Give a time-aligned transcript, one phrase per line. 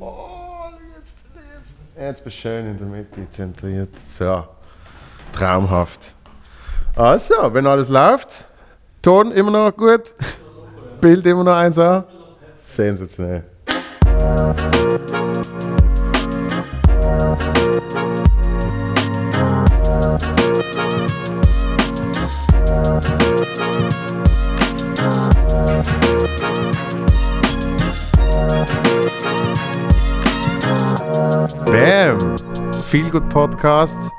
[0.00, 1.74] Oh, jetzt, jetzt.
[1.96, 3.98] Jetzt bist du schön in der Mitte zentriert.
[3.98, 4.44] So.
[5.32, 6.14] Traumhaft.
[6.94, 8.44] Also, wenn alles läuft,
[9.02, 10.14] Ton immer noch gut,
[11.00, 12.04] Bild immer noch 1A.
[12.60, 13.44] Sensationell.
[32.90, 34.10] Viel gut Podcast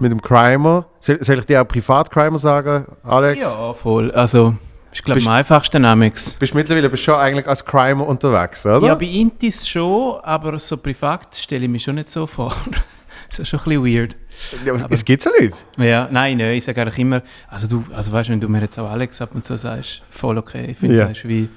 [0.00, 0.86] mit dem Crimer.
[1.00, 3.44] Soll, soll ich dir auch Privat-Crimer sagen, Alex?
[3.44, 4.10] Ja, voll.
[4.12, 4.58] Also, glaube
[4.92, 6.32] ich Bist- am einfachsten Amix.
[6.34, 8.86] Bist mittlerweile bist schon eigentlich als Crimer unterwegs, oder?
[8.86, 12.54] Ja, bei Intis schon, aber so privat stelle ich mich schon nicht so vor.
[13.30, 14.16] das ist schon ein bisschen weird.
[14.64, 15.64] Ja, aber es gibt's ja nicht.
[15.78, 18.60] Ja, nein, nein, ich sage eigentlich immer, also du, also weißt du, wenn du mir
[18.60, 20.66] jetzt auch Alex ab und zu sagst, voll okay.
[20.70, 21.06] Ich finde, Ja.
[21.08, 21.48] das ist wie,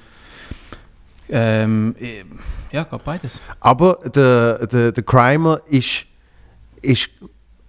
[1.30, 1.95] ähm,
[2.72, 3.41] ja, geht beides.
[3.59, 6.05] Aber der, der, der Crimer ist,
[6.81, 7.09] ist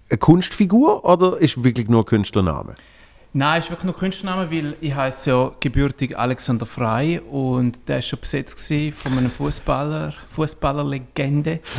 [0.09, 2.75] eine Kunstfigur oder ist wirklich nur ein Künstlername?
[3.34, 8.09] Nein, ist wirklich nur Künstlername, weil ich heiße ja gebürtig Alexander Frei und der ist
[8.09, 8.61] schon besetzt
[8.95, 11.61] von einem Fußballer, Fußballerlegende.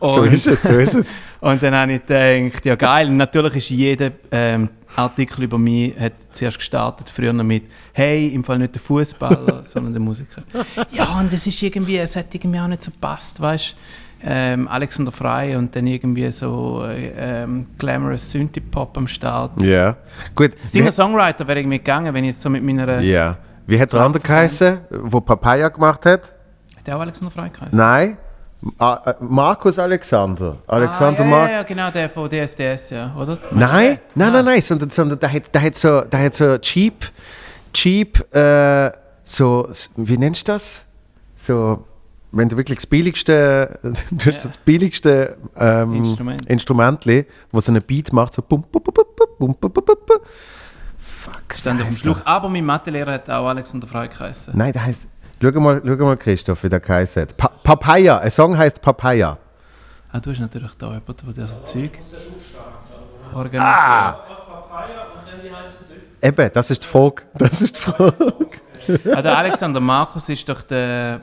[0.00, 1.18] So ist es, so ist es.
[1.40, 6.12] Und dann habe ich gedacht, ja geil, natürlich ist jeder ähm, Artikel über mich hat
[6.30, 10.44] zuerst gestartet, früher noch mit «Hey, im Fall nicht der Fußballer, sondern der Musiker».
[10.92, 13.74] Ja, und es ist irgendwie, es hat irgendwie auch nicht so gepasst, weißt
[14.22, 19.62] ähm, Alexander Frey und dann irgendwie so äh, ähm, glamorous Synthie-Pop am Start.
[19.62, 19.96] Ja.
[20.34, 20.52] Gut.
[20.64, 23.00] Wie, Singer-Songwriter wäre ich mitgegangen, wenn ich jetzt so mit meiner...
[23.00, 23.36] ja.
[23.66, 26.34] Wie hat der andere geheißen, wo Papaya gemacht hat?
[26.76, 27.76] Hat der auch Alexander Frey geheißen?
[27.78, 28.16] Nein.
[28.78, 30.56] Ah, äh, Markus Alexander.
[30.66, 31.50] Alexander ah, ja, Mark.
[31.50, 33.38] ja, ja, genau, der von DSDS, ja, oder?
[33.52, 34.32] Nein, nein, Ah.
[34.32, 37.04] nein, nein, sondern, sondern der, hat, der, hat so, der hat so cheap,
[37.72, 38.90] cheap, äh,
[39.22, 40.84] so, wie nennst du das?
[41.36, 41.84] So,
[42.30, 44.50] wenn du wirklich das billigste, du hast ja.
[44.50, 49.56] das billigste ähm, Instrument, Instrumentli, so einen Beat macht, so bum, bum, bum, bum, bum,
[49.58, 49.96] bum, bum,
[50.98, 51.56] Fuck.
[51.56, 52.20] Stand auf dem Schluch.
[52.24, 54.54] Aber mein Mathelehrer hat auch Alexander Frey geheißen.
[54.56, 55.06] Nein, der heißt.
[55.40, 57.28] Schau mal, schau mal Christoph, wie der geheißen.
[57.36, 58.18] Pa Papaya.
[58.18, 59.38] Ein Song heißt Papaya.
[60.10, 61.98] Ah, du hast natürlich da jemanden, der das Zeug
[63.34, 63.62] organisiert.
[63.62, 64.22] Ah!
[66.20, 67.22] Eben, das ist die Frage.
[67.34, 68.58] Das ist die Folge.
[69.14, 71.20] ah, der Alexander Markus ist doch der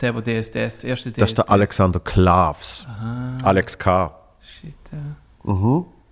[0.00, 1.20] der, der DSDS, das erste DSDS.
[1.20, 2.86] Das ist der Alexander Klavs.
[3.42, 4.14] Alex K.
[4.40, 4.98] Shit, ja.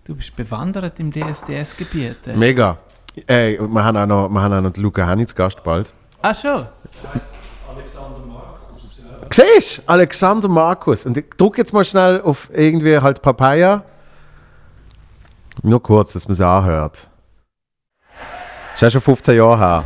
[0.04, 2.26] Du bist bewandert im DSDS-Gebiet.
[2.26, 2.36] äh.
[2.36, 2.78] Mega.
[3.26, 5.62] Ey, und wir haben auch noch, wir haben auch noch den Luca Henni zu Gast
[5.62, 5.92] bald.
[6.20, 6.66] Ah, schon?
[9.30, 9.82] Siehst du?
[9.86, 11.06] Alexander Markus.
[11.06, 13.84] Und ich drücke jetzt mal schnell auf irgendwie halt Papaya.
[15.62, 17.08] Nur kurz, dass man es anhört.
[18.72, 19.84] Das ist ja schon 15 Jahre her.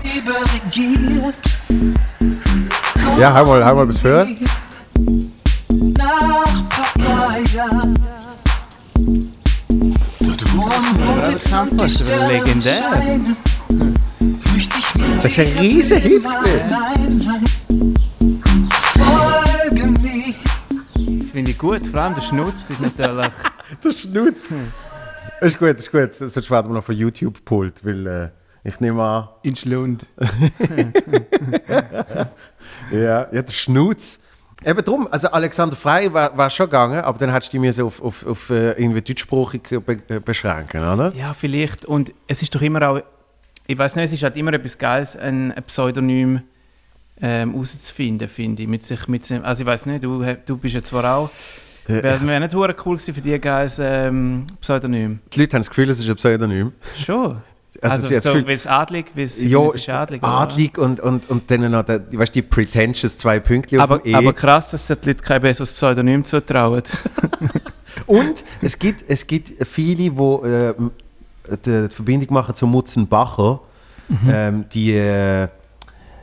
[3.19, 4.37] Ja, einmal, einmal bis hören.
[11.77, 13.19] Das ist legendär.
[15.17, 16.25] Das ist ein riesiger Hit.
[20.95, 23.33] Ich Finde ich gut, vor allem der Schnutz ist natürlich.
[23.85, 24.55] der Schnutz!
[25.41, 26.15] Ist gut, ist gut.
[26.15, 28.07] Sonst warten wir noch von YouTube-Pult, weil.
[28.07, 29.29] Äh ich nehme an.
[29.43, 30.07] in Schlund.
[32.93, 34.21] Ja, ja, der Schnutz.
[34.65, 38.03] Eben drum, also Alexander Frey war, war schon gegangen, aber dann hättest du dich auf,
[38.03, 41.13] auf, auf äh, irgendwie deutschsprachig be äh, beschränken, oder?
[41.15, 41.85] Ja, vielleicht.
[41.87, 43.01] Und es ist doch immer auch...
[43.67, 46.41] Ich weiß nicht, es ist halt immer etwas Geiles, ein, ein Pseudonym
[47.21, 48.69] ähm, herauszufinden, finde ich.
[48.69, 51.31] Mit sich, mit, sich- also ich weiß nicht, du, du bist ja zwar auch...
[51.89, 55.21] Äh, Wäre wär nicht hure cool gewesen für dich, geiles ähm, Pseudonym.
[55.33, 56.73] Die Leute haben das Gefühl, es ist ein Pseudonym.
[56.97, 57.39] Schon.
[57.81, 60.23] Also Also, das so, weil es adlig, weil es Ja, adlig.
[60.23, 63.99] adlig und, und, und dann noch, der, weißt, du, die pretentious zwei Pünktchen auf Aber,
[64.01, 64.15] dem E.
[64.17, 66.83] aber krass, dass die Leute kein besseres Pseudonym zutrauen.
[68.07, 70.75] Und es gibt, es gibt viele, die äh,
[71.65, 73.61] die, die Verbindung machen zu Mutzenbacher,
[74.29, 75.49] ähm, die, äh,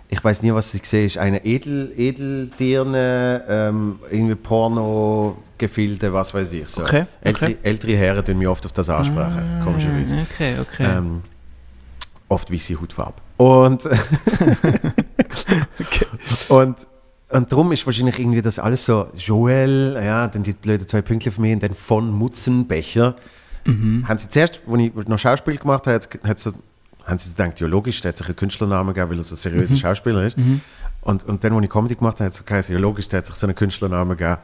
[0.09, 6.53] ich weiß nie, was sie gesehen ist, eine Edel, Edeldirne, ähm, irgendwie Porno-Gefilde, was weiß
[6.53, 6.67] ich.
[6.69, 6.81] So.
[6.81, 7.57] Okay, Ältere, okay.
[7.63, 10.17] ältere Herren tun mich oft auf das ansprechen, komischerweise.
[10.31, 10.87] Okay, okay.
[10.97, 11.21] Ähm,
[12.35, 13.15] oft weiße Hautfarbe.
[13.37, 13.89] Und,
[16.49, 16.87] und,
[17.29, 21.31] und darum ist wahrscheinlich irgendwie das alles so, Joel, ja, dann die blöden zwei Pünktchen
[21.33, 23.15] von mir und dann von Mutzenbecher.
[24.07, 26.51] Haben sie zuerst, als ich noch Schauspiel gemacht habe, hat, hat so,
[27.05, 29.75] haben sie gedacht, ja logisch, der hat sich einen Künstlernamen gegeben, weil er so seriöser
[29.77, 30.37] Schauspieler ist.
[31.05, 33.19] Und, und dann, als ich Comedy gemacht habe, hat es so geheißen, ja logisch, der
[33.19, 34.39] hat sich so einen Künstlernamen gegeben,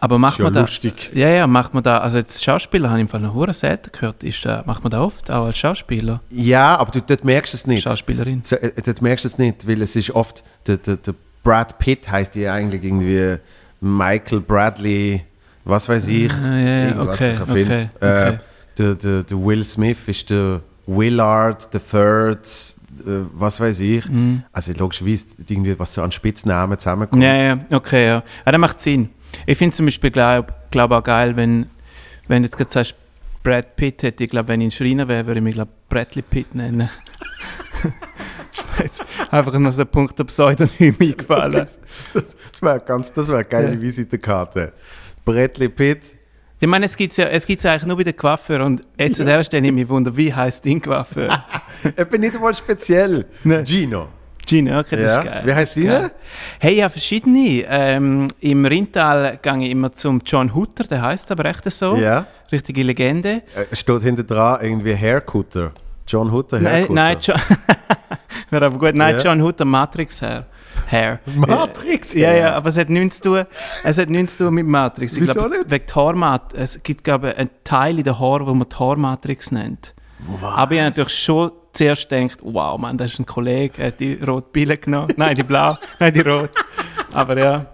[0.00, 0.60] Aber macht ist ja man da.
[0.60, 1.10] lustig.
[1.14, 1.98] Ja, ja, macht man da.
[1.98, 4.22] Also, jetzt Schauspieler habe ich im Fall noch hure selten gehört.
[4.22, 6.20] Ist da, macht man da oft, auch als Schauspieler?
[6.28, 7.84] Ja, aber du, dort merkst du es nicht.
[7.84, 8.42] Schauspielerin.
[8.44, 11.78] So, äh, das merkst du es nicht, weil es ist oft, der, der, der Brad
[11.78, 13.38] Pitt heißt ja eigentlich irgendwie
[13.80, 15.24] Michael Bradley,
[15.64, 16.30] was weiß ich.
[16.32, 17.90] Ah, ja, irgendwas okay, ich erfinde.
[17.96, 18.38] okay, Äh, okay.
[18.76, 24.04] der, der, der Will Smith ist der Willard, der Third, äh, was weiß ich.
[24.52, 27.22] Also logischerweise irgendwie, was so an Spitznamen zusammenkommt.
[27.22, 28.22] Ja, ja, okay, ja.
[28.44, 29.10] ja das macht Sinn.
[29.46, 31.66] Ich finde zum Beispiel, glaube glaub auch geil, wenn,
[32.28, 32.94] wenn du jetzt gerade sagst,
[33.42, 36.22] Brad Pitt hätte, ich glaube, wenn ich ein Schreiner wäre, würde ich mich, glaube Bradley
[36.22, 36.88] Pitt nennen.
[38.78, 41.66] Jetzt einfach noch so ein Punkt der Pseudonym eingefallen.
[42.12, 43.80] Das, das wäre ganz, das wäre eine geile Ja.
[43.80, 44.72] Visitenkarte.
[45.24, 46.17] Bradley Pitt.
[46.60, 48.82] Ich meine, es gibt es ja, es gibt's ja eigentlich nur bei den Coiffeur und
[48.98, 51.44] jetzt an der Stelle nehme ich mich wunder, wie heißt dein Coiffeur?
[51.96, 53.24] Ich bin nicht einmal speziell.
[53.44, 53.64] Nein.
[53.64, 54.08] Gino.
[54.44, 55.20] Gino, okay, das Ja.
[55.20, 55.42] ist geil.
[55.44, 56.00] Wie Das deiner?
[56.00, 56.10] geil.
[56.58, 57.64] Hey, ja, verschiedene.
[57.68, 61.94] Ähm, Im Rindtal gehe ich immer zum John Hutter, der heißt aber echt so.
[61.94, 62.26] Ja.
[62.50, 63.42] Richtige Legende.
[63.70, 65.70] Äh, steht hinter dran irgendwie Haircutter.
[66.08, 66.94] John Hutter Nein, Haircutter.
[66.94, 67.40] nein, John,
[68.50, 68.94] wäre aber gut.
[68.96, 69.22] Nein, Ja.
[69.22, 70.46] John Hutter, Matrix Hair.
[70.90, 71.20] Hair.
[71.34, 73.44] Matrix Ja, ja, aber es hat nichts zu tun,
[73.84, 75.16] es hat nichts zu tun mit Matrix.
[75.16, 75.70] Ich Wieso nicht?
[75.70, 78.76] wegen der Haarmat es gibt, glaube ich, einen Teil in der Haar, wo man die
[78.76, 79.94] Haarmatrix nennt.
[80.42, 84.00] Aber ich habe natürlich schon zuerst gedacht, wow, Mann, das ist ein Kollege, er hat
[84.00, 85.12] die rote Pille genommen.
[85.16, 86.50] Nein, die blau, nein, die rot.
[87.12, 87.66] Aber ja,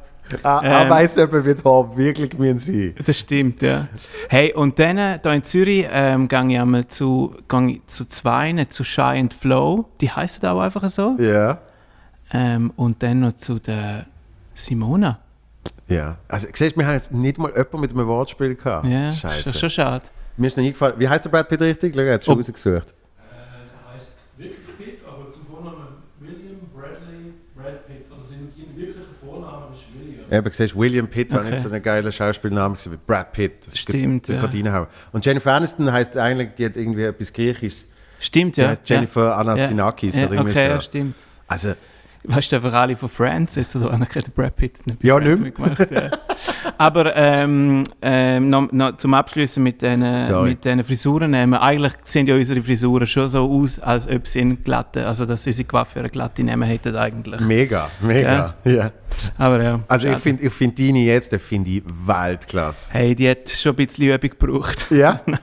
[0.42, 0.72] Ah, Ähm.
[0.72, 1.64] ah, weiss jemand, wie die
[1.96, 3.88] wirklich müssen sein das stimmt, ja.
[4.30, 7.36] Hey, und dann, äh, da in Zürich, ähm, gehe ich einmal zu,
[7.68, 11.14] ich zu zwei, zu Shy and Flow, die heißen auch einfach so.
[11.18, 11.58] Ja.
[12.34, 14.06] Ähm, und dann noch zu der
[14.54, 15.19] Simona.
[15.88, 16.16] Ja.
[16.28, 18.86] Also, siehst du, wir haben jetzt nicht mal jemanden mit einem Wortspiel gehabt.
[18.86, 19.42] Ja, Scheiße.
[19.50, 20.04] schon, schon schade.
[20.36, 20.94] Mir ist noch nie gefallen.
[20.98, 21.94] Wie heißt der Brad Pitt richtig?
[21.94, 22.38] Schau, er hat es schon Oh.
[22.38, 22.92] rausgesucht.
[23.19, 25.86] Er heißt wirklich Pitt, aber zum Vornamen
[26.19, 28.06] William Bradley Brad Pitt.
[28.10, 30.25] Also sein wirklicher Vorname ist William.
[30.32, 31.50] Eben, siehst du, William Pitt war Okay.
[31.52, 33.66] nicht so ein geiler Schauspielname wie Brad Pitt.
[33.66, 34.44] Das Stimmt, Der ja.
[34.44, 34.87] reinhauen.
[35.12, 37.88] Und Jennifer Aniston heißt eigentlich, die hat irgendwie etwas Griechisches.
[38.19, 38.69] Stimmt, Sie ja.
[38.70, 40.26] heißt Jennifer Anastinakis ja.
[40.26, 40.75] oder ja, irgendwie okay, so.
[40.75, 41.14] ja, stimmt.
[41.46, 41.75] Also,
[42.26, 45.41] Weißt du, einfach alle von Friends jetzt oder einer kennt Brad Pitt nicht Ja, Friends
[45.41, 45.91] nicht mitgemacht.
[45.91, 46.11] Ja.
[46.79, 49.82] Aber ähm, ähm, noch, noch zum Abschließen mit
[50.65, 51.35] diesen Frisuren.
[51.35, 55.26] Ähm, eigentlich sehen ja unsere Frisuren schon so aus, als ob sie einen glatte, also
[55.26, 57.41] dass unsere Coiffeure eine glatte Namen hätten eigentlich.
[57.41, 58.55] mega, mega.
[58.65, 58.91] Ja.
[59.38, 59.81] Aber ja.
[59.87, 60.23] Also, ich schade.
[60.23, 62.93] finde ich find deine jetzt, finde ich Weltklasse.
[62.93, 64.87] Hey, die hat schon ein bisschen Übung gebraucht.
[64.91, 65.21] Ja?
[65.26, 65.41] Nein,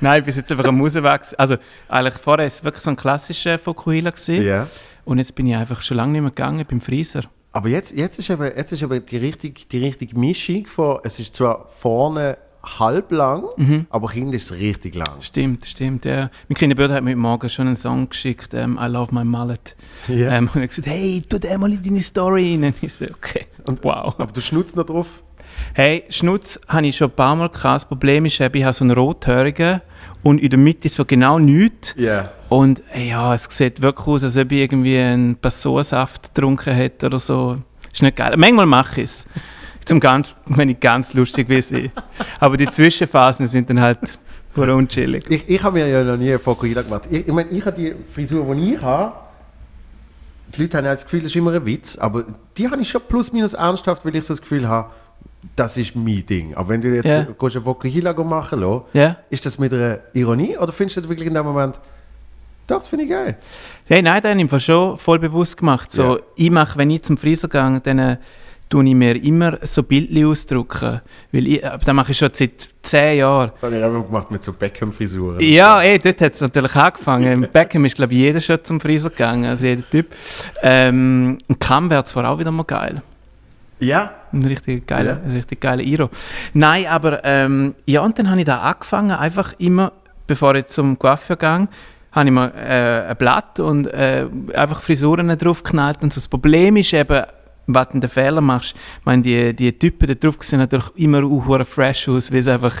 [0.00, 1.38] Nein, ich bin jetzt einfach am Rauswachsen.
[1.38, 1.56] Also
[1.88, 4.66] eigentlich vorher war es wirklich so ein klassischer Fokuhila ja.
[5.04, 7.22] Und jetzt bin ich einfach schon lange nicht mehr gegangen beim Friseur.
[7.52, 11.18] Aber jetzt, jetzt ist eben, jetzt ist eben die, richtige, die richtige Mischung von, es
[11.18, 12.38] ist zwar vorne
[12.78, 13.86] halb lang, Mhm.
[13.90, 15.20] aber hinten ist es richtig lang.
[15.20, 16.30] Stimmt, stimmt, ja.
[16.48, 19.74] Mein kleiner Bruder hat mir morgen schon einen Song geschickt, ähm, I Love My Mullet.
[20.06, 20.30] Ja.
[20.30, 22.64] Ähm, und er hat gesagt, hey, tu den mal in deine Story rein.
[22.64, 24.14] Und ich so, okay, Und- wow.
[24.16, 25.22] Aber du schnutzt noch drauf?
[25.74, 27.64] Hey, Schnutz habe ich schon ein paar Mal gehabt.
[27.64, 29.80] Das Problem ist, ich habe so einen rothörigen
[30.22, 31.94] und in der Mitte ist so genau nichts.
[31.98, 32.30] Ja.
[32.52, 37.18] Und ja, es sieht wirklich aus, als ob ich irgendwie einen Personensaft getrunken hätte oder
[37.18, 37.56] so.
[37.90, 38.34] Ist nicht geil.
[38.36, 39.26] Manchmal mache ich es.
[39.86, 41.90] Zum ganz, wenn ich ganz lustig will sein.
[42.40, 44.18] Aber die Zwischenphasen sind dann halt
[44.54, 45.24] pur unchillig.
[45.30, 47.04] Ich, ich habe mir ja noch nie einen Fokuhila gemacht.
[47.10, 49.14] Ich, ich meine, ich habe die Frisur, die ich habe,
[50.54, 52.26] die Leute haben ja das Gefühl, das ist immer ein Witz, aber
[52.58, 54.90] die habe ich schon plus minus ernsthaft, weil ich so das Gefühl habe,
[55.56, 56.54] das ist mein Ding.
[56.54, 57.20] Aber wenn du jetzt yeah.
[57.20, 59.16] einen Fokuhila machen lässt, Ja?
[59.30, 61.80] ist das mit einer Ironie oder findest du das wirklich in dem Moment,
[62.66, 63.36] doch, das finde ich geil?
[63.88, 65.90] Hey, nein, das habe ich Fall schon voll bewusst gemacht.
[65.92, 66.22] So, Ja.
[66.36, 68.16] ich mache, wenn ich zum Friseur gehe, dann äh,
[68.70, 71.00] tue ich mir immer so Bildchen ausdrucken.
[71.32, 73.50] Weil ich, äh, das mache ich schon seit zehn Jahren.
[73.54, 75.40] Das habe ich auch gemacht mit so Beckham-Frisuren.
[75.40, 77.44] Ja, ey, dort hat es natürlich angefangen.
[77.44, 80.06] Im Beckham ist, glaube ich, jeder schon zum Friseur gegangen, also jeder Typ.
[80.62, 83.02] Ähm, ein Kamm wäre zwar auch wieder mal geil.
[83.80, 84.12] Ja?
[84.32, 85.32] Ein richtig geiler, Ja.
[85.32, 86.08] richtig geiler Iro.
[86.54, 89.92] Nein, aber ähm, ja, und dann habe ich da angefangen, einfach immer,
[90.26, 91.68] bevor ich zum Coiffeur gehe,
[92.12, 96.02] habe ich mir äh, ein Blatt und äh, einfach Frisuren draufgeknallt.
[96.02, 97.22] Und so das Problem ist eben,
[97.68, 101.22] was du den Fehler machst, ich meine, die, die Typen da drauf sehen natürlich immer
[101.24, 102.80] auch fresh aus, weil sie einfach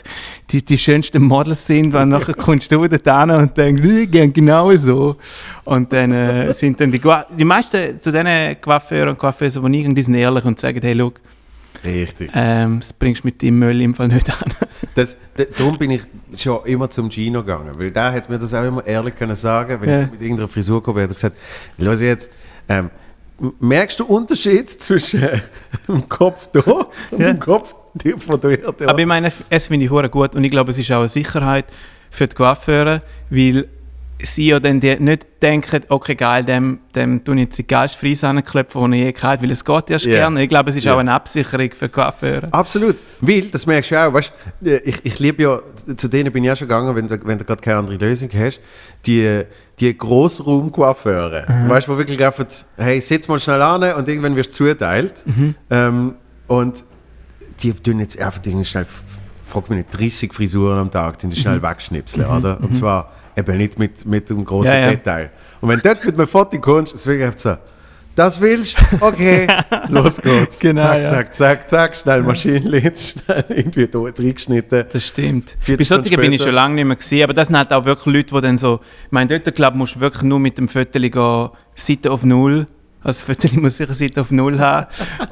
[0.50, 4.28] die, die schönsten Models sind, weil nachher kommst du da hin und denkst, ich gehe
[4.28, 5.16] genau so.
[5.64, 9.78] Und dann äh, sind dann die, Gua- die meisten zu diesen Coiffeuren und Coiffeusen, die
[9.78, 11.12] ich gehe, die sind ehrlich und sagen, hey, schau,
[11.84, 12.30] Richtig.
[12.34, 14.52] ähm, das bringst du mit dem Müll im Fall nicht an.
[14.94, 16.02] Das, d- darum bin ich
[16.36, 19.80] schon immer zum Gino gegangen, weil der hat mir das auch immer ehrlich können sagen,
[19.80, 20.00] wenn Ja.
[20.02, 21.36] ich mit irgendeiner Frisur gekommen hat er gesagt,
[21.78, 22.30] los jetzt,
[22.68, 22.90] ähm,
[23.58, 25.22] merkst du Unterschied zwischen
[25.88, 26.60] dem Kopf da
[27.10, 27.28] und Ja.
[27.32, 27.74] dem Kopf
[28.18, 28.80] von dort?
[28.80, 28.88] Ja.
[28.88, 31.64] Aber ich meine, es finde ich gut und ich glaube, es ist auch eine Sicherheit
[32.10, 33.00] für die Coiffeure,
[33.30, 33.66] weil
[34.24, 37.98] sie ja dann die nicht denken, okay geil, dem, dem tun ich jetzt die geilste
[37.98, 40.12] Frise anklopfen, die ich je gehabt weil es geht erst Ja.
[40.12, 40.42] gerne.
[40.42, 40.94] Ich glaube, es ist Ja.
[40.94, 42.48] auch eine Absicherung für Coiffeure.
[42.52, 42.96] Absolut.
[43.20, 44.32] Weil, das merkst du auch, weißt,
[44.64, 45.60] äh, ich, ich liebe ja,
[45.96, 48.28] zu denen bin ich ja schon gegangen, wenn du, wenn du gerade keine andere Lösung
[48.34, 48.60] hast,
[49.06, 49.42] die,
[49.80, 52.44] die Grossraumcoiffeure, weißt du, wo wirklich einfach,
[52.76, 55.24] hey, sitz mal schnell an und irgendwann wirst du zuteilt.
[55.70, 56.14] Ähm,
[56.46, 56.84] und
[57.60, 58.86] die tun jetzt einfach schnell,
[59.44, 61.62] frag mich nicht, 30 Frisuren am Tag, die schnell Mhm.
[61.62, 62.60] wegschnipseln, oder?
[62.60, 64.90] Und zwar eben nicht mit, mit einem großen Ja.
[64.90, 65.30] Detail.
[65.60, 67.56] Und wenn du dort mit einem Foto kommst, ist wirklich so,
[68.14, 69.06] das willst du?
[69.06, 69.46] Okay,
[69.88, 70.58] los geht's.
[70.60, 71.06] Genau, zack, ja.
[71.06, 74.84] zack, zack, zack, schnell Maschinenlinz, schnell irgendwie da reingeschnitten.
[74.92, 75.56] Das stimmt.
[75.60, 77.84] 40 Bei solchen bin ich schon lange nicht mehr gesehen, aber das sind halt auch
[77.84, 80.68] wirklich Leute, die dann so, ich meine, dort, glaube musst du wirklich nur mit dem
[80.68, 82.66] Foto gehen, Seite auf Null,
[83.04, 84.86] das Foto muss sicher Seite auf Null haben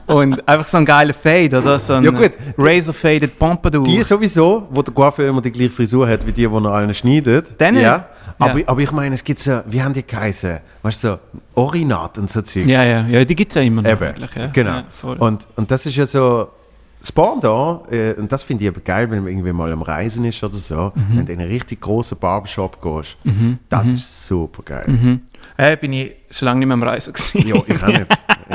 [0.07, 1.79] und einfach so ein geiler Fade, oder?
[1.79, 2.33] So ein Ja, gut.
[2.59, 3.85] Razor Faded Pompadour.
[3.85, 6.93] Die sowieso, wo der Coiffeur immer die gleiche Frisur hat wie die, die er allen
[6.95, 7.61] schneidet.
[7.61, 7.81] Denen?
[7.81, 8.07] Ja.
[8.39, 8.69] Aber, Ja.
[8.69, 10.59] aber ich meine, es gibt so, wie haben die geheißen?
[10.83, 11.19] Weißt du, so
[11.61, 12.67] Orinat und so Zeugs.
[12.71, 14.35] ja, ja, ja, die gibt es ja immer noch Eben, eigentlich.
[14.35, 14.47] Ja.
[14.47, 14.71] genau.
[14.77, 14.85] Ja,
[15.19, 16.49] und, und das ist ja so
[17.01, 20.25] das Pendant, äh, und das finde ich aber geil, wenn man irgendwie mal am Reisen
[20.27, 21.17] ist oder so, Mhm.
[21.19, 23.17] wenn du in einen richtig großen Barbershop gehst.
[23.69, 24.85] Das ist super geil.
[24.87, 25.21] Mhm.
[25.57, 27.49] Äh, bin ich schon lange nicht mehr am Reisen gewesen.
[27.49, 28.07] Ja, ich auch nicht.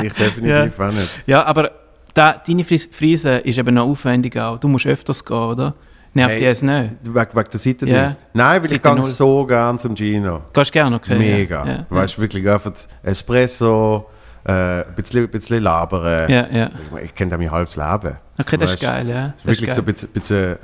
[0.02, 1.18] Ich definitiv auch nicht.
[1.26, 1.70] Ja, aber
[2.14, 4.58] da, deine Fris- Frise ist eben noch aufwendig auch.
[4.58, 5.74] Du musst öfters gehen, oder?
[6.14, 6.38] Nervt Hey.
[6.38, 6.90] dich es nicht?
[7.02, 8.16] Wegen, wegen der Seite Ja.
[8.32, 9.10] Nein, weil ich Seite gehe null.
[9.10, 10.40] so gern zum Gino.
[10.54, 11.18] Gehst gerne, okay?
[11.18, 11.66] Mega.
[11.66, 11.86] Ja, ja.
[11.90, 12.72] Weißt du, wirklich einfach
[13.02, 14.06] Espresso,
[14.46, 16.30] äh, ein bisschen, bisschen labern.
[16.30, 16.70] Ja, ja.
[17.02, 18.16] Ich, kenne da mein halbes Leben.
[18.38, 19.26] Okay, das ist Weißt du, geil, ja.
[19.26, 20.56] Ist Das wirklich ist so ein bisschen, bisschen äh,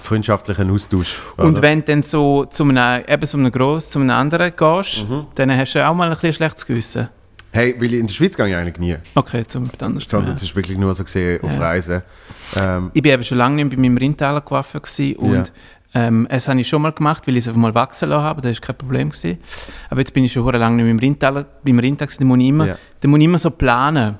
[0.00, 1.20] freundschaftlichen Austausch.
[1.36, 1.62] Und oder?
[1.62, 5.26] wenn du dann so zu einem, eben zu einem Gross, zu einem anderen gehst, Mhm.
[5.34, 7.08] dann hast du auch mal ein bisschen schlechtes Gewissen.
[7.52, 8.96] Hey, weil in der Schweiz gehe ich eigentlich nie.
[9.14, 10.04] Okay, zum anders.
[10.08, 11.60] Sondern es ist wirklich nur so gesehen auf Ja.
[11.62, 12.02] Reisen.
[12.60, 15.44] Ähm, Ich war eben schon lange nicht bei meinem Rindtaler gewesen und Ja.
[15.96, 18.42] Ähm, es habe ich schon mal gemacht, weil ich es einfach mal wachsen lassen habe,
[18.42, 19.08] das war kein Problem.
[19.08, 19.38] Gewesen.
[19.88, 22.48] Aber jetzt bin ich schon lange nicht mehr beim Rindtaler, beim gewesen, da muss ich
[22.48, 24.18] immer, da muss ich immer so planen.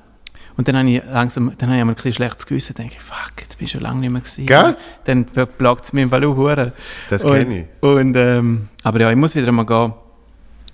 [0.57, 3.01] Und dann habe ich langsam, dann habe ich einmal ein bisschen schlechtes Gewissen, denke ich,
[3.01, 4.47] fuck, jetzt bin ich schon lange nicht mehr gewesen.
[4.47, 4.75] Gell?
[5.03, 6.71] Dann plagt es mich im Fall auch
[7.09, 7.65] das kenne ich.
[7.81, 9.93] Und, ähm, aber ja, ich muss wieder mal gehen.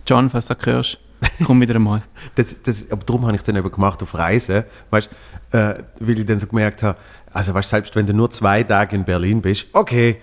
[0.07, 0.99] John, falls du das hörst,
[1.45, 2.01] komm wieder einmal.
[2.35, 4.63] Das, das, aber darum habe ich es dann eben gemacht auf Reisen.
[4.89, 5.09] Weißt,
[5.51, 6.97] äh, weil ich dann so gemerkt habe,
[7.33, 10.21] also weißt, selbst wenn du nur zwei Tage in Berlin bist, okay,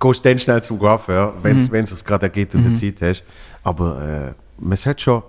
[0.00, 1.74] gehst dann schnell zum Coiffeur, wenn Mhm.
[1.74, 3.24] es gerade ergibt und du Zeit hast.
[3.64, 5.22] Aber äh, man sollte schon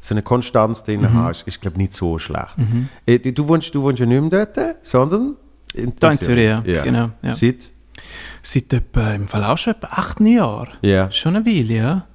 [0.00, 1.12] so eine Konstanz drin Mhm.
[1.14, 2.56] haben, ist, ist glaube nicht so schlecht.
[3.06, 5.36] Äh, du, wohnst, du wohnst ja nicht mehr dort, sondern
[5.74, 6.60] in, Da in Zürich, ja.
[6.82, 7.32] Genau, ja.
[7.32, 7.70] Seit?
[8.42, 10.68] Seit etwa, im Fall auch schon etwa acht Jahren.
[10.82, 11.10] Ja.
[11.10, 12.06] Schon eine Weile, ja.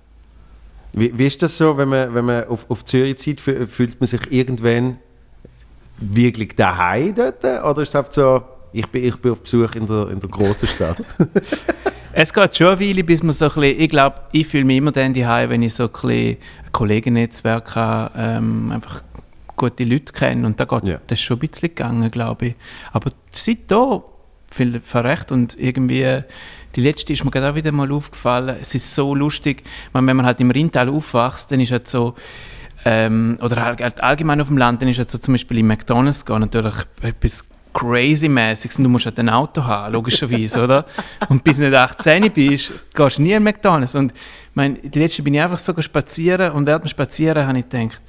[0.93, 3.99] Wie, wie ist das so, wenn man, wenn man auf, auf Zürich zieht, fü- fühlt
[3.99, 4.97] man sich irgendwann
[5.97, 7.43] wirklich daheim dort?
[7.43, 10.29] Oder ist es einfach so, ich bin, ich bin auf Besuch in der, in der
[10.29, 10.97] grossen Stadt?
[12.15, 14.77] Es geht schon eine Weile, bis man so ein bisschen, ich glaube, ich fühle mich
[14.77, 16.11] immer dann daheim, wenn ich so ein bisschen
[16.65, 19.01] ein Kollegennetzwerk habe, ähm, einfach
[19.55, 20.99] gute Leute kenne und da geht Ja.
[21.07, 22.55] das schon ein bisschen gegangen, glaube ich.
[22.91, 24.03] Aber seit da,
[24.51, 26.21] viel verrecht und irgendwie,
[26.75, 30.17] die letzte ist mir gerade auch wieder mal aufgefallen, es ist so lustig, meine, wenn
[30.17, 32.13] man halt im Rheintal aufwächst, dann ist halt so,
[32.85, 36.23] ähm, oder all- allgemein auf dem Land, dann ist halt so zum Beispiel in McDonalds
[36.25, 40.85] gehen natürlich etwas crazy-mäßiges und du musst halt ein Auto haben, logischerweise, oder?
[41.29, 43.95] Und bis du nicht 18 bist, gehst du nie in McDonalds.
[43.95, 47.59] Und ich meine, die letzte bin ich einfach so spazieren und während dem Spazieren habe
[47.59, 48.01] ich gedacht,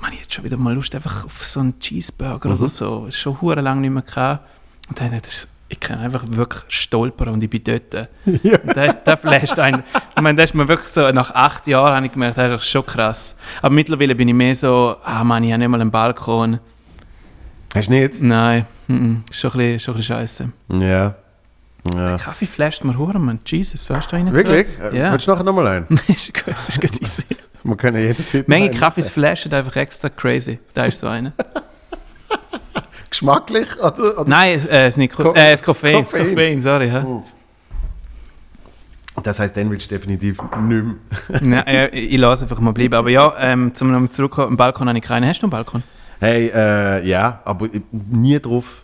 [0.00, 3.06] man, ich hätte schon wieder mal Lust einfach auf so einen Cheeseburger oder so.
[3.10, 4.46] Schon hure lange nicht mehr gehabt.
[4.88, 8.08] Und dann habe ich ich kann einfach wirklich stolpern und ich bin dort.
[8.24, 9.82] Und das, das flasht einen.
[10.14, 12.68] Ich meine, das ist mir wirklich so, nach acht Jahren habe ich gemerkt, das ist
[12.68, 13.36] schon krass.
[13.60, 16.60] Aber mittlerweile bin ich mehr so, ah Mann, ich habe nicht mal einen Balkon.
[17.76, 18.22] Hast du nicht?
[18.22, 20.48] Nein, mm, ist schon ein bisschen, schon ein bisschen scheiße.
[20.80, 21.14] Ja.
[21.94, 22.16] ja.
[22.16, 23.38] Kaffee flasht mir hure, Mann.
[23.44, 24.66] Jesus, weißt du, da Wirklich?
[24.80, 25.12] Äh, Ja.
[25.12, 25.86] Willst du nachher nochmal ein?
[26.08, 27.22] ist gut, ist gut easy.
[27.64, 28.78] Wir können jederzeit Menge einen.
[28.78, 30.58] Kaffees flashen einfach extra crazy.
[30.72, 31.32] Da ist so einer.
[33.10, 33.66] Geschmacklich?
[33.78, 34.24] Oder, oder?
[34.26, 36.28] Nein, äh, das, Niko Ko- äh, das Koffein, Koffein.
[36.28, 36.88] Koffein, sorry.
[36.88, 37.04] Ja.
[39.22, 40.94] Das heisst, dann willst du definitiv nicht mehr.
[41.40, 42.94] Nein, äh, ich lasse einfach mal bleiben.
[42.94, 45.28] Aber ja, ähm, zum zurückkommen, am Balkon habe ich keinen.
[45.28, 45.82] Hast du einen Balkon?
[46.20, 48.82] Hey, äh, ja, aber ich- nie drauf.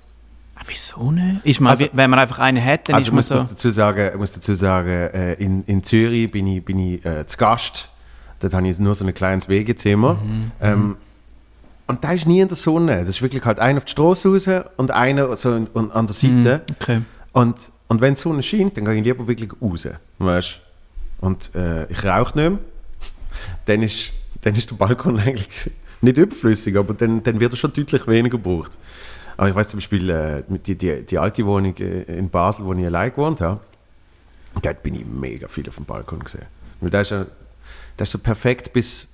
[0.55, 1.45] Ah, wieso nicht?
[1.45, 3.35] Ist man, Also- wenn man einfach einen hat, dann Also ist ich man muss, so...
[3.37, 7.05] muss dazu sagen, ich muss dazu sagen äh, in, in Zürich bin ich, bin ich
[7.05, 7.89] äh, zu Gast.
[8.41, 10.19] Dort habe ich nur so ein kleines Wegezimmer.
[10.61, 10.97] Ähm,
[11.87, 12.99] und da ist nie in der Sonne.
[13.01, 16.07] Das ist wirklich halt einer auf die Straße raus und einer so in, und an
[16.07, 16.63] der Seite.
[16.81, 17.03] Okay.
[17.33, 19.87] Und, und wenn die Sonne scheint, dann gehe ich lieber wirklich raus.
[20.19, 20.61] Weißt?
[21.21, 22.59] Und äh, ich rauche nicht mehr.
[23.67, 24.13] Dann ist,
[24.43, 25.71] dann ist der Balkon eigentlich
[26.03, 28.77] nicht überflüssig, aber dann, dann wird er schon deutlich weniger gebraucht.
[29.37, 32.75] Aber ich weiß zum Beispiel, äh, die, die, die alte Wohnung äh, in Basel, wo
[32.75, 33.61] ich allein gewohnt habe,
[34.61, 36.47] dort bin ich mega viel auf dem Balkon gesehen.
[36.81, 37.25] Weil da ist, ja,
[37.97, 39.07] da ist so perfekt bis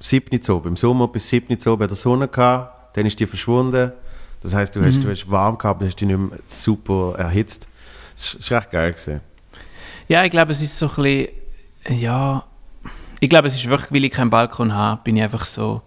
[0.00, 0.68] 7 Uhr oben.
[0.68, 3.92] Im Sommer bis 7 Uhr oben hat der Sonne gehabt, dann ist die verschwunden.
[4.42, 7.68] Das heißt, du hast, du hast warm gehabt, dann hast dich nicht mehr super erhitzt.
[8.14, 9.20] Das ist echt geil gewesen.
[10.08, 11.28] Ja, ich glaube, es ist so ein bisschen...
[12.00, 12.44] Ja...
[13.22, 15.80] Ich glaube, es ist wirklich, weil ich keinen Balkon habe, bin ich einfach so...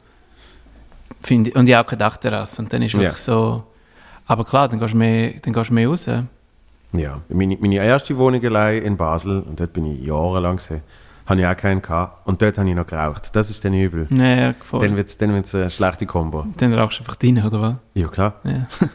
[1.22, 2.62] Finde, und ich habe auch keine Dachterrasse.
[2.62, 3.18] Und dann ist wirklich Ja.
[3.18, 3.64] so...
[4.26, 6.06] Aber klar, dann gehst du mehr, dann gehst du mehr raus.
[6.94, 10.82] Ja, meine, meine erste Wohnung allein in Basel, und dort bin ich jahrelang gewesen,
[11.26, 12.28] habe ich auch keinen gehabt.
[12.28, 13.36] Und dort habe ich noch geraucht.
[13.36, 14.08] Das ist dann übel.
[14.12, 14.80] Ja, voll.
[14.80, 16.40] Dann Dann, wird es dann wird's eine schlechte Kombo.
[16.40, 17.76] rauchst du einfach rein, oder was?
[17.96, 18.36] Ja, klar.
[18.44, 18.68] Ja.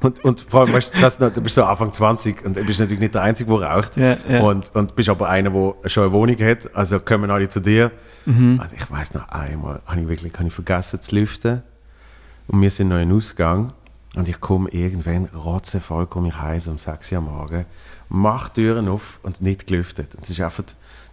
[0.00, 2.62] Und, und vor allem, weißt du, das, noch- du bist so Anfang 20 und du
[2.64, 3.96] bist natürlich nicht der Einzige, der raucht.
[3.96, 4.42] Ja, ja.
[4.42, 6.76] Und, und bist aber einer, der schon eine Wohnung hat.
[6.76, 7.90] Also kommen alle zu dir.
[8.26, 8.60] Mhm.
[8.62, 11.62] Und ich weiß noch einmal, habe ich wirklich habe ich vergessen zu lüften.
[12.48, 13.72] Und wir sind noch in Ausgang.
[14.14, 17.64] Und ich komme irgendwann rotzevoll komme ich heim, um 6 Uhr am Morgen,
[18.10, 20.14] mache die Türen auf und nicht gelüftet.
[20.16, 20.64] Und es ist einfach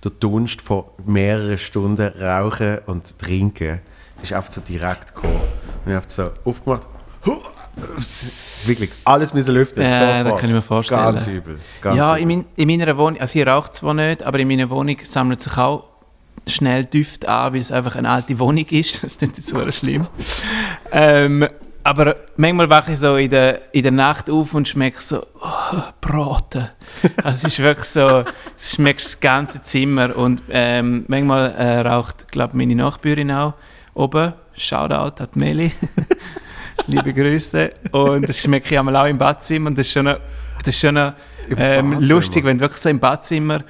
[0.04, 3.82] der Dunst von mehreren Stunden Rauchen und Trinken
[4.22, 5.42] ist einfach so direkt gekommen.
[5.86, 6.88] Und ich habe so aufgemacht.
[8.66, 9.84] Wirklich, alles müssen lüften.
[9.84, 10.26] Ja, sofort.
[10.26, 11.02] das kann ich mir vorstellen.
[11.02, 11.60] Ganz übel.
[11.82, 12.22] Ganz ja, übel.
[12.22, 15.40] in, mein, in meiner Wohnung, also ich rauche zwar nicht, aber in meiner Wohnung sammelt
[15.40, 15.86] sich auch
[16.48, 19.04] schnell Düfte an, weil es einfach eine alte Wohnung ist.
[19.04, 20.08] Das klingt jetzt so schlimm.
[20.92, 21.48] Ähm,
[21.84, 25.82] aber manchmal wache ich so in der, in der Nacht auf und schmecke so oh,
[26.00, 26.70] Braten.
[27.24, 28.24] Also es ist wirklich so,
[28.60, 30.16] es schmeckt das ganze Zimmer.
[30.16, 33.54] Und ähm, manchmal äh, raucht, glaube meine Nachbarin auch
[33.94, 34.34] oben.
[34.56, 35.72] Shoutout an die Meli.
[36.88, 37.72] Liebe Grüße.
[37.92, 39.70] Und das schmecke ich einmal auch im Badzimmer.
[39.70, 40.20] Und das ist schon, noch,
[40.60, 41.14] das ist schon Im
[41.58, 43.64] ähm, lustig, wenn du wirklich so im Badzimmer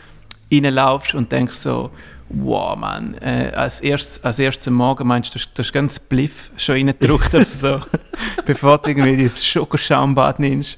[0.51, 1.91] reinlaufst und denkst so,
[2.33, 6.51] wow, Mann, äh, als, erstes, als erstes am Morgen meinst du, du hast- ganz Bliff
[6.57, 7.81] schon reingedrückt oder so,
[8.45, 10.77] bevor du irgendwie dieses Schokoschaumbad nimmst.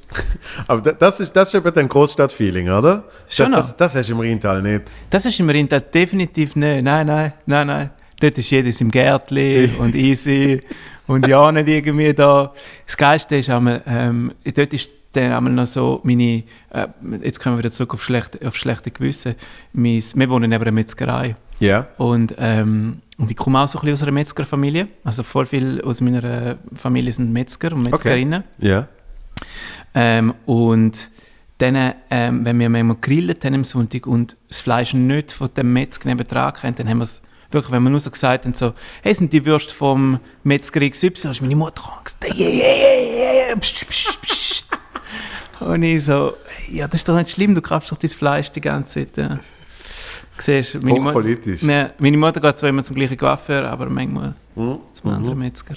[0.67, 3.03] Aber da- das ist, das ist eben ein Großstadtfeeling, oder?
[3.27, 4.83] Schon das, das, das hast du im Rheintal nicht.
[5.09, 6.83] Das ist im Rind definitiv nicht.
[6.83, 7.89] Nein, nein, nein, nein.
[8.19, 10.61] Dort ist jedes im Gärtli und easy
[11.07, 12.53] und ja nicht irgendwie da.
[12.85, 16.87] Das Geilste ist einmal, ähm, dort ist dann einmal noch so meine, äh,
[17.21, 19.35] jetzt kommen wir wieder zurück auf, schlecht, auf schlechte Gewissen.
[19.71, 21.35] Mein, wir wohnen neben einer Metzgerei.
[21.59, 21.87] Ja.
[21.97, 24.87] Und, ähm, und ich komme auch so ein bisschen aus einer Metzgerfamilie.
[25.03, 28.43] Also voll viel aus meiner Familie sind Metzger und Metzgerinnen.
[28.59, 28.87] Ja.
[29.93, 31.09] Ähm, und
[31.59, 35.71] dann, ähm, wenn wir manchmal grillen haben am Sonntag und das Fleisch nicht von dem
[35.71, 37.21] Metzger nebenan kennt, dann haben wir es
[37.51, 38.73] wirklich, wenn wir nur so gesagt haben, so,
[39.03, 41.11] hey, sind die Würste vom Metzger XY?
[41.21, 44.65] Dann ist meine Mutter gekommen und gesagt, yeah, yeah, yeah, pst, pst, pst.
[45.65, 46.33] Und ich so,
[46.71, 49.17] ja, das ist doch nicht schlimm, du kaufst doch das Fleisch die ganze Zeit.
[49.17, 49.39] Ja.
[50.37, 51.61] Siehst, meine, Hochpolitisch.
[51.63, 54.77] Ja, meine Mutter geht zwar immer zum gleichen Coiffeur, aber manchmal Mhm.
[54.93, 55.75] zum anderen Metzger.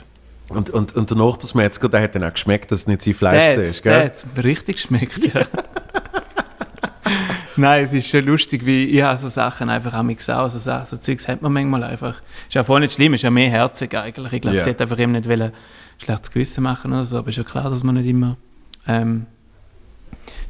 [0.48, 3.44] Und, und, und der Nachbarsmetzger, der hat dann auch geschmeckt, dass es nicht sein Fleisch
[3.56, 3.92] hat's- gell?
[3.92, 5.42] der hat es richtig geschmeckt, ja.
[7.58, 10.86] Nein, es ist schon lustig, wie ich habe so Sachen einfach auch auch, so, Sachen,
[10.90, 12.16] so Zeugs hat man manchmal einfach.
[12.48, 14.32] Ist ja voll nicht schlimm, ist ja mehr herzig eigentlich.
[14.34, 14.62] Ich glaube, Ja.
[14.62, 15.52] sie hat einfach eben nicht wollen,
[15.98, 18.36] schlechtes Gewissen machen oder so, aber ist ja klar, dass man nicht immer,
[18.86, 19.24] ähm,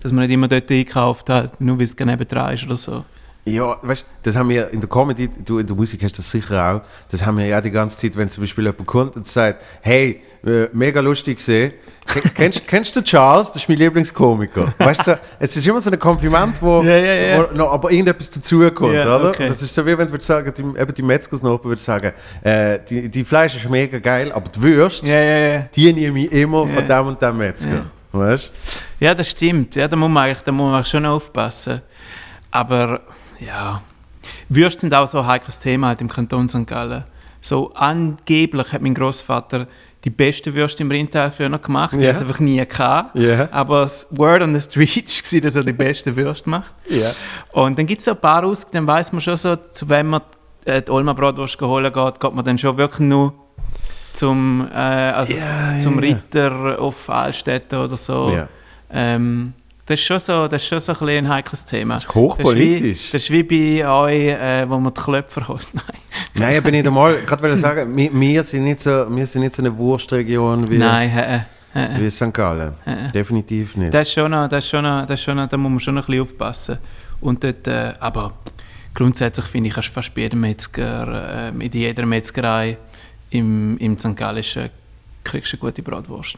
[0.07, 3.05] dass man nicht immer dort einkauft, halt, nur weil es gerne dran ist oder so.
[3.49, 6.29] Ja, weißt du, das haben wir in der Comedy, du in der Musik hast das
[6.29, 6.81] sicher auch,
[7.13, 10.21] das haben wir ja die ganze Zeit, wenn zum Beispiel jemand kommt und sagt, hey,
[10.45, 11.73] äh, mega lustig gesehen,
[12.07, 14.75] Ken- kennst, kennst du Charles, das ist mein Lieblingskomiker?
[14.79, 17.49] Weißt du, es ist immer so ein Kompliment, wo, Ja, ja, ja.
[17.49, 19.29] wo noch, aber irgendetwas dazukommt, Ja, oder?
[19.29, 19.47] okay.
[19.47, 23.09] Das ist so wie wenn du sagen, die, eben die Metzgersnachbar würde sagen, äh, die,
[23.09, 24.69] die Fleisch ist mega geil, aber die
[25.09, 25.59] ja.
[25.73, 27.85] die nehme ich immer von dem und dem Metzger.
[28.19, 28.53] Weißt
[29.01, 29.75] Ja, das stimmt.
[29.77, 31.83] Ja, da muss man eigentlich, da muss man schon aufpassen.
[32.51, 33.01] Aber
[33.41, 33.83] ja,
[34.49, 36.67] Würste sind auch so ein heikles Thema halt im Kanton St.
[36.67, 37.05] Gallen.
[37.41, 39.67] So angeblich hat mein Großvater
[40.05, 41.93] die beste Würste im Rheintal für noch gemacht.
[41.95, 42.09] Die Ja.
[42.11, 43.17] hat es einfach nie gehabt.
[43.17, 43.49] Ja.
[43.53, 46.73] Aber das Word on the Street war, dass er die beste Würste macht.
[46.89, 47.11] Ja.
[47.53, 50.09] Und dann gibt es so ein paar aus, dann weiß man schon so, zu wem
[50.09, 50.23] man
[50.65, 53.35] äh, die Olma Bratwurst holen geht, geht man dann schon wirklich nur
[54.17, 56.01] zum, äh, also Ja, zum ja.
[56.01, 58.31] Ritter auf Altstädte oder so.
[58.31, 58.49] Ja.
[58.91, 59.53] Ähm,
[59.85, 61.95] das, ist schon so, das ist schon so ein, ein heikles Thema.
[61.95, 63.11] Das ist hochpolitisch.
[63.13, 65.67] Das ist wie, das ist wie bei euch, äh, wo man die Klöpfer holt.
[65.73, 65.85] Nein,
[66.35, 69.43] Nein, ich bin nicht einmal, gerade wollte sagen, wir, wir, sind nicht so, wir sind
[69.43, 71.41] nicht so eine Wurstregion wie, Nein äh,
[71.75, 72.01] äh, äh.
[72.01, 72.33] wie St.
[72.33, 72.75] Gallen.
[73.15, 73.93] Definitiv nicht.
[73.93, 75.81] Das ist schon noch, das ist schon noch, das ist schon noch, da muss man
[75.81, 76.79] schon ein bisschen aufpassen.
[77.21, 78.33] Und dort, äh, aber
[78.95, 82.79] grundsätzlich finde ich, kannst du fast bei jedem Metzger, äh, in jeder Metzgerei
[83.39, 84.17] im, im St.
[84.17, 84.71] Gallischen
[85.25, 86.37] kriegst du eine gute Bratwurst.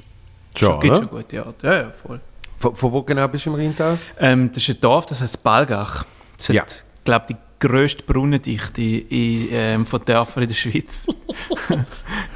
[0.57, 1.63] Schon, Gibt schon gute Art.
[1.63, 2.21] Ja, ja, voll.
[2.59, 3.99] Von, von wo genau bist du im Rheintal?
[4.19, 6.05] Ähm, das ist ein Dorf, das heißt Balgach.
[6.37, 6.63] Das Ja.
[6.63, 11.07] hat, glaube die grösste Brunnendichte in, ähm, von Dörfern in der Schweiz.
[11.69, 11.85] da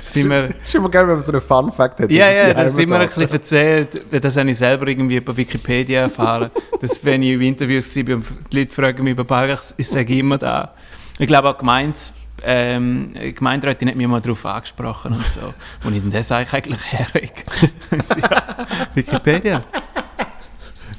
[0.01, 2.11] sind wir, Es ist immer geil, wenn man so einen Fun-Fact hat.
[2.11, 4.05] ja, ja, das sind wir ein bisschen erzählt.
[4.11, 6.51] Das habe ich selber irgendwie über Wikipedia erfahren.
[6.81, 10.19] dass, wenn ich in Interviews war und die Leute fragen mich über Balgach, ich sage
[10.19, 10.75] immer da.
[11.19, 12.13] Ich glaube auch Gemeins,
[12.45, 15.55] ähm, die Gemeinderätin hat mich mal darauf angesprochen und so.
[15.85, 17.33] Und ich das eigentlich herig.
[17.93, 19.63] ja, Wikipedia.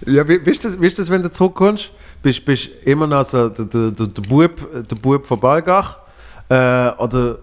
[0.06, 1.92] Ja, wie, wie, ist das, wie ist das, wenn du zurückkommst?
[2.22, 2.54] Bist du
[2.86, 5.98] immer noch so der, der, der, Bub, der Bub von Balgach?
[6.50, 7.40] Äh, oder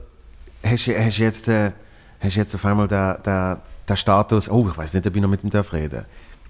[0.62, 1.72] hast du jetzt, äh,
[2.20, 3.56] hast jetzt auf einmal den, den,
[3.88, 6.04] der Status, oh, ich weiß nicht, ob ich noch mit ihm darf reden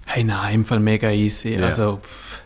[0.05, 1.55] Hey, nein, im Fall mega easy.
[1.55, 1.65] Ja.
[1.65, 2.39] Also, pff,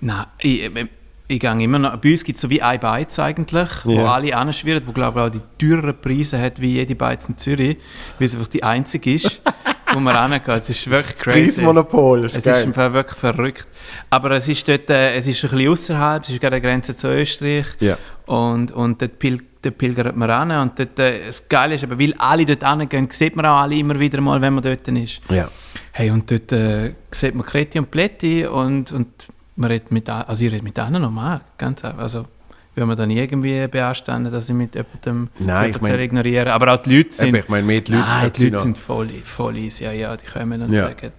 [0.00, 0.88] nein, ich, ich,
[1.28, 4.12] ich gehe immer noch, bei uns gibt es so wie ein Beiz eigentlich, wo Ja.
[4.14, 7.78] alle anschwirren, wo glaube ich auch die teureren Preise hat wie jede Beiz in Zürich,
[8.18, 9.40] weil es einfach die einzige ist,
[9.92, 10.46] wo man rangeht.
[10.46, 11.30] Das ist wirklich crazy.
[11.60, 12.64] Preismonopol, das Es ist ist geil.
[12.64, 13.66] im Fall wirklich verrückt.
[14.10, 16.70] Aber es ist dort, äh, es ist ein bisschen außerhalb, es ist gerade an der
[16.70, 17.66] Grenze zu Österreich.
[17.80, 17.98] Ja.
[18.26, 20.50] Und, und dort, pil dort pilgert man ran.
[20.52, 23.74] Und dort, äh, das Geile ist, aber weil alle dort hingehen, sieht man auch alle
[23.74, 25.20] immer wieder mal, wenn man dort ist.
[25.28, 25.48] Ja.
[25.90, 29.08] Hey, und dort äh, sieht man Kreti und Plätti und, und
[29.56, 31.98] man redet mit, also ich rede mit allen normal, ganz einfach.
[32.02, 32.26] Also,
[32.74, 36.82] wenn man dann irgendwie beanstanden, dass ich mit jemandem Nein, ich mein- ignorieren Aber auch
[36.82, 37.28] die Leute sind...
[37.28, 39.84] Eben, ich meine, mehr die Leute, Nein, die Leute sind voll, voll easy.
[39.84, 40.80] Ja, ja, die kommen und Ja.
[40.88, 41.10] sagen,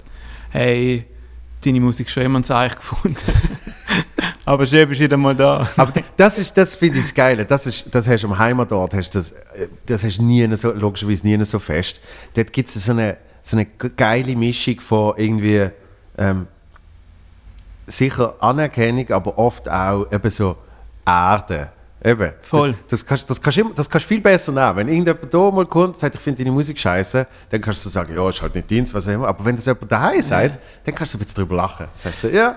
[0.51, 1.05] hey,
[1.65, 3.17] deine Musik schon immer ein Zeichen gefunden.
[4.45, 5.67] Aber schön bist du wieder mal da.
[5.75, 7.43] Aber das ist, das finde ich das Geile.
[7.45, 10.71] Das, ist, das hast du am Heimatort, hast das, äh, das hast du nie so,
[10.71, 11.99] logischerweise nie so fest.
[12.35, 15.69] Dort gibt es so eine, so eine ge- geile Mischung von irgendwie
[16.17, 16.47] ähm,
[17.87, 20.55] sicher Anerkennung, aber oft auch eben so
[21.05, 21.69] Erde.
[22.03, 22.31] Eben.
[22.43, 22.71] Voll.
[22.71, 24.75] Das, das, kannst, das, kannst, du immer- das kannst viel besser nehmen.
[24.75, 27.89] Wenn irgendjemand da mal kommt und sagt, ich finde deine Musik scheiße, dann kannst du
[27.89, 29.27] so sagen, ja, ist halt nicht deins, was auch immer.
[29.27, 31.87] Aber wenn das jemand daheim sagt, dann kannst du ein bisschen drüber lachen.
[31.87, 32.55] Dann sagst du, ja,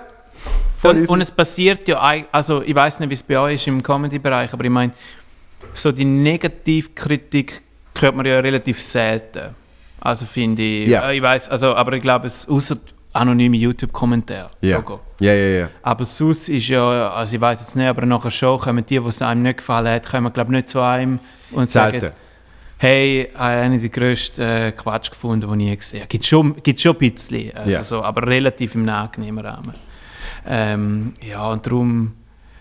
[0.80, 1.98] voll Und, und es passiert ja,
[2.30, 4.92] also ich weiß nicht, wie es bei euch ist im Comedy-Bereich, aber ich meine,
[5.72, 7.62] so die Negativkritik
[7.98, 9.54] hört man ja relativ selten.
[10.00, 11.08] Also finde ich, Ja.
[11.10, 12.76] äh, ich weiß, also, aber ich glaube, es außer
[13.12, 14.50] anonyme YouTube-Kommentare.
[14.60, 14.82] ja.
[15.20, 15.68] Ja, ja, ja.
[15.82, 19.06] Aber sonst ist ja, also ich weiß jetzt nicht, aber nachher schon kommen die, die
[19.06, 21.18] es einem nicht gefallen hat, kommen glaube ich nicht zu einem
[21.52, 22.00] und Selten.
[22.00, 22.12] sagen,
[22.78, 26.08] hey, habe einen der grössten äh, Quatsch gefunden, den ich je gesehen habe.
[26.08, 27.82] Gibt schon, gibt schon ein bisschen, also Ja.
[27.84, 29.74] so, aber relativ im angenehmen Rahmen.
[30.46, 32.12] Ähm, ja, und darum,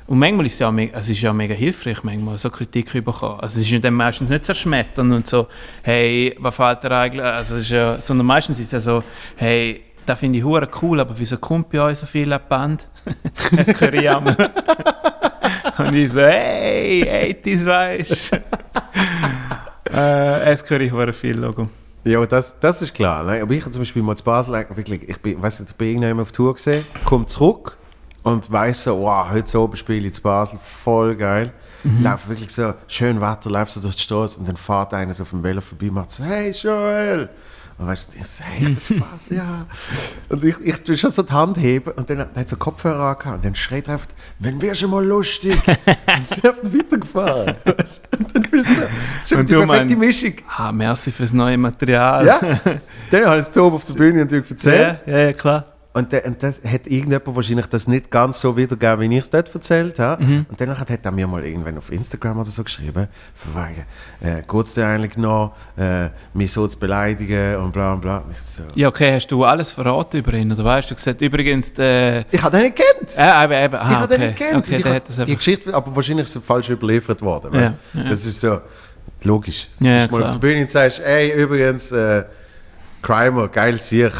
[0.07, 3.39] und manchmal ist es ja, me- also ist ja mega hilfreich, manchmal so Kritik bekommen.
[3.39, 5.47] Also es ist ja dann meistens nicht zerschmettern und so,
[5.83, 9.03] hey, was fällt dir eigentlich, also es ist ja, sondern meistens ist es ja so,
[9.38, 12.88] hey, das finde ich hure cool, aber wieso kommt bei euch so viel ab Band?
[13.56, 14.36] das höre ich immer.
[15.78, 18.32] und ich so, hey, hey, das weisst
[19.93, 21.69] äh, Es höre ich hure viel, Logo.
[22.04, 23.24] Ja, das, das ist klar.
[23.24, 23.39] Ne?
[23.39, 25.76] Aber ich habe zum Beispiel mal zu Basel eigentlich wirklich, ich bin, weiss nicht, ich
[25.76, 27.78] bin irgendwann auf Tour gesehen, komme zurück
[28.24, 31.54] und weiss so, wow, heute so spiele ich zu Basel, voll geil.
[31.84, 32.04] Mhm.
[32.04, 35.22] Laufe wirklich so, schön Wetter, läuft so durch die Straße und dann fährt einer so
[35.22, 37.30] auf dem Velo vorbei und macht so, hey Joel!
[37.80, 39.65] Und weißt du, ich so, hey, zu Basel, ja.
[40.28, 43.15] Und ich, ich tue schon so die Hand heben und dann hat er so Kopfhörer
[43.15, 44.08] angehabt und dann schreit er einfach,
[44.39, 45.58] wenn wir schon mal lustig.
[45.68, 47.56] und sie haben weitergefahren.
[47.65, 48.74] Und dann bist du
[49.22, 50.34] so, Und die du perfekte mein- Mischung.
[50.58, 52.26] Ah, merci fürs neue Material.
[52.26, 52.39] Ja,
[53.12, 55.02] dann habe ich es so oben auf der Bühne natürlich erzählt.
[55.06, 55.65] ja, ja, klar.
[55.91, 59.30] Und, dann, und dann hat irgendjemand wahrscheinlich das nicht ganz so wiedergegeben, wie ich es
[59.32, 60.23] dort erzählt habe.
[60.23, 60.45] Mhm.
[60.47, 63.86] Und danach hat er mir mal irgendwann auf Instagram oder so geschrieben, von wegen,
[64.21, 68.23] äh, geht es dir eigentlich noch, äh, mich so zu beleidigen und bla und bla.
[68.38, 70.95] So, Ja, okay, hast du alles verraten über ihn, oder weißt du?
[70.95, 73.15] gesagt, übrigens, äh, ich habe den nicht gekannt.
[73.17, 74.15] äh, eben, eben, ich ah, habe okay.
[74.15, 74.67] den nicht gekannt.
[74.67, 75.36] Okay, der hat das die.
[75.36, 77.52] Geschichte, aber wahrscheinlich ist sie falsch überliefert worden.
[77.54, 78.04] Ja, ja.
[78.04, 78.62] Das ist so
[79.23, 79.69] logisch.
[79.80, 82.25] Du Ja, bist mal auf der Bühne und sagst, ey, übrigens, äh,
[83.02, 84.12] Crimer, geil Sieg.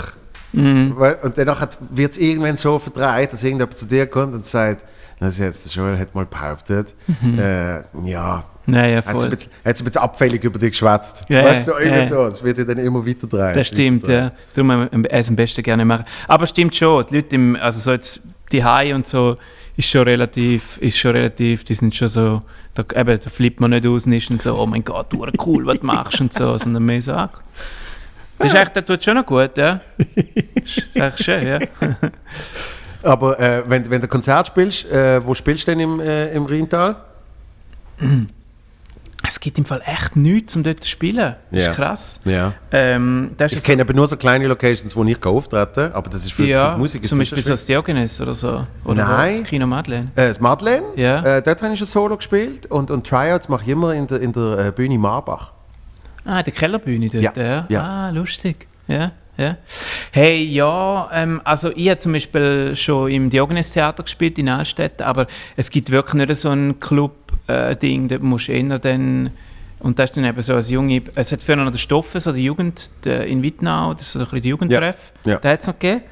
[0.54, 0.94] Mhm.
[0.98, 4.84] Weil- Und danach wird es irgendwann so verdreht, dass irgendjemand zu dir kommt und sagt,
[5.20, 6.96] das jetzt, der Joel hat mal behauptet,
[7.38, 9.20] äh, ja, Nein, ja, hat es ein, Mhm.
[9.20, 9.30] voll.
[9.32, 11.26] bisschen- hat ein bisschen abfällig über dich geschwätzt.
[11.28, 13.54] Ja, weißt du, so, ja, so, es wird ja dann immer weiter drehen.
[13.54, 14.32] Das stimmt, ja.
[14.54, 16.06] Darum es am besten gerne machen.
[16.28, 19.36] Aber es stimmt schon, die Leute, im, also so jetzt die Hai und so,
[19.76, 22.42] ist schon relativ, ist schon relativ, die sind schon so,
[22.76, 25.26] da, eben, da flippt man nicht aus und ist und so, oh mein Gott, du
[25.46, 27.30] cool, was du machst und so, sondern mehr so, ah,
[28.40, 29.80] das ist echt, das tut schon noch gut, ja.
[30.56, 31.60] ist echt schön, ja.
[33.04, 36.46] Aber äh, wenn, wenn du Konzert spielst, äh, wo spielst du denn im, äh, im
[36.46, 36.96] Rheintal?
[39.26, 41.36] Es gibt im Fall echt nichts, um dort zu spielen.
[41.52, 41.70] Das Ja.
[41.72, 42.20] ist krass.
[42.24, 42.54] Ja.
[42.72, 46.10] Ähm, das Ich ist kenne aber nur so kleine Locations, wo ich auftreten kann, aber
[46.10, 47.06] das ist für, ja, für die Musik.
[47.08, 48.66] zum Beispiel so das Diogenes oder so.
[48.86, 49.36] Oder Nein.
[49.36, 49.40] wo?
[49.42, 50.08] Das Kino Madeleine.
[50.16, 51.22] Äh, das Madeleine, Ja.
[51.38, 54.22] äh, dort habe ich schon Solo gespielt und, und Tryouts mache ich immer in der,
[54.22, 55.52] in der äh, Bühne Marbach.
[56.26, 57.66] Ah, der Kellerbühne dort, Ja, ja.
[57.70, 57.82] ja.
[57.84, 58.68] Ah, lustig.
[58.88, 59.58] Ja, ja.
[60.12, 65.28] Hey, ja, ähm, also ich habe zum Beispiel schon im Diogenes-Theater gespielt in Altstädt, aber
[65.56, 69.30] es gibt wirklich nicht so ein Club-Ding, dort musst du eher dann,
[69.80, 72.32] und das ist dann eben so als junge, es hat früher noch den Stoffe, so
[72.34, 75.40] die Jugend der in Wittnau, das ist so ein bisschen die Jugendtreff, Ja, ja.
[75.40, 76.04] da hat es noch gegeben.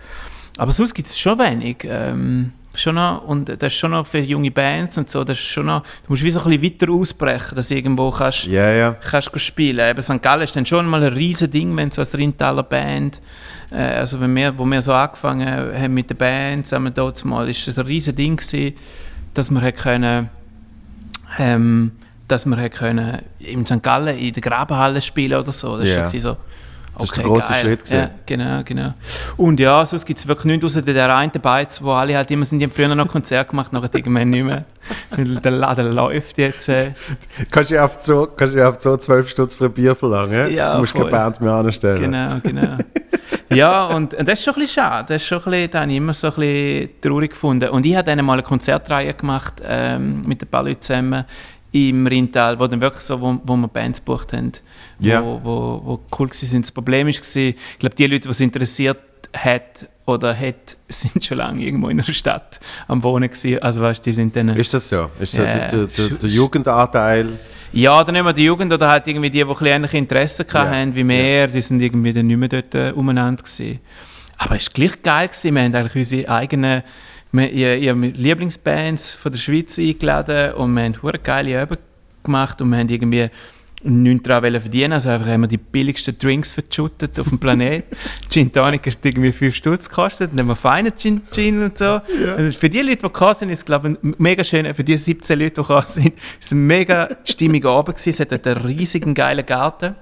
[0.60, 1.78] Aber sonst gibt es schon wenig.
[1.84, 5.46] Ähm, schon noch, und das ist schon noch für junge Bands und so, das ist
[5.46, 8.72] schon noch, du musst wie so ein bisschen weiter ausbrechen, dass du irgendwo kannst Ja,
[8.72, 8.92] ja.
[8.94, 9.90] kannst spielen.
[9.90, 10.22] Eben St.
[10.22, 13.22] Gallen ist dann schon mal ein riesen Ding, wenn so als Rheintaler Band,
[13.72, 17.50] äh, also wenn wir, wo wir so angefangen haben mit der Band, zusammen dort mal,
[17.50, 18.74] ist es ein riesen Ding gewesen,
[19.34, 20.30] dass wir können,
[21.38, 21.92] ähm,
[22.28, 23.84] dass wir können in St.
[23.84, 25.78] Gallen in der Grabenhalle spielen oder so.
[25.78, 26.38] Das ist schon so,
[27.00, 28.00] Das ist der grosse Schritt gewesen.
[28.00, 28.94] Ja, genau, genau.
[29.38, 32.46] Und ja, sonst gibt es wirklich nichts außer der einen Beiz, wo alle halt immer
[32.46, 34.66] sind, die haben früher noch Konzert gemacht, nachher irgendwann nicht mehr.
[35.18, 36.70] Der Laden läuft jetzt.
[36.70, 36.94] Äh.
[37.52, 40.52] Kannst du ja auf so, kannst du auf so 12 Stutz für ein Bier verlangen?
[40.52, 41.12] Ja, du musst keine voll.
[41.12, 42.02] Band mehr anstellen.
[42.02, 42.78] Genau, genau.
[43.50, 45.14] ja, und, und das ist schon ein bisschen schade.
[45.14, 47.70] Das, ist schon ein bisschen, das habe ich immer so ein bisschen traurig gefunden.
[47.70, 51.26] Und ich habe dann mal eine Konzertreihe gemacht ähm, mit ein paar Leuten zusammen
[51.71, 54.51] im Rheintal, wo dann wirklich so, wo, wo wir Bands gebucht haben,
[54.99, 55.21] Ja.
[55.23, 56.62] wo, wo, wo cool waren.
[56.62, 58.99] Das Problem war, ich glaube, die Leute, die es interessiert
[59.36, 63.62] hat oder hat, sind schon lange irgendwo in einer Stadt am Wohnen gewesen.
[63.62, 64.49] Also weißt, die sind dann...
[64.49, 65.10] Ist das so?
[65.19, 67.27] Ist so Ja, der, der, der, der Jugendanteil?
[67.73, 70.45] Ja, dann nicht mehr die Jugend oder halt irgendwie die, die ein bisschen ähnliche Interessen
[70.51, 70.69] Ja.
[70.69, 73.80] hatten wie wir, die sind irgendwie dann nicht mehr dort äh, umeinander gewesen.
[74.38, 75.56] Aber es war gleich geil, gewesen.
[75.56, 76.84] wir haben eigentlich unsere eigenen
[77.32, 81.82] wir, ihre, ihre Lieblingsbands von der Schweiz eingeladen und wir haben hure geile Übungen
[82.24, 83.30] gemacht und wir haben irgendwie
[83.84, 87.86] nichts daran verdienen, also einfach haben wir die billigsten Drinks verschüttet auf dem Planet.
[88.30, 92.02] Gin Tonic hat irgendwie 5 Stutz gekostet, dann haben wir feinen Gin, Gin und so.
[92.36, 94.98] Also für die Leute, die gekommen sind, ist es glaube ich mega schön, für die
[94.98, 98.10] 17 Leute, die gekommen sind, ist ein mega stimmiger Abend gewesen.
[98.10, 99.96] Es hat einen riesigen geilen Garten.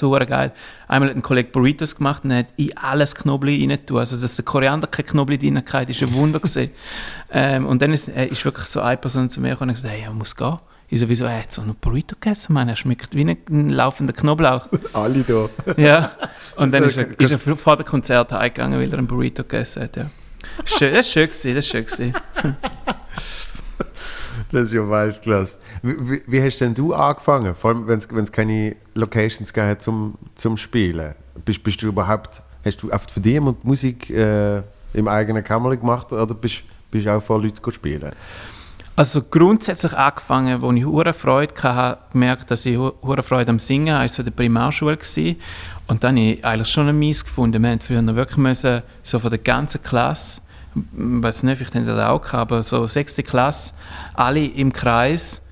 [0.00, 0.52] Also geil.
[0.88, 3.98] Einmal hat ein Kollege Burritos gemacht und er hat in alles Knoblauch rein tun.
[3.98, 6.70] Also dass der Koriander kein Knoblauch drin hatte, ist ein Wunder gewesen.
[7.32, 9.94] ähm, und dann ist, äh, ist wirklich so eine Person zu mir gekommen und gesagt,
[9.94, 10.58] hey, er muss gehen.
[10.88, 14.12] Ich so, wieso, er hat so einen Burrito gegessen, Mann, er schmeckt wie ein, laufender
[14.12, 14.68] Knoblauch.
[14.92, 15.48] Alle da.
[15.80, 16.12] ja.
[16.56, 19.84] Und dann ist er, ist er vor dem Konzert heimgegangen, weil er einen Burrito gegessen
[19.84, 20.10] hat, ja.
[20.66, 22.14] Schön, das ist schön gewesen, das ist schön.
[24.50, 25.56] Das ist ja Weltklasse.
[25.82, 27.54] Wie, wie, wie hast denn du angefangen?
[27.54, 31.14] Vor allem, wenn es keine Locations gab zum, zum Spielen.
[31.44, 34.58] Bist, bist du überhaupt, hast du oft für dich Musik äh,
[34.94, 38.12] im eigenen Kammerli gemacht oder bist du auch vor Leuten spielen?
[38.94, 43.58] Also grundsätzlich angefangen, als ich hure Freude hatte, gemerkt, dass ich hu- hure Freude am
[43.58, 45.36] Singen hatte, also in der Primarschule gewesen.
[45.86, 47.62] Und dann habe ich eigentlich schon eine Mies gefunden.
[47.62, 48.58] Wir haben früher wirklich
[49.02, 50.42] so von der ganzen Klasse,
[50.74, 53.74] ich weiß nicht, vielleicht haben die das auch gehabt, aber so sechste Klasse,
[54.14, 55.46] alle im Kreis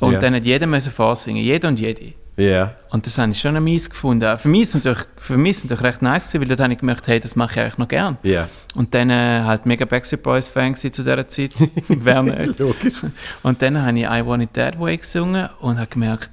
[0.00, 0.18] und Ja.
[0.18, 2.14] dann hat jeder müssen vorsingen, jeder und jede.
[2.36, 2.74] Ja.
[2.90, 4.38] Und das habe ich schon Mies gefunden.
[4.38, 6.78] Für mich ist es natürlich, für mich ist natürlich recht nice, weil dort habe ich
[6.78, 8.16] gemerkt, hey, das mache ich eigentlich noch gern.
[8.22, 8.48] Ja.
[8.74, 11.54] Und dann äh, halt mega Backstreet Boys Fan zu dieser Zeit.
[11.88, 12.58] Wer nicht?
[12.58, 13.02] Logisch.
[13.42, 16.30] Und dann habe ich I Want It That Way gesungen und habe gemerkt,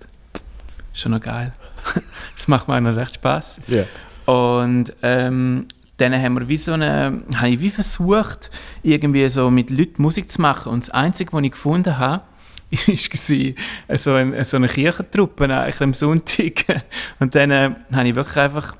[0.93, 1.51] schon noch geil.
[2.35, 3.59] das macht mir auch noch recht Spaß.
[3.67, 3.83] Ja.
[4.31, 5.65] Und ähm,
[5.99, 8.49] dann haben wir wie so eine, habe ich wie versucht,
[8.83, 10.71] irgendwie so mit Leuten Musik zu machen.
[10.71, 12.23] Und das Einzige, was ich gefunden habe,
[12.71, 16.65] war so, ein, so eine Kirchentruppe am Sonntag.
[17.19, 18.75] Und dann äh, habe ich wirklich einfach,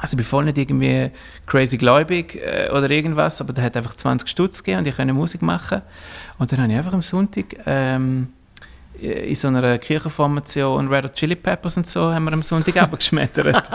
[0.00, 1.10] also ich bin voll nicht irgendwie
[1.46, 5.12] crazy gläubig äh, oder irgendwas, aber der hat einfach 20 Stutz gegeben und ich konnte
[5.12, 5.82] Musik machen.
[6.38, 8.28] Und dann habe ich einfach am Sonntag ähm,
[8.98, 13.70] in so einer Kirchenformation Red Hot Chili Peppers und so haben wir am Sonntag abgeschmettert.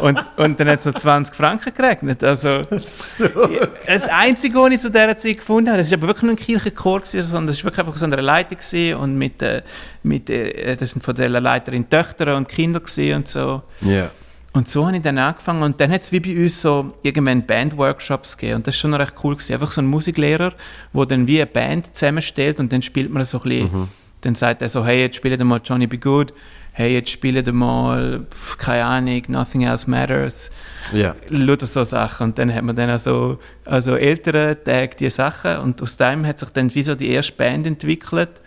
[0.00, 2.24] und, und dann hat es noch 20 Franken geregnet.
[2.24, 6.32] Also, das Einzige, was ich zu dieser Zeit gefunden habe, das war aber wirklich nur
[6.32, 9.62] ein Kirchenchor, gewesen, sondern das war wirklich einfach so eine Leitung gewesen und mit, äh,
[10.02, 13.62] mit äh, das sind von der Leiterin Töchter und Kinder und so.
[13.82, 14.10] Ja.
[14.54, 17.44] Und so habe ich dann angefangen und dann hat es wie bei uns so irgendwann
[17.44, 19.34] Band-Workshops gegeben und das war schon recht cool.
[19.34, 19.54] Gewesen.
[19.54, 20.54] Einfach so ein Musiklehrer,
[20.92, 23.88] der dann wie eine Band zusammenstellt und dann spielt man so ein bisschen,
[24.24, 26.32] dann sagt er so, hey, jetzt spielt mal Johnny Be Good,
[26.72, 30.50] hey, jetzt spielt mal, pf, keine Ahnung, Nothing Else Matters,
[30.92, 31.14] Ja.
[31.28, 32.28] lauter so Sachen.
[32.28, 36.38] Und dann hat man dann also, also ältere Tage diese Sachen und aus dem hat
[36.38, 38.40] sich dann wie so die erste Band entwickelt.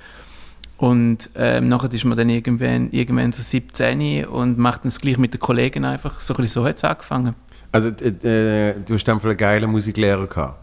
[0.78, 5.18] Und ähm, nachher ist man dann irgendwann, irgendwann so 17 und macht dann das gleich
[5.18, 6.22] mit den Kollegen einfach.
[6.22, 7.34] So, ein bisschen so hat es angefangen.
[7.72, 10.60] Also äh, du hast dann einen geilen Musiklehrer gehabt.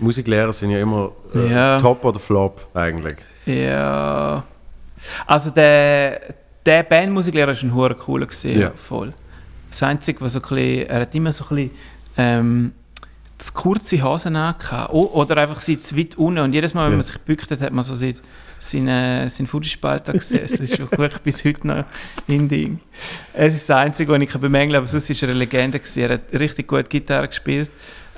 [0.00, 1.78] Musiklehrer sind ja immer äh, Ja.
[1.78, 3.16] Top oder Flop eigentlich.
[3.46, 4.44] Ja.
[5.26, 6.20] Also der,
[6.64, 8.72] der Bandmusiklehrer war ein hure cooler gewesen, Ja.
[8.74, 9.12] voll.
[9.70, 11.70] Das Einzige, was so ein bisschen, er hat immer so ein bisschen
[12.16, 12.72] ähm,
[13.38, 14.92] zu kurze Hosen angehabt.
[14.94, 16.38] O- Oder einfach sie zu weit unten.
[16.38, 16.96] Und jedes Mal, wenn Ja.
[16.98, 18.14] man sich gebückt hat, hat man so seinen,
[18.60, 20.42] seinen, seinen Fußspalt gesehen.
[20.48, 21.84] Das ist wirklich bis heute noch
[22.28, 22.78] in Ding.
[23.32, 25.78] Es ist das Einzige, was ich bemängeln kann, aber sonst war er eine Legende.
[25.80, 26.02] Gewesen.
[26.04, 27.68] Er hat richtig gut Gitarre gespielt.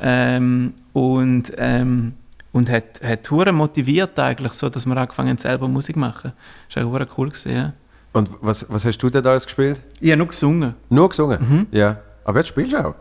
[0.03, 2.13] Ähm, und ähm,
[2.57, 6.33] und hat, hat hure motiviert eigentlich, so, dass wir angefangen haben, selber Musik zu machen.
[6.69, 7.29] Das war hure cool.
[7.29, 7.73] Gewesen, ja.
[8.13, 9.83] Und was, was hast du denn alles gespielt?
[10.01, 10.75] Ich habe nur gesungen.
[10.89, 11.39] Nur gesungen?
[11.39, 11.67] Mhm.
[11.71, 11.99] Ja.
[12.25, 12.95] Aber jetzt spielst du auch?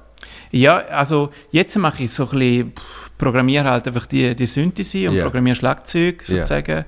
[0.52, 2.74] Ja, also jetzt mache ich so ein bisschen,
[3.18, 5.24] programmiere halt einfach die, die Synthes ein und Ja.
[5.24, 6.84] programmiere Schlagzeug sozusagen.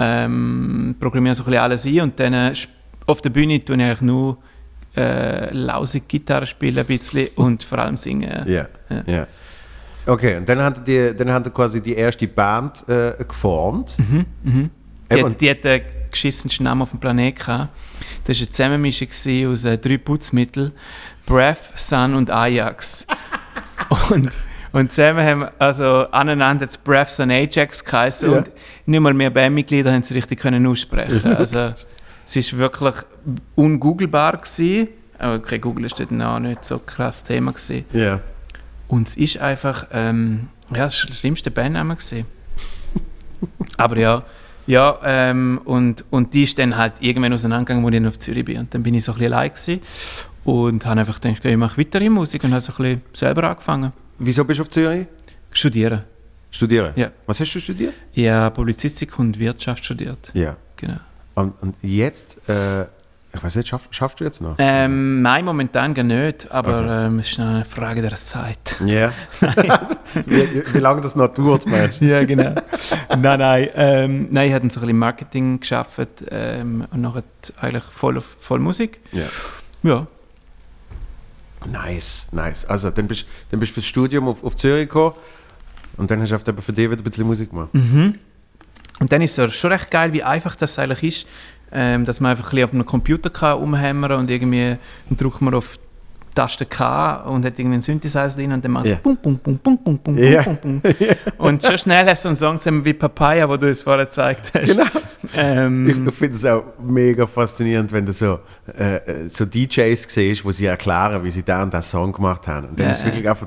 [0.00, 2.54] Ähm, programmiere so ein bisschen alles ein und dann äh,
[3.06, 4.38] auf der Bühne tue ich eigentlich nur
[4.96, 8.48] äh, lausig Gitarre spielen ein bisschen und vor allem singen.
[8.48, 8.66] Ja.
[9.06, 9.26] Ja.
[10.06, 13.96] Okay, und dann hat die, dann hat quasi die erste Band äh, geformt.
[13.98, 14.66] Die,
[15.18, 17.68] Eben, hat, die hat den geschissensten Namen auf dem Planeten gehabt.
[18.24, 19.08] Das war eine Zusammenmischung
[19.50, 20.72] aus äh, drei Putzmitteln.
[21.26, 23.06] Breath, Sun und Ajax.
[24.10, 24.30] und,
[24.72, 28.38] und zusammen haben also aneinander das Breath, Sun, Ajax geheißen Ja.
[28.38, 28.50] und
[28.86, 31.34] nicht mal mehr Bandmitglieder haben es richtig können aussprechen.
[31.36, 31.72] Also
[32.26, 32.94] es ist wirklich
[33.54, 34.88] ungooglebar gewesen.
[35.18, 37.84] Aber okay, Google ist dort noch nicht so krass Thema gewesen.
[37.92, 38.20] Ja.
[38.88, 42.26] Und es ist einfach, ähm, ja, das schlimmste Bandname gewesen.
[43.76, 44.24] Aber ja,
[44.66, 48.58] ja, ähm, und, und die ist dann halt irgendwann auseinandergegangen, als ich auf Zürich bin.
[48.58, 49.80] Und dann bin ich so ein bisschen allein gewesen
[50.44, 53.02] und habe einfach gedacht, ja, ich mache weiter in Musik und habe so ein bisschen
[53.12, 53.92] selber angefangen.
[54.18, 55.06] Wieso bist du auf Zürich?
[55.50, 56.02] Studieren.
[56.50, 56.92] Studieren?
[56.96, 57.10] Ja.
[57.26, 57.94] Was hast du studiert?
[58.16, 60.30] Habe Publizistik und Wirtschaft studiert.
[60.34, 60.56] Ja.
[60.76, 60.98] Genau.
[61.34, 62.86] Und, und jetzt, äh,
[63.34, 64.54] ich weiß nicht, schaff, schaffst du jetzt noch?
[64.58, 67.06] Ähm, nein, momentan gar nicht, aber Okay.
[67.06, 68.76] ähm, es ist eine Frage der Zeit.
[68.84, 69.12] Ja.
[69.68, 72.04] Also, wie, wie lange das noch dauert, meinst du?
[72.06, 72.54] Ja, genau.
[73.18, 73.68] nein, nein.
[73.74, 75.98] Ähm, nein, ich habe so ein bisschen Marketing geschafft
[76.30, 77.24] ähm, und nachher
[77.60, 79.00] eigentlich voll auf voll Musik.
[79.12, 79.24] Ja.
[79.82, 80.06] Ja.
[81.66, 82.64] Nice, nice.
[82.66, 85.14] Also, dann bist, dann bist du fürs Studium auf, auf Zürich gekommen
[85.96, 87.70] und dann hast du für dich wieder ein bisschen Musik gemacht.
[87.72, 91.26] Und dann ist es schon recht geil, wie einfach das eigentlich ist,
[91.74, 94.76] ähm, dass man einfach ein bisschen auf einem Computer kann rumhämmern und irgendwie
[95.08, 98.72] dann drückt man auf die Taste K und hat irgendwie einen Synthesizer drin und dann
[98.72, 98.98] macht es Ja.
[99.02, 100.82] bum, bum, bum, bum, bum, bum, bum, bum.
[101.38, 104.50] Und schon schnell hast du einen Song zusammen wie Papaya, wo du es vorher gezeigt
[104.52, 104.66] hast.
[104.66, 104.84] Genau.
[105.36, 108.40] Ähm, Ich finde es auch mega faszinierend, wenn du so,
[108.76, 112.48] äh, äh, so DJs siehst, wo sie erklären, wie sie da und das Song gemacht
[112.48, 112.68] haben.
[112.70, 113.46] Und dann Ja, ist wirklich einfach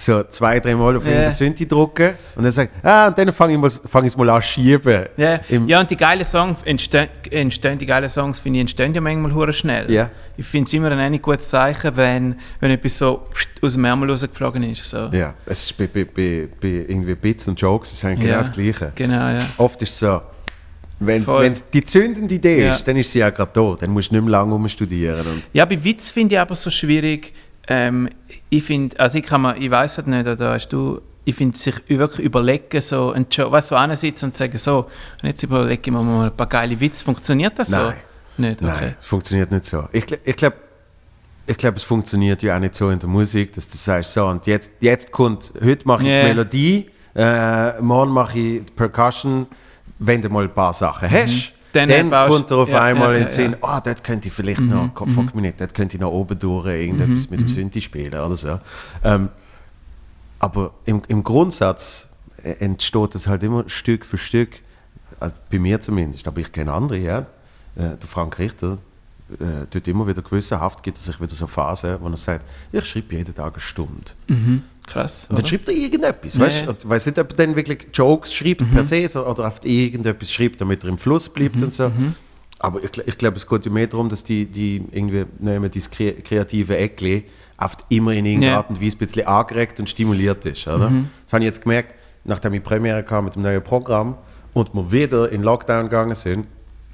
[0.00, 1.10] so zwei, drei Mal auf Ja.
[1.10, 4.28] irgendein Synthi drucken und dann sagt, ah, und dann fange ich, mal- fang es mal
[4.30, 5.04] an zu schieben.
[5.16, 8.94] Ja, Im- ja, und die geilen Songs entstehen, entstehen die geilen Songs, finde ich, entstehen
[8.94, 9.90] ja manchmal hure schnell.
[9.92, 10.10] Ja.
[10.36, 13.26] Ich finde es immer ein gutes Zeichen, wenn, wenn etwas so
[13.60, 14.84] aus dem Ärmel rausgeflogen ist.
[14.84, 15.10] So.
[15.12, 18.50] Ja, es ist bei, bei, bei, bei irgendwie Bits und Jokes ist eigentlich genau das
[18.52, 18.92] Gleiche.
[18.94, 19.40] Genau, ja.
[19.58, 20.22] Oft ist es so,
[21.02, 22.70] wenn es die zündende Idee Ja.
[22.72, 23.76] ist, dann ist sie ja gerade da.
[23.80, 25.26] Dann musst du nicht mehr lange umstudieren.
[25.26, 27.32] Und Ja, bei Witz finde ich aber so schwierig.
[27.72, 28.08] Ähm,
[28.48, 31.56] ich finde, also ich kann mir, ich weiß es nicht, oder hast du, ich finde
[31.56, 34.88] sich wirklich überlegen, so einen Job, weißt du, so sitzen und sagen, so,
[35.22, 37.04] und jetzt überlege ich mir mal ein paar geile Witze.
[37.04, 37.94] Funktioniert das Nein.
[38.36, 38.42] so?
[38.42, 38.72] Nicht, okay.
[38.80, 39.88] Nein, es funktioniert nicht so.
[39.92, 40.56] Ich, ich glaube,
[41.46, 44.26] ich glaub, es funktioniert ja auch nicht so in der Musik, dass du sagst, so,
[44.26, 46.22] und jetzt, jetzt kommt, heute mache ich Ja.
[46.22, 49.46] die Melodie, äh, morgen mache ich die Percussion,
[50.00, 51.52] wenn du mal ein paar Sachen hast.
[51.72, 53.76] Dann Dann, kommt er auf ja, einmal ja, in den Sinn, ja.
[53.76, 56.66] oh, dort könnte ich vielleicht noch, fuck mich nicht, dort könnte ich noch oben durch
[56.66, 58.58] irgendetwas mit dem Synthi spielen oder so.
[59.04, 59.28] Ähm,
[60.38, 62.08] aber im, im Grundsatz
[62.42, 64.60] äh, entsteht das halt immer Stück für Stück,
[65.20, 67.18] also bei mir zumindest, aber ich kenne andere, ja.
[67.76, 68.78] Äh, der Frank Richter
[69.38, 72.84] äh, tut immer wieder gewissenhaft, gibt er sich wieder so Phasen, wo er sagt, ich
[72.84, 74.10] schreibe jeden Tag eine Stunde.
[74.92, 75.24] Krass.
[75.28, 75.48] Und dann oder?
[75.48, 76.66] schreibt er irgendetwas, Ja, weißt ja.
[76.72, 76.76] Mhm.
[76.82, 80.32] Ich weiß nicht, ob er dann wirklich Jokes schreibt per se so, oder oft irgendetwas
[80.32, 81.90] schreibt, damit er im Fluss bleibt Mhm, und so.
[82.58, 85.90] Aber ich, ich glaube, es geht ja mehr darum, dass die, die irgendwie nehmen dieses
[85.90, 87.24] kre kreative Eckli
[87.56, 88.58] oft immer in irgendeiner Ja.
[88.58, 88.58] Mhm.
[88.58, 90.66] Art und Weise ein bisschen angeregt und stimuliert ist.
[90.66, 90.90] Oder?
[91.24, 94.16] Das habe ich jetzt gemerkt, nachdem ich Premiere kam mit dem neuen Programm
[94.52, 96.46] und wir wieder in Lockdown gegangen sind,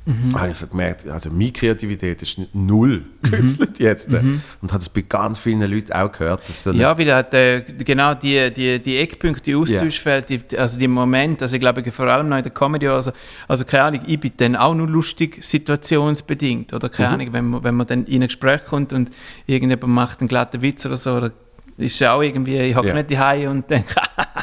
[0.09, 0.38] Mhm.
[0.40, 3.31] habe ich so gemerkt, also meine Kreativität ist null Mhm.
[3.31, 4.12] gekünstelt jetzt.
[4.12, 8.14] Und habe es bei ganz vielen Leuten auch gehört, dass so Ja, wieder der, genau
[8.14, 12.29] die, die, die Eckpunkte, die Austauschfeld, die, also die Momente, also ich glaube vor allem
[12.29, 13.11] noch in der Comedy, also,
[13.49, 17.64] also keine Ahnung, ich bin dann auch nur lustig situationsbedingt, oder keine Ahnung, wenn man,
[17.64, 19.11] wenn man dann in ein Gespräch kommt und
[19.47, 21.33] irgendjemand macht einen glatten Witz oder so, oder
[21.79, 22.95] ist ja auch irgendwie, ich hocke Ja.
[22.95, 23.95] nicht daheim und denke,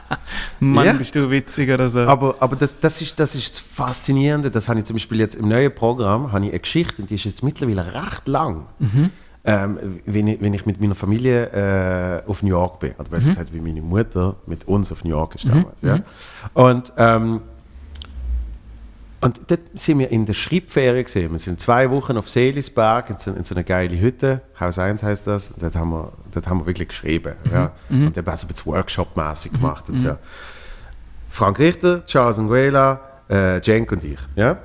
[0.59, 0.93] Mann, Ja.
[0.93, 2.01] bist du witzig oder so.
[2.01, 4.49] Aber, aber das, das, ist, das ist das Faszinierende.
[4.51, 7.15] Das habe ich zum Beispiel jetzt im neuen Programm, habe ich eine Geschichte, und die
[7.15, 8.67] ist jetzt mittlerweile recht lang.
[9.45, 13.29] Ähm, wenn, ich, wenn ich mit meiner Familie äh, auf New York bin, oder besser
[13.29, 15.81] gesagt, wie meine Mutter mit uns auf New York ist damals.
[15.81, 15.99] Ja?
[16.53, 17.41] Und, ähm,
[19.23, 21.31] und dort sind wir in der Schreibferie gesehen.
[21.31, 24.41] Wir sind zwei Wochen auf Seelisberg in so, in so einer geile Hütte.
[24.59, 25.51] Haus 1 heißt das.
[25.51, 27.33] Und dort haben wir, dort haben wir wirklich geschrieben.
[27.51, 27.71] Ja?
[27.89, 29.89] Und eben auch so ein bisschen Workshop-mäßig gemacht.
[29.89, 30.17] Und so.
[31.29, 34.19] Frank Richter, Charles Nguela, äh, Cenk und ich.
[34.35, 34.57] Ja?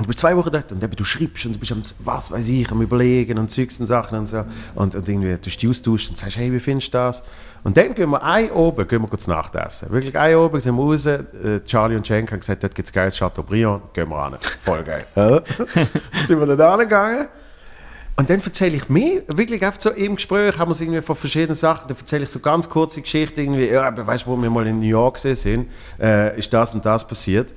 [0.00, 2.30] Und du bist zwei Wochen dort und eben, du schreibst und du bist am, was
[2.30, 4.46] weiß ich, am Überlegen und Zeugs und Sachen und so.
[4.74, 7.22] Und, und irgendwie, du dich austauschst und sagst, hey, wie findest du das?
[7.64, 9.90] Und dann gehen wir ein oben, gehen wir kurz Nachtessen.
[9.90, 11.04] Wirklich ein oben, sind wir raus.
[11.04, 11.20] Äh,
[11.66, 14.38] Charlie und Cenk haben gesagt, dort gibt es geiles Chateaubriand, gehen wir ran.
[14.64, 15.04] Voll geil.
[15.14, 15.42] Dann
[16.24, 17.28] sind wir da angegangen.
[18.16, 21.14] Und dann erzähle ich mir, wirklich einfach so im Gespräch, haben wir es irgendwie von
[21.14, 24.42] verschiedenen Sachen, dann erzähle ich so ganz kurze Geschichten, irgendwie, ja, aber weißt du, wo
[24.42, 25.68] wir mal in New York sind,
[25.98, 27.52] äh, ist das und das passiert.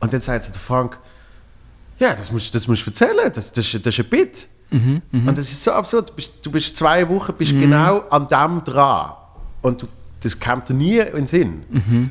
[0.00, 0.98] Und dann sagt so der Frank,
[1.98, 4.48] ja, das musst, das musst du erzählen, das, das, ist- das ist ein Bit.
[4.70, 8.26] Mhm, Und das ist so absurd, du bist, du bist zwei Wochen bist genau an
[8.26, 9.12] dem dran.
[9.62, 9.86] Und du,
[10.20, 11.62] das kommt dir nie in den Sinn.
[11.70, 12.10] Mhm.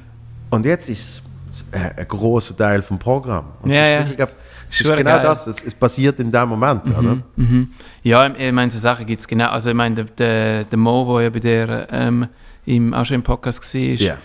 [0.50, 3.46] Und jetzt ist es äh, ein großer Teil vom Programm.
[3.62, 4.00] Und Ja, es ist ja.
[4.00, 4.36] wirklich auf,
[4.70, 5.22] es ist genau geil.
[5.24, 6.86] das, es, es passiert in dem Moment.
[6.98, 7.18] Oder?
[7.36, 7.72] Mhm.
[8.04, 9.50] Ja, ich meine, so Sachen gibt es genau.
[9.50, 12.28] Also ich meine, der, der, der Mo, der ja bei dir ähm,
[12.66, 14.18] im, auch schon im Podcast war, Ja.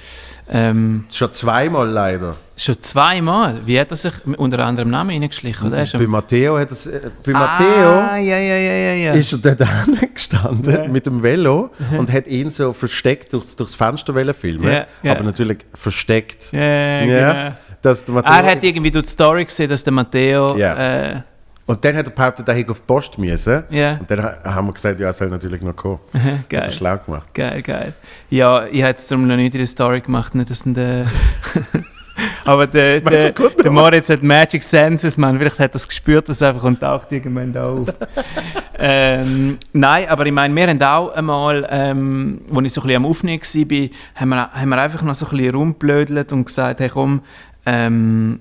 [0.51, 2.37] ähm, Schon zweimal leider.
[2.57, 3.61] schon zweimal.
[3.67, 5.69] Wie hat er sich unter anderem Namen reingeschlichen?
[5.69, 5.83] Oder?
[5.83, 9.61] Ist Bei Matteo hat es, äh, bei Ah, Matteo ja, ja, ja, ist er dort
[10.15, 14.85] gestanden mit dem Velo und hat ihn so versteckt durchs, durchs Fenster filmen.
[15.05, 16.51] Aber natürlich versteckt.
[16.53, 17.57] ja, genau.
[17.83, 20.57] dass der Matteo, Er hat irgendwie durch die Story gesehen, dass der Matteo.
[20.57, 21.23] Äh,
[21.69, 23.63] und dann hat er behauptet, er hätte auf die Post müssen.
[23.69, 23.99] Ja.
[23.99, 25.99] Und dann ha- haben wir gesagt, ja, er soll natürlich noch kommen.
[26.15, 26.71] Hat er geil.
[26.73, 27.35] schlau gemacht.
[27.35, 27.93] Geil, geil.
[28.31, 31.05] Ja, ich habe jetzt darum noch nicht in der Story gemacht, nicht, dass der.
[32.47, 35.37] Aber der, der, der Moritz hat Magic Senses, man.
[35.39, 37.87] Vielleicht hat er es gespürt, dass einfach und taucht irgendwann da auf.
[38.79, 42.97] ähm, nein, aber ich meine, wir haben auch einmal, ähm, als ich so ein bisschen
[42.97, 46.81] am Aufnehmen war, haben wir, haben wir einfach noch so ein bisschen rumblödelt und gesagt,
[46.81, 47.21] hey komm,
[47.67, 48.41] ähm,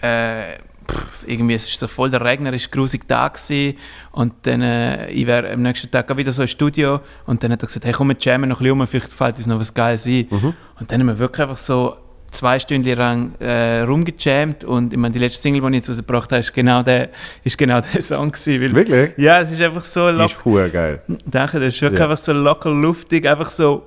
[0.00, 0.54] äh,
[0.90, 3.76] pff, irgendwie, es ist so voll der Regner, es war grusig da gewesen.
[4.12, 7.62] und dann, äh, ich wäre am nächsten Tag wieder so im Studio und dann hat
[7.62, 9.72] er gesagt, hey komm, wir jammen noch ein bisschen um, vielleicht fällt uns noch was
[9.74, 10.28] Geiles ein.
[10.30, 11.96] Und dann haben wir wirklich einfach so
[12.30, 16.32] zwei Stunden lang äh, rumgejammt und ich meine, die letzte Single, die ich jetzt rausgebracht
[16.32, 17.10] habe, ist genau der,
[17.44, 18.60] ist genau der Song gewesen.
[18.60, 19.12] Weil, Wirklich?
[19.18, 20.24] Ja, es ist einfach so locker.
[20.24, 21.00] ist hure geil.
[21.26, 22.06] Danke, das ist wirklich Ja.
[22.06, 23.84] einfach so locker luftig, einfach so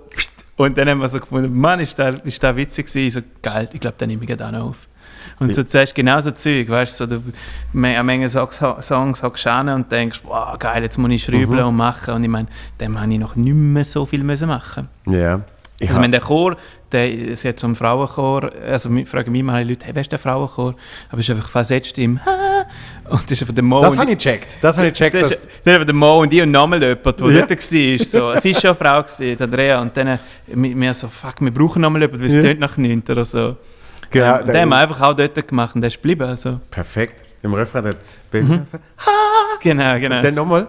[0.55, 3.05] und dann haben wir so gefunden, Mann, ist das ist der witzig gewesen.
[3.07, 4.87] Ich so, geil, ich glaube, den nehme ich gerade auch noch auf.
[5.39, 7.21] Und so zuerst genauso Zeug, weißt du, so, du
[7.99, 11.67] an Menge Songs, Songs hockst du und denkst, wow, geil, jetzt muss ich schrübeln Mhm.
[11.69, 12.13] und machen.
[12.15, 12.47] Und ich meine,
[12.79, 14.87] dem habe ich noch nicht mehr so viel müssen machen.
[15.05, 15.41] Ja.
[15.79, 16.57] Ich Also, wenn der Chor,
[16.91, 20.17] der, es hat so einen Frauenchor, also fragen mich mal Leute, hey, wer ist der
[20.17, 20.73] Frauenchor?
[21.09, 22.19] Aber es ist einfach Falsettstimme.
[23.09, 23.79] Und das ist einfach der Mo.
[23.81, 24.57] das habe ich gecheckt.
[24.61, 25.15] Das habe ich gecheckt.
[25.15, 27.45] das Dass, ist, dann haben der Mo und ich und nochmal jemand, der Ja.
[27.45, 27.57] dort war.
[27.59, 28.39] So.
[28.41, 29.81] Sie war schon eine Frau, gewesen, Andrea.
[29.81, 32.41] Und dann wir, wir so, fuck, wir brauchen nochmal jemanden, weil es Ja.
[32.41, 33.55] tönt nach nichts oder so.
[34.09, 36.23] Genau, ähm, und den der- haben wir einfach auch dort gemacht und der ist geblieben.
[36.27, 36.59] Also.
[36.71, 37.23] perfekt.
[37.43, 37.97] Im Refrain hat
[38.31, 38.65] Mhm.
[39.61, 40.21] Genau, genau.
[40.21, 40.67] Dann nochmal.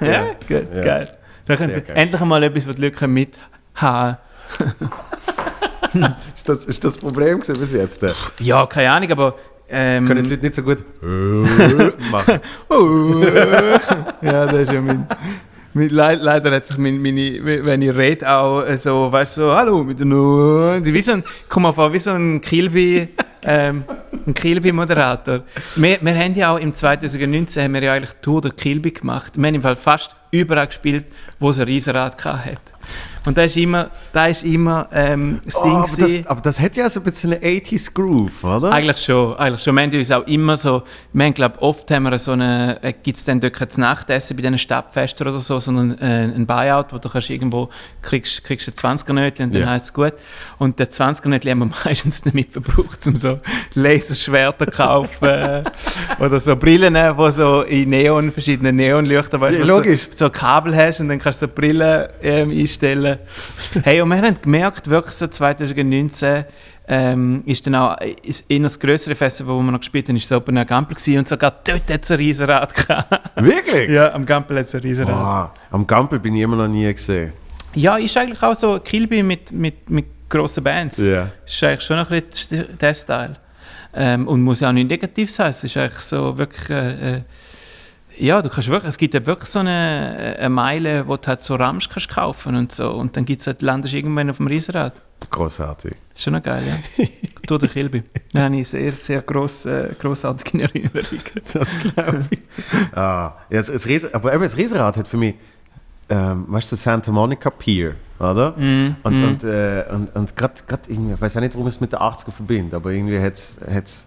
[0.00, 0.22] ja, Ja.
[0.46, 0.82] gut, Ja.
[0.82, 1.16] geil.
[1.46, 1.96] Da Sehr könnt, geil.
[1.96, 3.38] endlich einmal etwas, was die Leute mit
[3.74, 4.16] haben.
[6.34, 8.04] Ist das, ist das Problem gewesen bis jetzt?
[8.40, 9.34] Ja, keine Ahnung, aber.
[9.68, 10.78] Ähm, Können die Leute nicht so gut
[12.10, 12.40] machen?
[14.20, 15.06] ja, das ist ja mein.
[15.74, 19.82] Leider hat sich mein, meine, wenn ich rede, auch äh, so, weißt du, so, hallo,
[19.82, 20.78] mit der Nu.
[20.82, 23.08] Wie so ein, komm mal vor, wie so ein Kilby,
[23.42, 23.84] ähm,
[24.26, 25.42] ein Kilby-Moderator.
[25.76, 29.32] Wir, wir haben ja auch im 2019 haben wir ja eigentlich Tour der Kilby gemacht.
[29.36, 31.06] Wir haben im Fall fast überall gespielt,
[31.38, 32.73] wo es ein Riesenrad hat.
[33.26, 36.60] Und da ist immer, da ist immer ähm, das Oh, Ding aber, das, aber das
[36.60, 38.70] hat ja so ein bisschen einen 80s Groove, oder?
[38.70, 39.74] eigentlich schon, eigentlich schon.
[39.74, 40.82] Wir haben uns auch immer so,
[41.14, 44.36] wir haben, glaube oft haben wir so eine, äh, gibt es dann dort kein Nachtessen
[44.36, 47.70] bei diesen Stadtfesten oder so, sondern äh, ein Buyout, wo du kannst irgendwo,
[48.02, 49.68] kriegst, kriegst ein 20er Nötchen und dann Ja.
[49.70, 50.12] heißt es gut.
[50.58, 53.38] Und der 20er Nötchen haben wir meistens damit verbraucht, um so
[53.72, 55.62] Laserschwerter zu kaufen äh,
[56.20, 60.08] oder so Brillen, äh, wo so in Neon, verschiedene Neonleuchter, weißt, Ja, du logisch.
[60.12, 63.13] So, so Kabel hast und dann kannst du so Brillen ähm, einstellen.
[63.82, 66.44] Hey, und wir haben gemerkt, wirklich so 2019,
[66.86, 70.30] ähm, ist dann auch ist eher das größere Festival, wo wir noch gespielt haben, ist
[70.30, 73.30] das Open Air Gampel gewesen und sogar dort hat es ein Riesenrad gehabt.
[73.36, 73.90] Wirklich?
[73.90, 75.50] ja, am Gampel hat es ein Riesenrad.
[75.50, 75.60] Wow.
[75.70, 77.32] Am Gampel bin ich immer noch nie gesehen.
[77.74, 81.04] Ja, ist eigentlich auch so Kilby mit, mit, mit grossen Bands.
[81.04, 81.30] Ja.
[81.46, 83.36] Ist eigentlich schon ein bisschen der Style.
[83.94, 85.50] Ähm, und muss ja auch nicht negativ sein.
[85.50, 86.70] Es ist eigentlich so wirklich.
[86.70, 87.20] Äh, äh,
[88.18, 91.42] ja, du kannst wirklich, es gibt ja wirklich so eine, eine Meile, wo du halt
[91.42, 92.92] so Ramsch kannst kaufen und so.
[92.92, 94.94] Und dann gibt's halt, landest du irgendwann auf dem Riesenrad.
[95.30, 95.92] Großartig.
[96.14, 97.04] Ist schon noch geil, ja.
[97.46, 98.02] Tour de Kilby.
[98.32, 101.20] Da habe ich sehr, sehr gross, äh, grossartige Erinnerungen.
[101.52, 102.40] Das glaube ich.
[102.94, 105.34] ah, ja, das, das Riesen, aber eben, das Riesenrad hat für mich,
[106.08, 108.54] ähm, weißt du, Santa Monica Pier, oder?
[108.56, 110.54] Mhm, Und, und, äh, und, und gerade
[110.88, 113.34] irgendwie, ich weiß auch nicht, warum ich es mit den 80er verbinde, aber irgendwie hat
[113.34, 114.06] es,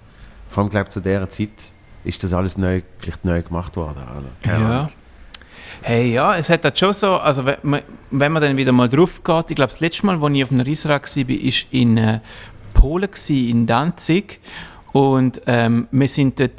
[0.49, 1.49] vor allem glaube ich zu dieser Zeit,
[2.04, 3.98] ist das alles neu, vielleicht neu gemacht worden.
[4.04, 4.30] Oder?
[4.41, 4.80] Keine Ja.
[4.80, 4.91] Ahnung.
[5.82, 8.89] Hey, ja, es hat halt schon so, also wenn man, wenn man dann wieder mal
[8.89, 11.98] drauf geht, ich glaube, das letzte Mal, als ich auf einem Riesenrad war, war in
[11.98, 12.20] äh,
[12.74, 14.39] Polen, gewesen, in Danzig.
[14.91, 16.52] Und ähm, wir sind dort,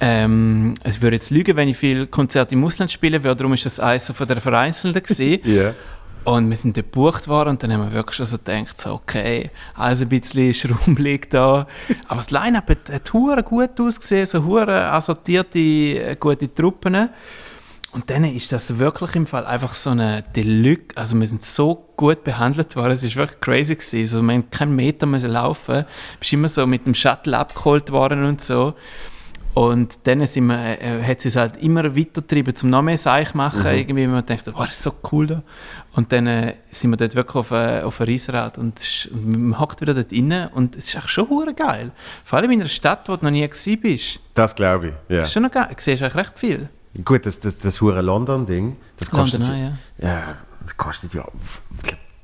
[0.00, 3.66] ähm, ich würde jetzt lügen, wenn ich viele Konzerte im Ausland spielen würde, darum ist
[3.66, 5.40] das so von der Vereinzelten gewesen.
[6.26, 8.94] Und wir sind dort gebucht worden und dann haben wir wirklich schon so gedacht, so,
[8.94, 11.68] okay, also ein bisschen schrumpelig da.
[12.08, 17.10] Aber das Line-Up hat, hat hure gut ausgesehen, so hure assortierte, äh, gute Truppen.
[17.92, 21.86] Und dann ist das wirklich im Fall einfach so eine Deluxe, also wir sind so
[21.96, 24.00] gut behandelt worden, es ist wirklich crazy gewesen.
[24.00, 25.84] Also wir haben keinen Meter müssen laufen,
[26.18, 28.74] bist immer so mit dem Shuttle abgeholt worden und so.
[29.56, 33.32] Und dann sind wir, äh, hat sie es halt immer weitergetrieben, zum noch mehr Seich
[33.32, 33.62] machen.
[33.62, 33.78] Mhm.
[33.78, 35.42] Irgendwie, man denkt, oh, das ist so cool da.
[35.96, 39.48] Und dann äh, sind wir dort wirklich auf, äh, auf ein Riesenrad und, ist- und
[39.48, 41.90] man hockt wieder dort rein und es ist echt schon hure geil.
[42.22, 44.20] Vor allem in einer Stadt, wo du noch nie gewesen bist.
[44.34, 44.92] Das glaube ich.
[45.08, 45.16] Ja.
[45.16, 45.68] Das ist schon noch geil.
[45.70, 46.68] Du siehst eigentlich recht viel.
[47.04, 49.72] Gut, das, das, das hure London-Ding, das kostet, London, ja.
[49.98, 50.08] ja.
[50.08, 51.26] Ja, das kostet ja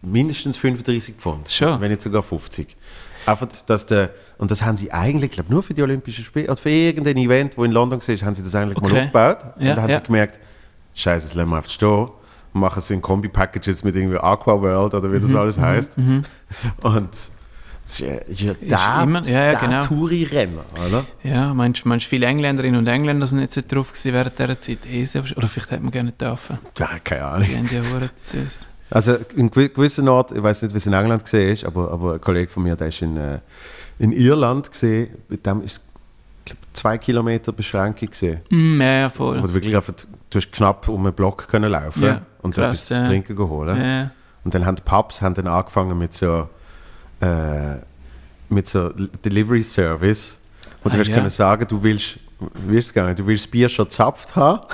[0.02, 1.50] mindestens 35 Pfund.
[1.50, 1.80] Schon.
[1.80, 2.76] Wenn nicht sogar 50.
[3.24, 6.56] Einfach, dass der, und das haben sie eigentlich, glaube nur für die Olympischen Spiele, oder
[6.56, 8.98] für irgendein Event, wo in London war, haben sie das eigentlich mal Okay.
[8.98, 9.38] aufgebaut.
[9.42, 9.96] Ja, und dann haben ja.
[9.98, 10.40] sie gemerkt,
[10.94, 12.08] Scheiße, das lassen wir einfach stehen
[12.52, 15.96] machen es in Kombi-Packages mit irgendwie Aqua World oder wie Mhm, das alles heißt.
[16.82, 17.30] Und
[17.84, 19.80] das ist ja, der, immer- ja, ja, genau.
[19.80, 21.04] Touri-Renner, oder?
[21.24, 24.78] Ja, meinst du, viele Engländerinnen und Engländer sind nicht so drauf gewesen während dieser Zeit?
[24.86, 25.04] Eh.
[25.36, 26.58] Oder vielleicht hätte man gerne dürfen.
[26.78, 27.48] Ja, keine Ahnung.
[27.48, 28.40] Die haben ja.
[28.90, 31.90] Also in gew- gewissen Ort, ich weiß nicht, wie es in England gesehen ist, aber,
[31.90, 33.40] aber ein Kollege von mir, der ist in, äh,
[33.98, 35.80] in Irland gesehen, mit dem ist
[36.44, 38.42] glaub, zwei Kilometer Beschränkung gesehen.
[38.50, 39.42] Mm, ja, ja, voll.
[39.42, 42.64] Wo du wirklich einfach, du hast knapp um einen Block können laufen Ja, und krass,
[42.64, 43.04] etwas zu ja.
[43.04, 43.76] trinken geholt.
[43.76, 44.10] Ja.
[44.44, 46.48] Und dann haben die Pubs haben dann angefangen mit so,
[47.20, 47.76] äh,
[48.48, 48.90] mit so
[49.24, 50.38] Delivery Service,
[50.82, 51.14] du Ah, hast ja.
[51.14, 52.18] können sagen, du willst,
[52.68, 54.66] ist es gegangen, du willst Bier schon zapft haben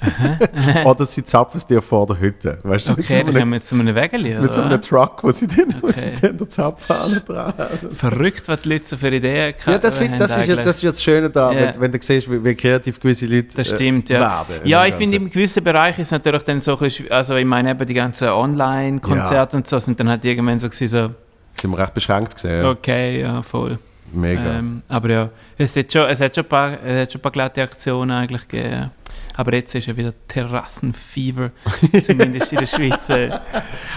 [0.84, 2.58] oder sie zapfen es dir vor der Hütte.
[2.62, 4.80] Weißt du, mit so Okay, dann einem- kommen wir zu einem Wägeli, mit so einem
[4.80, 6.14] Truck, wo sie dann, wo sie Okay.
[6.22, 7.90] dann den Zapfhahn dran haben.
[7.94, 10.76] Verrückt, was die Leute so für Ideen Ja, das, haben find, das, ist ja, das
[10.76, 11.60] ist ja das Schöne da, Ja.
[11.74, 14.18] wenn, wenn du siehst, wie, wie kreativ gewisse Leute Das stimmt, ja.
[14.18, 14.66] äh, werden.
[14.68, 16.78] Ja, in ich finde, in gewissen Bereichen ist es natürlich dann so,
[17.10, 20.88] also ich meine eben die ganzen Online-Konzerte und so, sind dann halt irgendwann so gewesen,
[20.88, 21.10] so,
[21.60, 22.62] sind wir recht beschränkt gesehen.
[22.62, 22.70] Ja.
[22.70, 23.78] okay, ja, voll.
[24.12, 24.58] Mega.
[24.58, 25.28] Ähm, aber ja,
[25.58, 28.10] es hat schon, es hat schon, ein, paar, es hat schon ein paar glatte Aktionen
[28.12, 28.90] eigentlich gegeben.
[29.36, 31.50] Aber jetzt ist ja wieder Terrassenfieber,
[32.04, 33.08] zumindest in der Schweiz.
[33.10, 33.30] äh.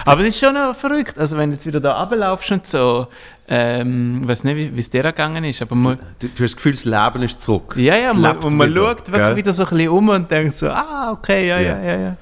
[0.04, 1.18] Aber es ist schon noch verrückt.
[1.18, 3.06] Also wenn du jetzt wieder da runterlaufst und so,
[3.48, 6.56] ähm, ich weiß nicht, wie es dir gegangen ist, aber man, du, du hast das
[6.56, 7.74] Gefühl, das Leben ist zurück.
[7.76, 9.36] ja, ja, Es man, und man wieder, schaut wirklich gell?
[9.36, 11.82] wieder so ein bisschen um und denkt so, ah, okay, ja, ja, Ja.
[11.82, 12.16] ja, ja.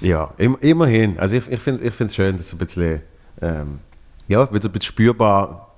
[0.00, 1.18] Ja, im, immerhin.
[1.18, 3.00] Also ich, ich finde es schön, dass so ein bisschen,
[3.40, 3.78] ähm,
[4.26, 5.73] ja, wieder ein bisschen spürbar,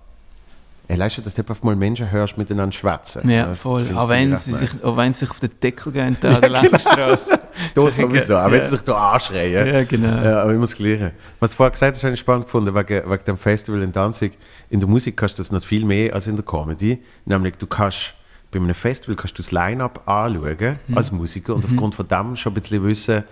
[0.89, 3.28] Ey, weißt du, dass du einfach mal Menschen hörst miteinander schwätzen.
[3.28, 3.84] Ja, voll.
[3.97, 6.51] Auch wenn, sie sich, auch wenn sie sich auf den Deckel gehen, da an der
[6.51, 7.39] Langstrasse.
[7.74, 8.64] Da sowieso, auch wenn Ja.
[8.64, 9.66] sie sich da anschreien.
[9.66, 10.22] Ja, genau.
[10.22, 11.12] Ja, aber immer das Gleiche.
[11.41, 14.39] Was du vorher gesagt hast, habe ich spannend gefunden, wegen, wegen dem Festival in Danzig.
[14.70, 17.03] In der Musik kannst du das noch viel mehr als in der Comedy.
[17.24, 18.14] Nämlich, du kannst
[18.59, 20.96] bei einem Festival kannst du das Line-Up anschauen Mhm.
[20.96, 23.24] als Musiker und aufgrund von dem schon ein bisschen wissen,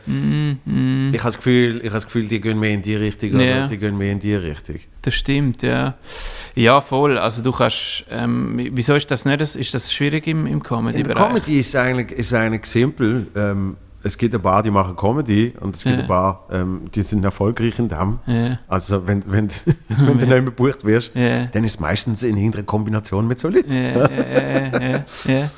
[1.13, 3.59] ich habe das, Gefühl, ich habe das Gefühl, die gehen mehr in die Richtung Ja.
[3.59, 4.77] oder die gehen mehr in die Richtung.
[5.03, 5.95] Das stimmt, ja.
[6.55, 7.19] Ja, voll.
[7.19, 11.17] Also du kannst, ähm, wieso ist das nicht, ist das schwierig im, im Comedy-Bereich?
[11.29, 13.27] Comedy ist eigentlich, ist eigentlich simpel.
[13.37, 16.03] Ähm, es gibt ein paar, die machen Comedy und es gibt Ja.
[16.03, 18.19] ein paar, ähm, die sind erfolgreich in dem.
[18.27, 18.59] Ja.
[18.69, 19.49] Also wenn, wenn,
[19.89, 21.47] wenn du nicht mehr gebucht wirst, Ja.
[21.47, 23.73] dann ist es meistens in irgendeiner Kombination mit so Leuten.
[23.73, 25.51] Ja, ja, ja, ja, ja.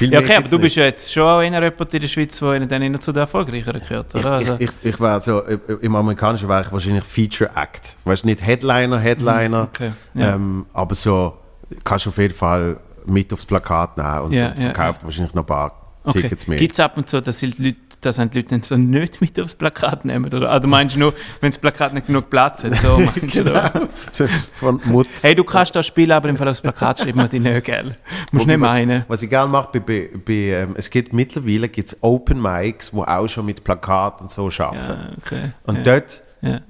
[0.00, 0.62] Ja, okay, aber du nicht.
[0.62, 3.18] bist ja jetzt schon auch einer jemand in der Schweiz, der dann eher zu den
[3.18, 4.32] Erfolgreicheren gehört, oder?
[4.34, 7.96] Also, Ich, ich, ich war so, äh, im Amerikanischen war ich wahrscheinlich Feature Act.
[8.04, 10.34] Weißt nicht Headliner, Headliner, Mhm, okay, ja.
[10.36, 11.34] ähm, aber so
[11.82, 12.76] kannst du auf jeden Fall
[13.06, 15.72] mit aufs Plakat nehmen und, Ja, und ja, verkauft wahrscheinlich noch ein paar
[16.08, 16.22] okay.
[16.22, 16.58] Tickets mehr.
[16.58, 19.38] Gibt es ab und zu, dass die Leute, dass die Leute dann so nicht mit
[19.40, 20.24] aufs Plakat nehmen?
[20.26, 22.78] Oder du meinst nur, wenn das Plakat nicht genug Platz hat?
[22.78, 23.88] So meinst du, oder?
[24.10, 25.24] so, von Mutz.
[25.24, 27.96] Hey, du kannst das spielen, aber im Fall aufs Plakat schreiben wir dich nicht, gell?
[28.32, 29.00] Musst Wobei, nicht meinen.
[29.02, 32.92] Was, was ich gerne mache, bei, bei, bei, ähm, es gibt mittlerweile gibt's Open Mics,
[32.92, 34.76] wo auch schon mit Plakat und so arbeiten.
[34.88, 35.50] Ja, okay.
[35.64, 35.82] Und ja.
[35.82, 36.60] dort Ja.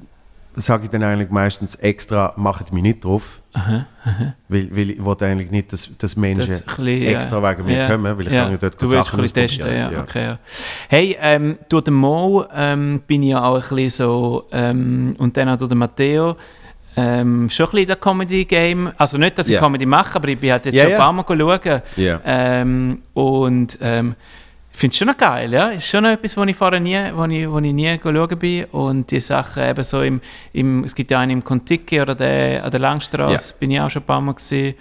[0.54, 3.40] sage ich dann eigentlich meistens extra, macht mich nicht drauf.
[4.48, 7.10] Weil, weil ich will eigentlich nicht, dass, dass Menschen Das bisschen, ja.
[7.12, 7.86] extra wegen mir Ja.
[7.88, 8.42] kommen, weil ich ja.
[8.44, 9.92] kann ja dort Du willst Sachen ein bisschen testen, ausprobieren.
[9.92, 10.00] ja.
[10.02, 10.38] Okay, ja.
[10.88, 15.36] Hey, ähm, durch den Mo ähm, bin ich ja auch ein bisschen so, ähm, und
[15.36, 16.36] dann auch durch den Matteo,
[16.96, 18.90] ähm, schon ein bisschen in der Comedy-Game.
[18.96, 19.60] Also nicht, dass ich Ja.
[19.60, 20.96] Comedy mache, aber ich bin halt jetzt Ja, schon ja.
[20.96, 21.82] ein paar Mal schauen.
[21.96, 22.20] Ja.
[22.24, 24.14] Ähm, und ähm,
[24.78, 25.68] finde es schon noch geil, ja.
[25.68, 28.64] Ist schon noch etwas, wo ich vorher nie, wo ich, wo ich nie schauen bin.
[28.66, 30.20] Und die Sachen eben so im,
[30.52, 33.90] im es gibt ja einen im Kontiki oder der, an der Langstrasse, bin ich auch
[33.90, 34.74] schon ein paar Mal gesehen.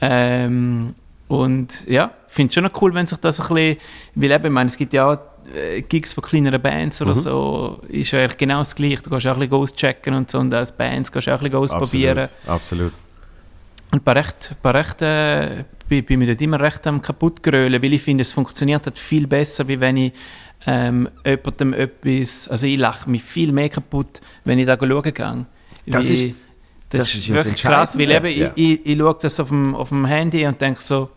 [0.00, 0.94] Ähm,
[1.28, 3.76] und ja, ich finde es schon noch cool, wenn sich das ein bisschen,
[4.14, 5.18] weil eben, ich meine, es gibt ja auch
[5.54, 7.06] äh, Gigs von kleineren Bands Mhm.
[7.06, 9.02] oder so, ist ja eigentlich genau das Gleiche.
[9.02, 11.50] Du kannst auch ein bisschen auschecken und so und als Bands kannst du auch ein
[11.50, 12.28] bisschen ausprobieren.
[12.46, 12.92] Absolut.
[12.92, 12.92] Absolut.
[13.92, 17.80] Und bei recht, bei recht äh, bin, bin mir dort immer recht am kaputt gerölen,
[17.82, 20.12] weil ich finde, es funktioniert halt viel besser, wie wenn ich
[20.66, 25.46] ähm, jemandem etwas, also ich lache mich viel mehr kaputt, wenn ich da schauen gehe.
[25.86, 26.34] Das ist-
[26.90, 28.52] das, das ist ja wirklich krass, weil eben Entscheidende.
[28.56, 31.10] ich, ich, ich schaue das auf dem, auf dem Handy und denke so,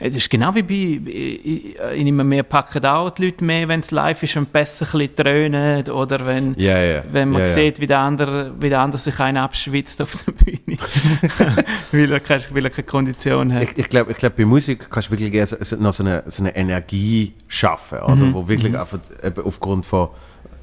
[0.00, 3.80] Das ist genau wie bei, ich, ich nehme mehr packen auch die Leute mehr, wenn
[3.80, 7.02] es live ist und besser ein bisschen oder wenn, Ja, ja.
[7.10, 7.48] wenn man ja.
[7.48, 10.78] sieht, wie der, andere, wie der andere sich einen abschwitzt auf der Bühne,
[11.92, 13.62] weil, er keine, weil er keine Kondition hat.
[13.62, 16.02] Ich, ich glaube, ich glaub, bei Musik kannst du wirklich eher so, so, noch so,
[16.04, 18.16] eine, so eine Energie schaffen, oder?
[18.16, 18.34] Mhm.
[18.34, 20.08] wo wirklich einfach eben aufgrund von,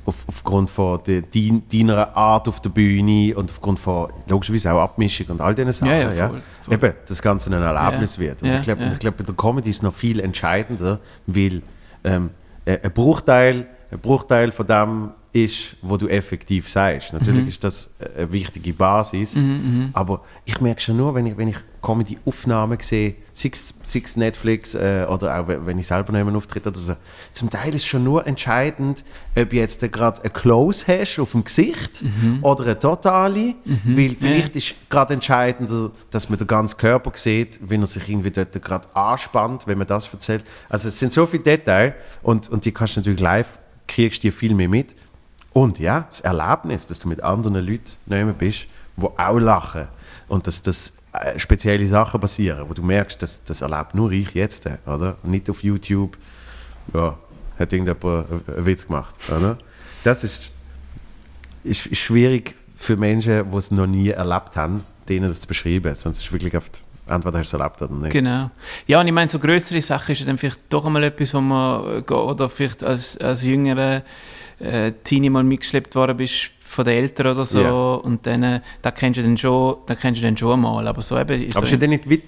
[0.05, 4.81] auf, aufgrund von de, dein, deiner Art auf der Bühne und aufgrund von logischerweise auch
[4.81, 6.73] Abmischung und all diesen Sachen, Ja, ja, voll, voll.
[6.73, 8.41] Eben, das Ganze ein Erlebnis wird.
[8.43, 8.91] Und ich glaube, ja.
[8.91, 11.61] ich glaub, bei der Comedy ist noch viel entscheidender, weil
[12.03, 12.31] ähm,
[12.65, 17.13] ein ein Bruchteil, ein Bruchteil von dem ist, wo du effektiv sagst.
[17.13, 17.19] Mhm.
[17.19, 19.39] Natürlich ist das eine wichtige Basis,
[19.93, 25.05] aber ich merke schon nur, wenn ich, wenn ich Comedy-Aufnahmen sehe, sei es Netflix äh,
[25.09, 26.95] oder auch wenn ich selber noch auftritt oder so,
[27.33, 29.03] zum Teil ist schon nur entscheidend,
[29.35, 32.03] ob du jetzt gerade ein Close hast auf dem Gesicht
[32.41, 33.55] oder eine totale,
[33.85, 38.31] weil vielleicht ist gerade entscheidender, dass man den ganzen Körper sieht, wenn er sich irgendwie
[38.31, 40.43] dort gerade anspannt, wenn man das erzählt.
[40.69, 43.57] Also es sind so viele Details und, und die kannst du natürlich live,
[43.87, 44.95] kriegst du dir viel mehr mit.
[45.53, 49.87] Und ja, das Erlebnis, dass du mit anderen Leuten nehmen bist, die auch lachen
[50.27, 54.33] und dass das äh, spezielle Sachen passieren, wo du merkst, dass das erlebt nur ich
[54.33, 55.17] jetzt, oder?
[55.23, 56.17] Nicht auf YouTube,
[56.93, 57.17] ja,
[57.59, 59.57] hat irgendjemand einen- Witz gemacht, oder?
[60.03, 60.51] Das ist,
[61.63, 65.93] ist, ist schwierig für Menschen, die es noch nie erlebt haben, denen das zu beschreiben.
[65.95, 68.11] Sonst ist es wirklich oft, entweder hast du es erlebt oder nicht.
[68.13, 68.49] Genau.
[68.87, 72.03] Ja, und ich meine, so größere Sachen ist dann vielleicht doch einmal etwas, wo man,
[72.07, 74.01] äh, oder vielleicht als, als jüngerer
[74.61, 77.71] äh, Teenie mal mitgeschleppt worden bist von den Eltern oder so, Ja.
[77.95, 81.01] und dann, äh, da kennst du dann schon, da kennst du dann schon mal, aber
[81.01, 81.43] so eben...
[81.43, 82.23] Aber so ist ja dann nicht, blöd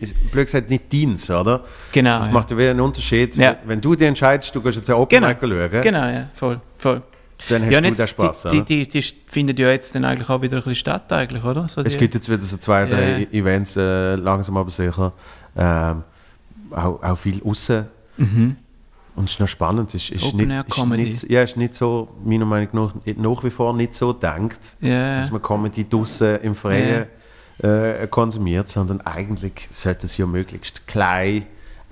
[0.45, 1.63] gesagt, nicht Dienst, oder?
[1.93, 2.31] Genau, Das ja.
[2.33, 3.37] macht ja wieder einen Unterschied.
[3.37, 3.55] Ja.
[3.65, 5.27] Wenn du dir entscheidest, du gehst jetzt ein Open Genau.
[5.29, 7.01] Mic schauen, Genau, ja, voll, voll.
[7.47, 8.47] dann hast ja, du den Spaß.
[8.51, 11.43] die, die, die, die findet ja jetzt dann eigentlich auch wieder ein bisschen statt, eigentlich,
[11.45, 11.67] oder?
[11.69, 13.21] So Es gibt jetzt wieder so zwei, drei.
[13.31, 15.13] E- Events, äh, langsam aber sicher.
[15.55, 16.03] Ähm,
[16.71, 17.85] auch, auch viel außen.
[19.15, 19.93] Und es ist noch spannend.
[19.93, 23.49] Es ist, ist, nicht, ist, nicht, ja, ist nicht so, meiner Meinung nach, nach wie
[23.51, 25.17] vor nicht so denkt, Ja.
[25.17, 27.05] dass man Comedy draußen im Freien
[27.59, 31.45] äh, konsumiert, sondern eigentlich sollte es ja möglichst klein,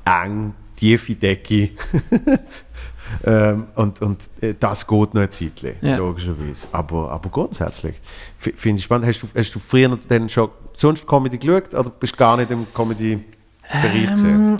[0.06, 1.70] eng, tiefe Decke.
[3.24, 5.98] ähm, und und äh, das geht noch ein Zeitchen, Ja.
[5.98, 6.68] logischerweise.
[6.72, 7.96] Aber, aber grundsätzlich
[8.38, 9.08] finde ich spannend.
[9.08, 12.50] Hast du, hast du früher dann schon sonst Comedy geschaut oder bist du gar nicht
[12.50, 14.58] im Comedy-Bereich gesehen?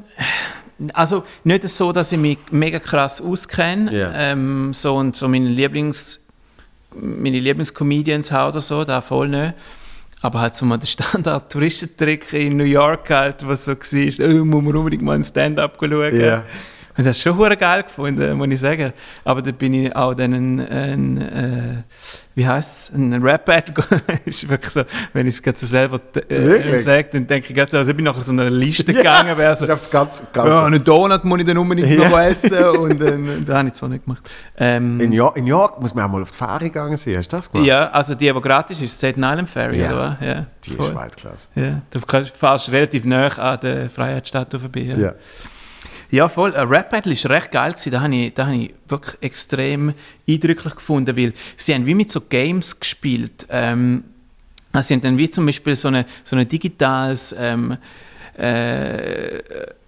[0.94, 3.96] Also nicht so, dass ich mich mega krass auskenne.
[3.96, 4.12] Ja.
[4.14, 6.22] Ähm, so und so meine Lieblings
[7.00, 9.54] meine Lieblingscomedians haben oder so, da voll nicht.
[10.22, 14.64] Aber halt so mal der Standard-Touristentrick in New York halt, was so war, oh, muss
[14.64, 16.20] man unbedingt mal ein Stand-up schauen.
[16.20, 16.44] Ja.
[17.02, 18.94] Und das schon hure geil gefunden, muss ich sagen.
[19.24, 21.84] Aber da bin ich auch dann ein, ein äh,
[22.36, 23.74] wie heißt es, ein Rap-Battle.
[24.26, 24.84] ist wirklich so,
[25.14, 26.00] wenn ich es gerade so selber
[26.30, 29.36] äh, sage, dann denke ich gerade so, also ich bin nachher so einer Liste gegangen,
[29.36, 32.08] wäre so, ist ganz, ganz ja, einen Donut muss ich dann unbedingt Ja.
[32.08, 34.30] noch essen und dann, das habe ich zwar nicht gemacht.
[34.58, 37.16] Ähm, in, York, in York muss man auch mal auf die Fähre gegangen sein.
[37.18, 37.66] Hast du das gemacht?
[37.68, 39.92] ja, also die, die gratis ist, Staten Island Ferry, Ja.
[39.94, 40.18] oder?
[40.20, 40.28] was?
[40.28, 40.96] Ja, Die ist voll.
[40.96, 41.48] Weltklasse.
[41.56, 42.00] Ja, du
[42.38, 44.82] fährst relativ nah an der Freiheitsstatue vorbei.
[44.82, 45.14] Ja, Ja.
[46.12, 46.56] Ja voll.
[46.56, 47.72] Ein Rap-Battle war recht geil.
[47.72, 47.92] Gewesen.
[47.92, 49.94] Da habe ich, da habe ich wirklich extrem
[50.28, 53.48] eindrücklich gefunden, weil sie haben wie mit so Games gespielt.
[53.50, 54.04] Ähm,
[54.72, 57.78] also sie haben dann wie zum Beispiel so ein so eine digitales ähm,
[58.38, 59.40] äh,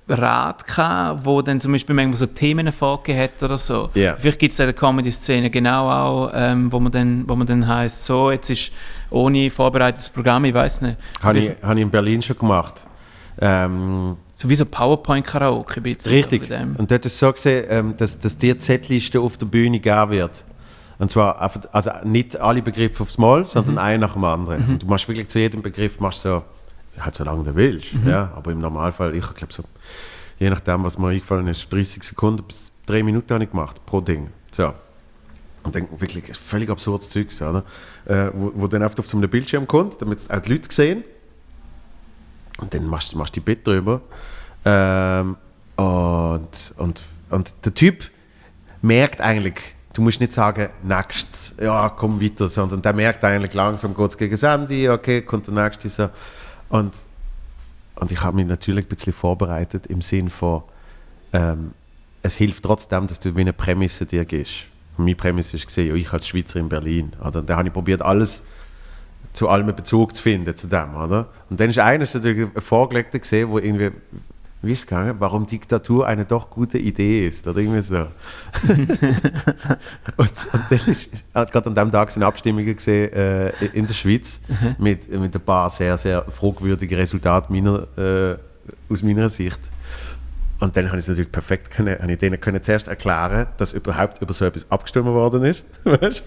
[0.09, 3.89] Rad gehabt, wo dann zum Beispiel manchmal so Themen vorgegeben hat oder so.
[3.93, 4.15] Ja.
[4.17, 7.65] Vielleicht gibt es in der Comedy-Szene genau auch, ähm, wo man dann, wo man dann
[7.65, 8.71] heisst, so, jetzt ist
[9.09, 10.97] ohne vorbereitetes Programm, ich weiß nicht.
[11.21, 12.85] Habe ich, habe ich in Berlin schon gemacht.
[13.39, 16.11] Ähm, So wie so PowerPoint-Karaoke ein bisschen.
[16.11, 16.47] richtig.
[16.49, 16.53] So.
[16.53, 20.11] Und dort ist so gesehen, ähm, dass, dass dir die Z-Liste auf der Bühne gegeben
[20.11, 20.45] wird.
[20.99, 24.67] Und zwar einfach, also nicht alle Begriffe aufs Mal, sondern ein nach dem anderen.
[24.67, 26.43] Und du machst wirklich zu jedem Begriff machst so,
[26.99, 27.93] halt so lange du willst.
[28.05, 28.33] Ja?
[28.35, 29.63] Aber im Normalfall, ich glaube so,
[30.39, 34.01] je nachdem, was mir eingefallen ist, 30 Sekunden bis 3 Minuten habe ich gemacht pro
[34.01, 34.27] Ding.
[34.51, 34.73] So.
[35.63, 37.63] Und dann wirklich ein völlig absurdes Zeug, oder?
[38.03, 40.69] Äh, wo, wo dann oft auf so einem Bildschirm kommt, damit es auch die Leute
[40.69, 41.05] sehen.
[42.59, 44.01] Und dann machst, du die Bit drüber.
[44.65, 45.37] Ähm,
[45.75, 48.09] und, und, und der Typ
[48.81, 53.95] merkt eigentlich, du musst nicht sagen, nächstes, ja, komm weiter, sondern der merkt eigentlich langsam,
[53.95, 56.09] geht es gegen das Ende, okay, kommt der nächste so.
[56.69, 57.05] Und,
[57.95, 60.63] und ich habe mich natürlich ein bisschen vorbereitet im Sinn von,
[61.31, 61.73] ähm,
[62.21, 64.65] es hilft trotzdem, dass du wie eine Prämisse dir gibst.
[64.97, 67.13] Und meine Prämisse gesehen, ja, ich als Schweizer in Berlin.
[67.25, 67.41] Oder?
[67.41, 68.43] Da habe ich probiert, alles
[69.33, 71.27] zu allem Bezug zu finden zu dem, oder?
[71.49, 73.91] Und dann ist eines natürlich ein Vorgelegter wo irgendwie,
[74.63, 77.97] wie ist es gegangen, warum Diktatur eine doch gute Idee ist, oder irgendwie so.
[80.17, 83.93] und, und dann ist, hat gerade an dem Tag sind Abstimmungen gesehen äh, in der
[83.93, 84.39] Schweiz
[84.77, 88.37] mit, mit ein paar sehr, sehr fragwürdigen Resultaten meiner, äh,
[88.89, 89.59] aus meiner Sicht.
[90.61, 93.73] Und dann habe ich es natürlich perfekt können, habe ich denen können zuerst erklären, dass
[93.73, 95.65] überhaupt über so etwas abgestimmt worden ist.
[95.83, 96.23] Weißt?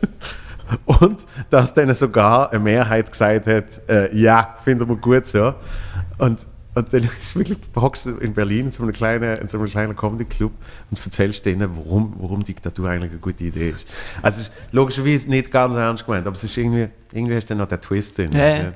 [0.84, 5.54] Und dass dann sogar eine Mehrheit gesagt hat, äh, ja, finden wir gut so.
[6.18, 6.46] Und,
[6.76, 9.66] und dann ist wirklich, hockst du in Berlin in so einem kleinen, in so einem
[9.66, 10.52] kleinen Comedy-Club
[10.90, 13.88] und erzählst denen, warum, warum Diktatur eigentlich eine gute Idee ist.
[14.20, 17.54] Also es ist logischerweise nicht ganz ernst gemeint, aber es ist irgendwie, irgendwie hast du
[17.54, 18.30] dann noch den Twist drin.
[18.32, 18.72] Ja, ja.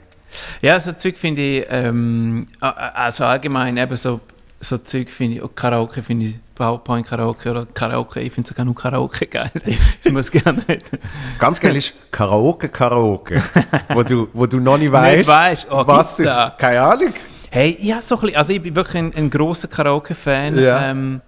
[0.63, 4.21] Ja, so Zeug finde ich, ähm, also allgemein eben so,
[4.61, 8.65] so Zeug finde ich, auch Karaoke finde ich, PowerPoint Karaoke oder Karaoke, ich finde sogar
[8.65, 9.51] nur Karaoke geil.
[10.05, 10.91] ich muss gerne nicht.
[11.39, 13.43] Ganz geil ist Karaoke, Karaoke,
[13.91, 16.55] wo du, wo du noch nicht weißt, weisst, oh, was du, da?
[16.57, 17.13] keine Ahnung.
[17.51, 20.59] Hey, ja, so ein bisschen, also ich bin wirklich ein, ein grosser Karaoke-Fan.
[20.59, 20.91] Ja.
[20.91, 21.21] Ähm,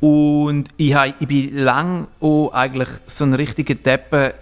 [0.00, 4.32] und ich, hab, ich bin lang auch eigentlich so ein richtiger Deppen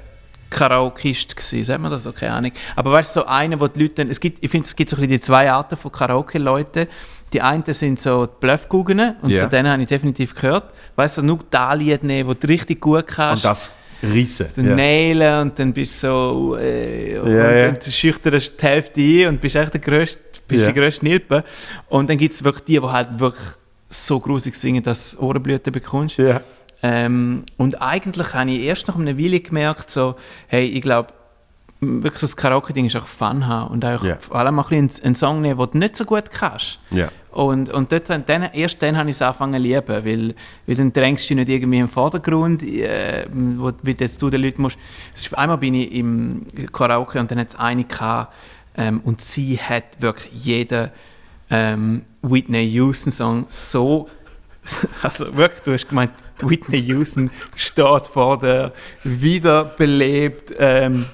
[0.51, 2.53] Karaokeist gewesen, sagt man das keine Ahnung.
[2.77, 4.91] Aber weißt du, so einer, wo die Leute dann, es gibt, ich finde, es gibt
[4.91, 6.87] so ein bisschen die zwei Arten von Karaoke-Leuten.
[7.33, 9.39] Die einen sind so die Bluffguggen und Ja.
[9.39, 10.73] zu denen habe ich definitiv gehört.
[10.95, 13.45] Weißt du, nur da Lied nehmen, wo du richtig gut kannst.
[13.45, 13.73] Und das
[14.03, 14.47] Riesen.
[14.55, 17.73] dann nailen und dann bist du so äh, und Ja, ja.
[17.73, 20.73] dann schüchterst du die Hälfte ein und bist echt der grösste, bist Ja.
[20.73, 21.45] die grösste Nilpe.
[21.89, 23.45] Und dann gibt es wirklich die, die halt wirklich
[23.89, 26.17] so grusig singen, dass du Ohrenblüten bekommst.
[26.19, 26.41] Ja.
[26.83, 30.17] Ähm, und eigentlich habe ich erst nach einer Weile gemerkt, so,
[30.49, 31.09] hey, ich glaube,
[31.81, 34.17] wirklich so das Karaoke-Ding ist auch Fun haben und auch Ja.
[34.19, 36.79] vor allem auch ein einen Song nehmen, den du nicht so gut kannst.
[36.91, 37.11] Ja.
[37.33, 38.25] Und, und dort, dann,
[38.55, 40.35] erst dann habe ich es angefangen zu lieben, weil,
[40.67, 44.31] weil dann drängst du dich nicht irgendwie im Vordergrund, äh, wo wie du jetzt du
[44.31, 44.79] den Leuten musst.
[45.33, 48.33] Einmal bin ich im Karaoke und dann hat es eine gehabt,
[48.77, 50.91] ähm, und sie hat wirklich jeden
[51.51, 54.09] ähm, Whitney Houston Song so
[55.03, 56.11] also wirklich, du hast gemeint,
[56.43, 58.73] Whitney Houston steht vor der
[59.05, 61.07] wiederbelebt ähm,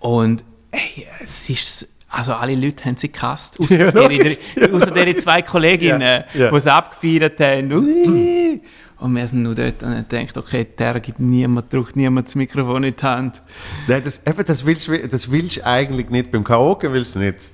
[0.00, 4.38] und ey, es ist also alle Leute haben sie gehasst, außer, Ja, der, logisch.
[4.56, 6.50] der, außer zwei Kolleginnen, Ja, ja.
[6.50, 7.72] die es abgefeiert haben.
[7.72, 8.60] Ui.
[9.00, 12.34] Und wir sind nur dort und haben gedacht, okay, der gibt niemand, drückt niemand das
[12.34, 13.42] Mikrofon in die Hand.
[13.86, 16.32] Nein, das, eben, das, willst, du- das willst du eigentlich nicht.
[16.32, 17.52] Beim Karaoke willst du nicht.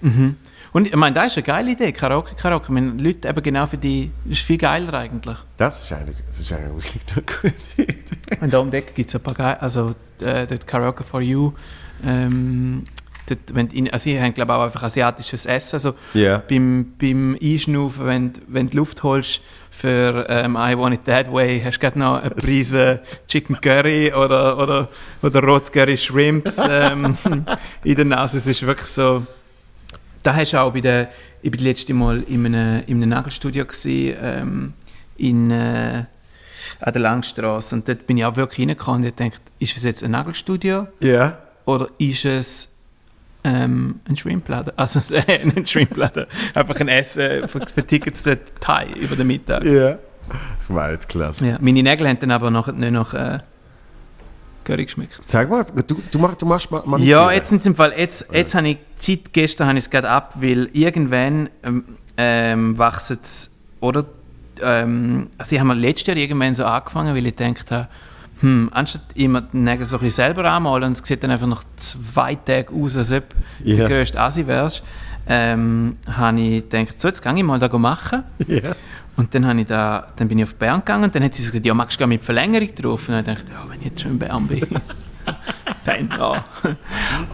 [0.73, 2.65] Und ich meine, das ist eine geile Idee, Karaoke, Karaoke.
[2.65, 5.37] Ich meine, Leute eben genau für die, das ist viel geiler eigentlich.
[5.59, 7.99] Das ist eigentlich, das ist eigentlich wirklich eine gute Idee.
[8.41, 11.21] Und da um die Ecke gibt es ein paar geile, also äh, dort Karaoke for
[11.21, 11.53] You.
[12.05, 12.85] Ähm,
[13.29, 15.77] dort, wenn die, also sie haben glaube ich auch einfach asiatisches Essen.
[15.77, 16.39] Also Ja.
[16.49, 19.43] beim, beim Einschnaufen, wenn, wenn du Luft holst
[19.77, 24.13] für ähm, I Want It That Way, hast du gerade noch eine Prise Chicken Curry
[24.13, 24.89] oder, oder,
[25.23, 27.17] oder rotes Curry Shrimps ähm,
[27.85, 28.39] in der Nase.
[28.39, 29.27] Es ist wirklich so...
[30.23, 31.11] Da hast du auch bei der...
[31.43, 34.73] Ich war das letzte Mal in einem, in einem Nagelstudio gewesen, ähm,
[35.17, 35.51] in...
[35.51, 36.05] Äh,
[36.81, 37.75] an der Langstrasse.
[37.75, 40.89] Und dort bin ich auch wirklich reingekommen und ich dachte, ist es jetzt ein Nagelstudio
[41.01, 41.39] Ja.
[41.67, 42.74] oder ist es
[43.45, 44.73] ähm, ein Shrimpladen?
[44.77, 46.27] Also äh, ein Shrimpladen.
[46.55, 48.25] Einfach ein Essen für, Tickets
[48.61, 49.65] Thai über den Mittag.
[49.65, 49.99] Ja.
[50.59, 51.47] Das war jetzt klasse.
[51.47, 51.59] Ja.
[51.61, 53.39] Meine Nägel haben dann aber noch, nicht nach äh,
[54.65, 55.21] Curry geschmeckt.
[55.27, 57.01] Sag mal, du, du, machst, du machst mal.
[57.01, 60.09] Ja, jetzt sind im Fall, jetzt, jetzt habe ich Zeit, gestern habe ich es gerade
[60.09, 61.85] ab, weil irgendwann ähm,
[62.17, 64.07] ähm, wachsen es, oder?
[64.63, 67.89] Ähm, also ich habe letztes Jahr irgendwann so angefangen, weil ich gedacht habe,
[68.45, 71.47] hm, anstatt immer die Nägel so ein bisschen selber anmalen und es sieht dann einfach
[71.47, 73.77] nach zwei Tagen aus, als ob du Ja.
[73.77, 74.83] der grösste Asi wärst,
[75.27, 78.23] ähm, habe ich gedacht, so, jetzt gehe ich mal da machen.
[78.47, 78.77] Ja.
[79.17, 81.65] Und dann, ich da, dann bin ich auf Bern gegangen und dann hat sie gesagt,
[81.65, 83.09] ja, magst du mit Verlängerung drauf?
[83.09, 84.67] Und dann dachte ich, ja, wenn ich jetzt schon in Bern bin,
[85.85, 86.45] dann ja.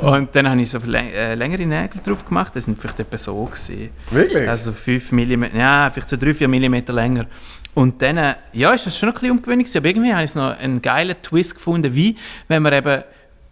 [0.00, 3.44] Und dann habe ich so äh, längere Nägel drauf gemacht, das sind vielleicht etwa so
[3.46, 3.88] gewesen.
[4.10, 4.48] Wirklich?
[4.48, 7.26] Also 5 mm, ja, vielleicht so 3-4 mm länger.
[7.74, 10.58] Und dann, äh, ja, ist das schon ein bisschen ungewöhnlich aber irgendwie habe ich noch
[10.58, 12.16] einen geilen Twist gefunden, wie
[12.48, 13.02] wenn man eben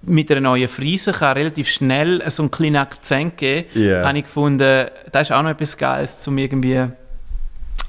[0.02, 4.06] mit einer neuen Frise kann relativ schnell so einen kleinen Akzent geben Ja.
[4.06, 6.86] habe ich gefunden, das ist auch noch etwas Geiles, um irgendwie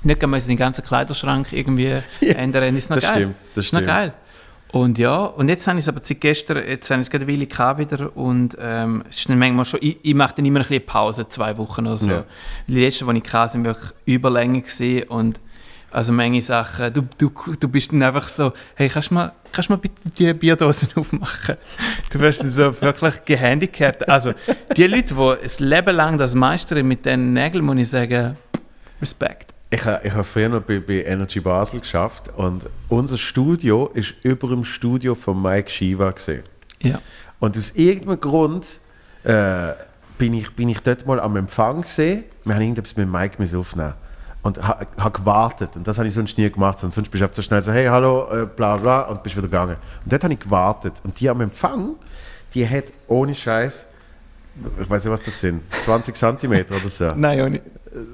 [0.04, 2.76] nicht müssen den ganzen Kleiderschrank irgendwie ändern.
[2.76, 3.14] Ist noch das geil.
[3.14, 3.88] stimmt, das Ist noch stimmt.
[3.88, 4.14] geil.
[4.72, 7.26] Und ja, und jetzt habe ich es aber seit gestern, jetzt habe ich es gerade
[7.26, 10.60] eine Weile wieder und ähm, es ist dann manchmal schon, ich, ich mache dann immer
[10.60, 12.12] ein bisschen Pause, zwei Wochen oder so.
[12.12, 12.24] Ja.
[12.68, 14.64] Die letzten, die ich hatte, sind wirklich überlänge
[15.10, 15.40] und
[15.92, 19.70] also manche Sachen, du, du, du bist dann einfach so, hey, kannst du mal, kannst
[19.70, 21.56] du mal bitte die Bierdosen aufmachen?
[22.12, 24.08] Du wirst dann so wirklich gehandicapt.
[24.08, 24.34] Also
[24.76, 28.38] die Leute, die ein Leben lang das meistern mit diesen Nägeln, muss ich sagen,
[29.02, 29.54] Respekt.
[29.72, 34.16] Ich habe ich ha früher noch bei, bei Energy Basel geschafft und unser Studio ist
[34.24, 36.44] über dem Studio von Mike Shiva gesehen.
[36.82, 37.00] Ja.
[37.40, 38.80] Und aus irgendeinem Grund
[39.24, 39.74] äh,
[40.18, 42.24] bin, ich, bin ich dort mal am Empfang gesehen.
[42.46, 43.94] Wir haben irgendetwas mit Mike aufnehmen
[44.42, 45.76] und habe ha gewartet.
[45.76, 46.84] Und das habe ich sonst nie gemacht.
[46.84, 49.36] Und sonst bist du einfach so schnell so, hey, hallo, äh, bla bla, und bist
[49.36, 49.76] wieder gegangen.
[50.04, 50.94] Und dort habe ich gewartet.
[51.04, 51.96] Und die am Empfang,
[52.54, 53.86] die hat ohne Scheiß
[54.82, 57.12] ich weiß nicht, was das sind, 20 Zentimeter oder so.
[57.16, 57.62] Nein, ohne,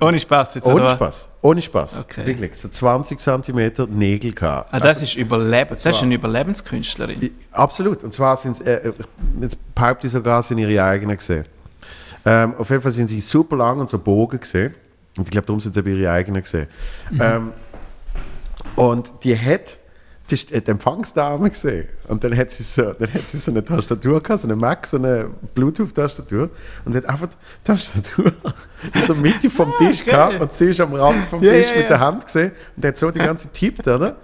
[0.02, 0.68] ohne Spaß jetzt.
[0.68, 0.90] Ohne?
[0.90, 2.06] Spaß, ohne Spaß.
[2.06, 2.26] Okay.
[2.26, 4.70] Wirklich, so 20 Zentimeter Nägel gehabt.
[4.72, 5.72] Ah, das ist Überleben.
[5.72, 7.22] Das ist eine Überlebenskünstlerin.
[7.22, 8.04] I- Absolut.
[8.04, 8.94] Und zwar sind äh, äh,
[9.42, 11.46] jetzt behaupte ich sogar, sind ihre eigenen gesehen.
[12.26, 14.74] Ähm, auf jeden Fall sind sie super lang und so Bogen gesehen.
[15.18, 16.68] Und ich glaube, darum sind sie eben ihre eigenen gesehen.
[17.20, 17.52] Ähm,
[18.76, 19.80] und die hat
[20.28, 21.88] das ist die Empfangsdame gesehen.
[22.08, 24.88] Und dann hat sie so, dann hat sie so eine Tastatur gehabt, so eine Mac,
[24.88, 26.50] so eine Bluetooth-Tastatur.
[26.84, 28.34] Und hat einfach die Tastatur
[28.94, 30.40] in der Mitte vom Tisch gehabt.
[30.40, 31.90] Und sie ist am Rand vom Ja, Tisch ja, mit ja.
[31.90, 32.52] der Hand gesehen.
[32.76, 34.16] Und hat so die ganze Zeit tippt, oder?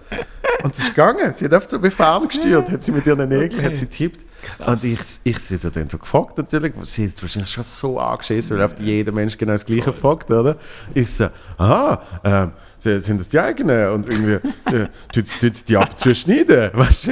[0.64, 1.34] Und es ist gegangen.
[1.34, 4.26] Sie hat einfach so wie ferngesteuert, hat sie mit ihren Nägeln hat sie tippt.
[4.66, 8.58] Und ich, ich sie hat dann so gefragt natürlich, sie hat wahrscheinlich schon so angeschissen,
[8.58, 10.58] weil oft jeder Mensch genau das Gleiche fragt, oder?
[10.96, 11.28] Ich so,
[11.58, 12.52] aha, ähm,
[12.82, 13.90] sind das die eigenen?
[13.90, 14.34] Und irgendwie,
[14.76, 16.72] äh, tut tut die ab und zu schneiden?
[16.74, 17.12] Weißt du?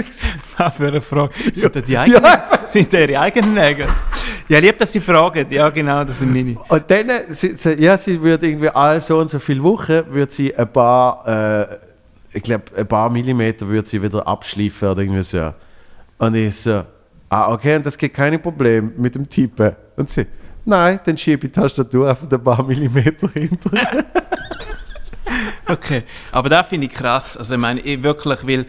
[0.58, 1.34] Was für eine Frage.
[1.54, 2.24] Sind das die eigenen,
[2.66, 3.88] sind das ihre eigenen Nägel?
[4.48, 5.46] Ja, lieb, dass sie fragen.
[5.52, 6.58] Ja, genau, das sind meine.
[6.68, 10.32] Und dann, sie, sie, ja, sie würde irgendwie all so und so viele Wochen, würde
[10.32, 11.78] sie ein paar, äh,
[12.34, 15.54] ich glaube, ein paar Millimeter würde sie wieder abschleifen oder irgendwie so.
[16.18, 16.84] Und ich so,
[17.30, 19.76] ah, okay, und das geht keine Problem mit dem Tippen.
[19.96, 20.26] Und sie,
[20.66, 23.72] nein, dann schiebe ich die Tastatur einfach ein paar Millimeter hinter.
[25.70, 27.38] Okay, aber da finde ich krass.
[27.38, 28.66] Also ich meine, ich wirklich will.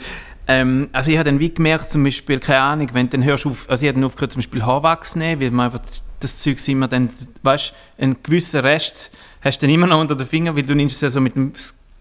[0.47, 3.47] Ähm, also ich habe dann wie gemerkt, zum Beispiel, keine Ahnung, wenn du dann hörst
[3.47, 5.81] auf, also ich habe dann aufgehört, zum Beispiel Haarwachs nehmen, weil man einfach
[6.19, 7.09] das Zeug immer dann,
[7.43, 9.11] weißt, einen gewissen Rest
[9.43, 11.37] hast du dann immer noch unter den Fingern, weil du nimmst es ja so mit
[11.37, 11.53] dem,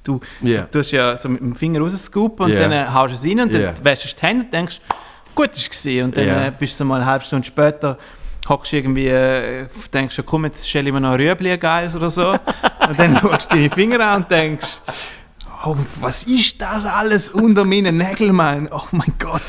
[0.04, 0.64] du, Ja.
[0.64, 2.60] du tust ja so mit dem Finger rausscoopen und Ja.
[2.60, 3.74] dann äh, haust du es rein und dann Ja.
[3.84, 4.82] wäschst du die Hände und denkst,
[5.36, 6.48] gut, ist gesehen und dann Ja.
[6.48, 7.98] äh, bist du mal eine halbe Stunde später
[8.50, 12.32] hockst irgendwie, äh, denkst du, komm, jetzt stelle ich mir noch Rüebli geiles oder so.
[12.32, 14.82] und dann schaust du deine Finger an und denkst,
[15.66, 18.70] oh, was ist das alles unter meinen Nägeln, Mann?
[18.72, 19.42] Oh mein Gott.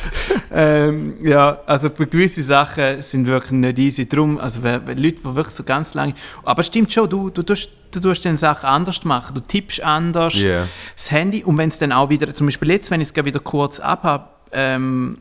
[0.53, 4.09] ähm, ja, also bei gewissen Sachen sind wirklich nicht easy.
[4.09, 6.15] Drum, also wenn, wenn Leute, die wirklich so ganz lange...
[6.43, 9.35] Aber es stimmt schon, du, du, tust, du tust dann Sachen anders machen.
[9.35, 10.67] Du tippst anders, Ja.
[10.95, 13.27] das Handy, und wenn es dann auch wieder, zum Beispiel jetzt, wenn ich es gerade
[13.27, 15.19] wieder kurz abhabe, ähm,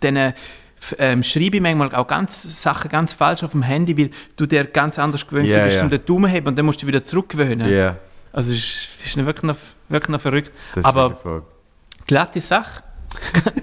[0.00, 0.32] dann äh,
[0.98, 4.64] ähm, schreibe ich manchmal auch ganz Sachen ganz falsch auf dem Handy, weil du dir
[4.64, 5.84] ganz anders gewöhnt Ja, bist, ja.
[5.84, 7.70] um den Daumen heben und dann musst du wieder zurückgewöhnen.
[7.70, 7.96] Ja,
[8.32, 9.56] Also es ist, ist wirklich, noch,
[9.88, 10.50] wirklich noch verrückt.
[10.74, 11.44] das Aber
[12.06, 12.82] glatte Sache.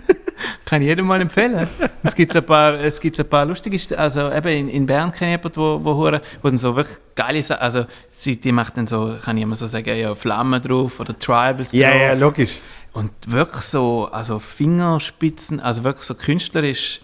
[0.66, 1.68] Kann ich jedem mal empfehlen.
[2.04, 5.12] Es gibt ein paar, es gibt ein paar lustige, St- also eben in, in Bern
[5.12, 5.98] kenne ich jemanden, wo, wo,
[6.42, 9.56] wo dann so wirklich geile Sachen, also sie, die macht dann so, kann ich immer
[9.56, 12.00] so sagen, ja, Flammen drauf oder Tribals Ja, drauf.
[12.02, 12.60] ja, logisch.
[12.94, 17.02] Und wirklich so, also Fingerspitzen, also wirklich so künstlerisch,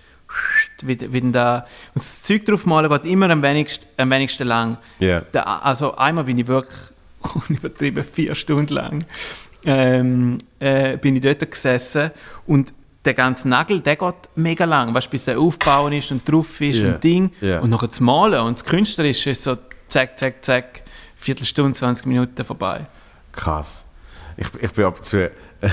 [0.82, 1.60] wie, wie da,
[1.94, 4.78] und das Zeug drauf malen geht immer am wenigsten, am wenigsten lang.
[5.00, 5.22] Ja.
[5.32, 6.78] Da, also einmal bin ich wirklich,
[7.50, 9.06] unübertrieben, vier Stunden lang,
[9.66, 12.12] ähm, äh, bin ich dort gesessen
[12.46, 12.74] und
[13.04, 16.80] der ganze Nagel, der geht mega lang, weißt, bis er aufgebaut ist und drauf ist
[16.80, 16.88] Ja.
[16.94, 17.32] und Ding.
[17.40, 17.60] Ja.
[17.60, 19.58] Und nachher das Malen und das Künstlerische ist so
[19.88, 20.82] zack, zack, zack,
[21.16, 22.88] Viertelstunde, 20 Minuten vorbei.
[23.32, 23.86] Krass.
[24.38, 25.26] Ich, ich bin ab zu,
[25.62, 25.72] ich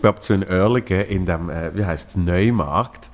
[0.00, 3.10] bin ab und zu in Oerlikon in dem, äh, wie heißt es, Neumarkt.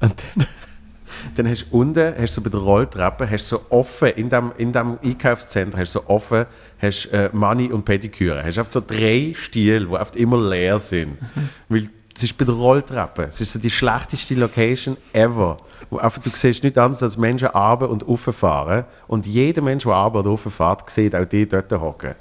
[0.00, 0.46] Und dann,
[1.36, 4.52] dann hast du unten, hast du bei der Rolltreppe, hast du so offen, in dem,
[4.58, 6.46] in dem Einkaufszentrum hast du so offen,
[6.80, 8.42] hast äh, Mani und Pediküre.
[8.44, 11.18] Hast einfach so drei Stile, die einfach immer leer sind.
[11.68, 13.24] Weil es ist bei der Rolltreppe.
[13.24, 15.56] Es ist so die schlechteste Location ever.
[15.90, 18.84] Wo einfach, du siehst nicht anders, als Menschen runter und rauffahren.
[19.08, 22.14] Und jeder Mensch, der runter oder rauffährt, sieht auch die dort hocken.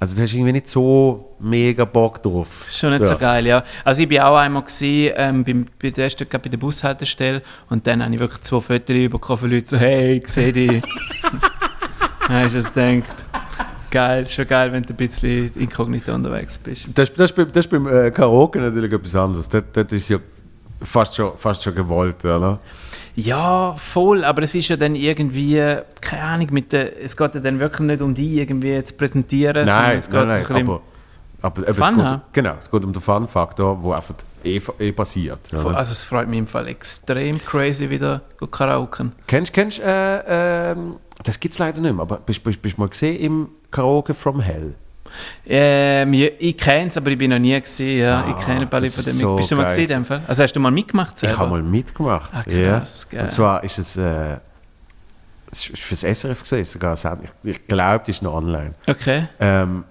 [0.00, 2.66] Also du hast irgendwie nicht so mega Bock drauf.
[2.70, 3.16] Schon nicht so.
[3.16, 3.64] geil, ja.
[3.84, 7.84] Also ich bin auch einmal gewesen, ähm, beim, bei der ersten, bei der Bushaltestelle und
[7.86, 10.82] dann habe ich wirklich zwei Fotos bekommen von Leuten, so «Hey, ich sehe dich!»
[12.28, 13.24] Dann habe ich das gedacht,
[13.90, 16.86] geil, ist schon geil, wenn du ein bisschen inkognito unterwegs bist.
[16.94, 19.48] Das, das, ist beim- das ist beim äh, Karaoke natürlich etwas anderes.
[19.48, 20.18] Das, das ist ja
[20.82, 22.60] fast schon, fast schon gewollt, oder?
[23.20, 25.56] Ja, voll, aber es ist ja dann irgendwie,
[26.00, 29.66] keine Ahnung, mit der, es geht ja dann wirklich nicht um die irgendwie zu präsentieren,
[29.66, 30.80] sondern Nein, es geht nein, nein, bisschen- aber,
[31.42, 32.22] aber eben, es, Fun geht, haben.
[32.32, 34.14] genau, es geht um den Fun-Faktor, der einfach
[34.44, 35.40] eh, eh passiert.
[35.48, 35.74] Voll?
[35.74, 39.10] Also es freut mich im Fall extrem crazy wieder go Karaoke.
[39.26, 42.76] Kennst du, äh, ähm, das gibt es leider nicht mehr, aber bist du bist, bist
[42.76, 44.76] du mal gesehen im Karaoke from Hell?
[45.46, 48.00] Ähm, ja, ich kenne es, aber ich bin noch nie gesehen.
[48.00, 48.24] Ja.
[48.28, 49.12] ich kenne Ah, das von dem.
[49.14, 50.22] so Bist du mal gesehen in dem Fall?
[50.26, 51.34] Also hast du mal mitgemacht selber?
[51.34, 52.30] Ich habe mal mitgemacht.
[52.34, 53.16] Ah, krass, ja.
[53.16, 53.24] geil.
[53.24, 54.36] Und zwar ist es, äh,
[55.50, 56.94] es ist fürs SRF gesehen, sogar.
[56.94, 58.74] Ich, ich glaube, die ist noch online.
[58.86, 59.28] Okay.
[59.40, 59.84] Ähm,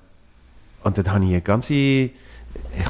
[0.84, 2.12] und dann habe ich eine ganze, ich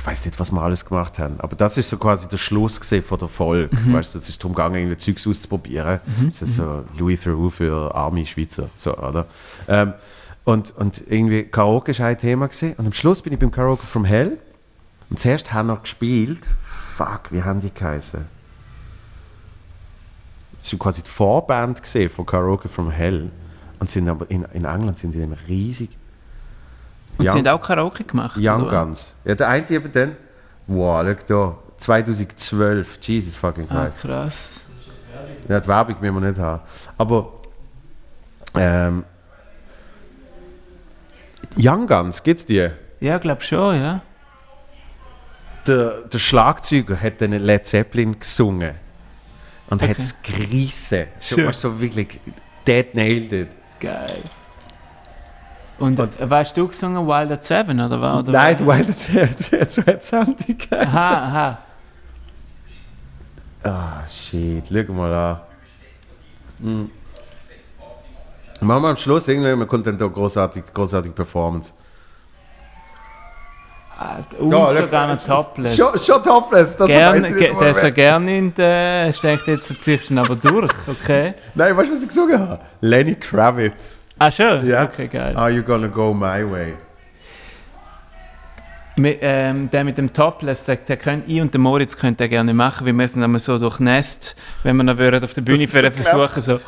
[0.06, 3.18] weiß nicht, was wir alles gemacht haben, aber das ist so quasi der Schluss von
[3.20, 3.76] der Folge.
[3.76, 3.94] Mhm.
[3.94, 6.00] Weißt du, es ist darum gegangen, irgendwie Zeugs auszuprobieren.
[6.26, 9.26] Das ist so Louis Theroux für arme Schweizer, so, oder?
[9.68, 9.94] Ähm,
[10.48, 12.74] und, und irgendwie Karaoke ist ein Thema gesehen.
[12.78, 14.38] Und am Schluss bin ich beim Karaoke from Hell.
[15.10, 18.26] Und zuerst haben wir gespielt, fuck, wie haben die geheißen?
[20.60, 23.30] so quasi die Vorband von Karaoke from Hell.
[23.80, 25.90] Und sind aber in, in England sind sie dann riesig.
[27.18, 28.38] Und Young- sie haben auch Karaoke gemacht?
[28.38, 28.86] Young oder?
[28.86, 29.14] Guns.
[29.26, 30.16] Ja, der eine eben dann,
[30.66, 34.00] wow, schau da, 2012, Jesus fucking Ah, Christ.
[34.02, 34.64] krass.
[35.48, 36.62] Ja, die Werbung müssen wir nicht haben.
[36.98, 37.34] Aber,
[38.56, 39.04] ähm,
[41.58, 42.70] Young Guns, gibt's die?
[43.00, 44.02] Ja, glaube schon, ja.
[45.66, 48.76] Der, der Schlagzeuger hat dann Led Zeppelin gesungen.
[49.70, 49.92] Und Okay.
[49.92, 51.08] hat es gerissen.
[51.20, 52.20] So, du, so wirklich
[52.66, 53.50] dead nailed it.
[53.80, 54.24] Geil.
[55.78, 58.20] Und, äh, weißt du gesungen Wild at Seven, oder was?
[58.20, 58.66] Oder Nein, was?
[58.68, 59.10] weil das
[59.62, 60.88] hat so hat Sandy geheißen.
[60.88, 61.58] Aha, aha.
[63.64, 65.40] Ah, shit, schau mal an.
[66.64, 66.92] Hm.
[68.62, 71.74] Machen wir am Schluss irgendwann kommt dann da großartig, großartige Performance.
[74.00, 75.76] Ah, Und Ja, schau, sogar noch Topless.
[75.76, 79.12] Schon, schon topless, das Gerne, weiss ich nicht der ist ja gerne in der.
[79.12, 81.34] Steckt jetzt ziehst du ihn aber durch, okay?
[81.56, 82.60] Nein, weißt du, was ich gesungen habe?
[82.82, 83.98] Lenny Kravitz.
[84.20, 84.68] Ah, schon?
[84.68, 84.84] Ja.
[84.84, 85.36] Okay, geil.
[85.36, 86.74] Are you gonna go my way?
[88.98, 92.30] Mi- ähm, der mit dem Topless sagt, der könnt, ich und der Moritz könnte er
[92.30, 92.86] gerne machen.
[92.86, 96.60] Wir müssen einmal so durch Nest, wenn wir noch auf der Bühne so versuchen, so.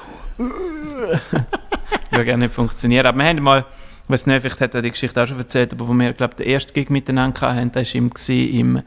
[2.11, 3.05] ja, gerne nicht funktionieren.
[3.05, 3.65] Aber wir haben mal,
[4.05, 6.35] ich weiß nicht, vielleicht hat er die Geschichte auch schon erzählt, aber wo wir, glaube
[6.35, 8.77] den ersten Gig miteinander hatten, da war ihm gewesen im.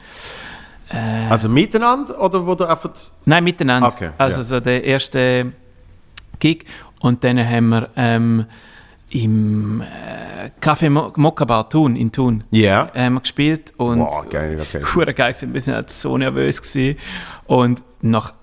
[0.90, 2.90] Äh, Also miteinander oder wo du einfach.
[3.24, 3.88] Nein, miteinander.
[3.88, 4.42] Okay, also ja.
[4.42, 5.52] so der erste
[6.38, 6.64] Gig.
[7.00, 8.46] Und dann haben wir ähm,
[9.10, 12.90] im äh, Café Mo Mokka Bar Thun, in Thun Ja.
[12.94, 13.72] haben wir gespielt.
[13.76, 14.82] Und Boah, geil, okay.
[15.14, 15.52] geil gewesen.
[15.54, 16.98] Wir sind halt so nervös gewesen.
[17.46, 18.34] Und nach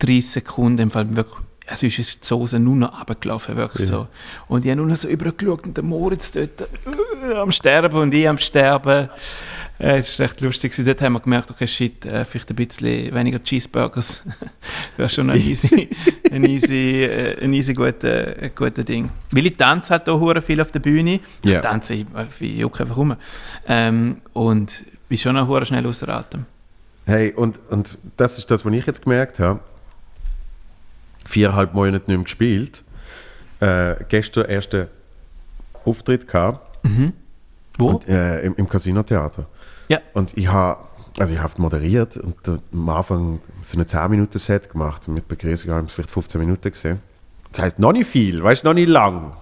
[0.00, 4.06] 30 Sekunden im Fall wirklich, also ist die Soße nur noch runtergelaufen, wirklich so.
[4.48, 8.12] Und ich habe nur noch so übergeschaut und der Moritz dort äh, am Sterben und
[8.12, 9.08] ich am Sterben.
[9.78, 10.72] Äh, Es war recht lustig.
[10.84, 14.22] Dort haben wir gemerkt, okay, shit, äh, vielleicht ein bisschen weniger Cheeseburgers.
[14.96, 15.88] wäre schon ein easy,
[16.30, 19.10] ein easy, äh, ein easy guter, äh, guter Ding.
[19.30, 21.20] Weil ich tanze halt auch viel auf der Bühne.
[21.44, 21.56] Ja.
[21.56, 22.06] Ich tanze, ich,
[22.40, 23.16] ich jucke einfach rum.
[23.66, 26.46] Ähm, und bin schon noch hure schnell außer Atem.
[27.06, 29.60] Hey, und, und das ist das, was ich jetzt gemerkt habe.
[31.24, 32.84] Viereinhalb Monate nicht mehr gespielt.
[33.60, 34.88] Äh, gestern ersten
[35.84, 36.78] Auftritt gehabt.
[37.78, 37.88] Wo?
[37.88, 39.46] Und, äh, im, Im Casino-Theater.
[39.88, 40.00] Ja.
[40.12, 40.84] Und ich habe
[41.18, 45.14] also ich habe moderiert und da, am Anfang so eine 10 Minuten Set gemacht und
[45.14, 47.00] mit Begrüßung haben wir vielleicht 15 Minuten gesehen.
[47.52, 49.36] Das heißt noch nicht viel, weißt du, noch nicht lang.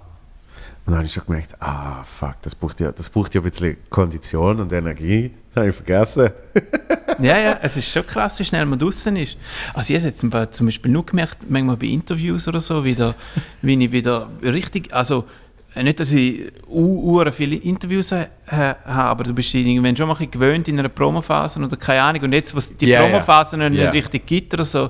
[0.84, 3.48] Und dann habe ich so gemerkt, ah fuck, das braucht ja, das braucht ja ein
[3.48, 5.30] bisschen Kondition und Energie.
[5.54, 6.30] Das habe ich vergessen.
[7.18, 9.36] Ja, ja, es ist schon krass, wie schnell man draußen ist.
[9.74, 13.14] Also ich habe jetzt zum Beispiel nur gemerkt, manchmal bei Interviews oder so, wieder,
[13.62, 15.26] wie ich wieder richtig, also
[15.74, 20.08] äh, nicht, dass ich u- ure viele Interviews ha- habe, aber du bist irgendwann schon
[20.08, 22.22] mal ein bisschen gewöhnt in einer Promophase oder keine Ahnung.
[22.22, 23.08] Und jetzt, was die Ja, ja.
[23.10, 23.90] Promophase noch nicht Ja.
[23.90, 24.88] richtig gibt oder so,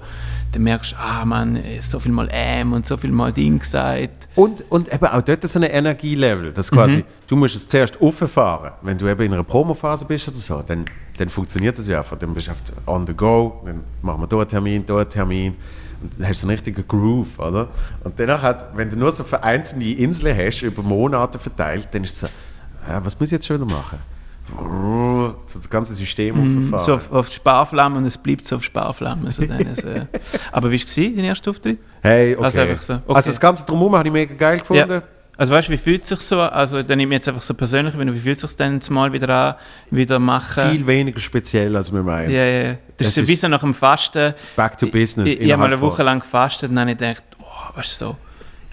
[0.53, 4.29] dann merkst du, ah man, so viel mal ähm und so viel mal Ding gesagt.
[4.35, 8.73] Und, und eben auch dort so ein Energielevel, das quasi, du musst es zuerst auffahren.
[8.83, 10.85] Wenn du eben in einer Promophase bist oder so, dann,
[11.17, 12.19] dann funktioniert das ja einfach.
[12.19, 12.53] Dann bist du
[12.87, 15.57] on the go, dann machen wir dort Termin, dort Termin.
[16.03, 17.69] Und dann hast du einen richtigen Groove, oder?
[18.05, 22.15] Und danach hat, wenn du nur so vereinzelte Inseln hast, über Monate verteilt, dann ist
[22.15, 22.27] es so,
[23.03, 24.01] was muss ich jetzt schon wieder machen?
[25.47, 26.35] So das ganze System
[26.69, 26.85] auffahren.
[26.85, 29.31] So auf, auf Sparflamme und es bleibt so auf Sparflamme.
[29.31, 29.89] So dann, so.
[30.53, 31.79] Aber wie war es, dein erster Auftritt?
[32.03, 32.45] Hey, okay.
[32.45, 33.23] Also Also, einfach so, okay.
[33.25, 34.91] das ganze Drumherum habe ich mega geil gefunden.
[34.91, 35.03] Ja.
[35.37, 37.55] Also weißt du, wie fühlt es sich so, also dann nehme ich jetzt einfach so
[37.55, 39.55] persönlich, wie fühlt es sich dann mal wieder an,
[39.91, 40.71] wieder machen?
[40.71, 42.31] Viel weniger speziell, als wir meinen.
[42.31, 42.73] Ja, ja.
[42.99, 44.35] Das Es ist so wie so nach dem Fasten.
[44.57, 45.33] Back to business.
[45.33, 48.01] Ich, ich habe mal eine Woche lang gefastet und dann habe ich gedacht, oh, weißt
[48.01, 48.17] du so,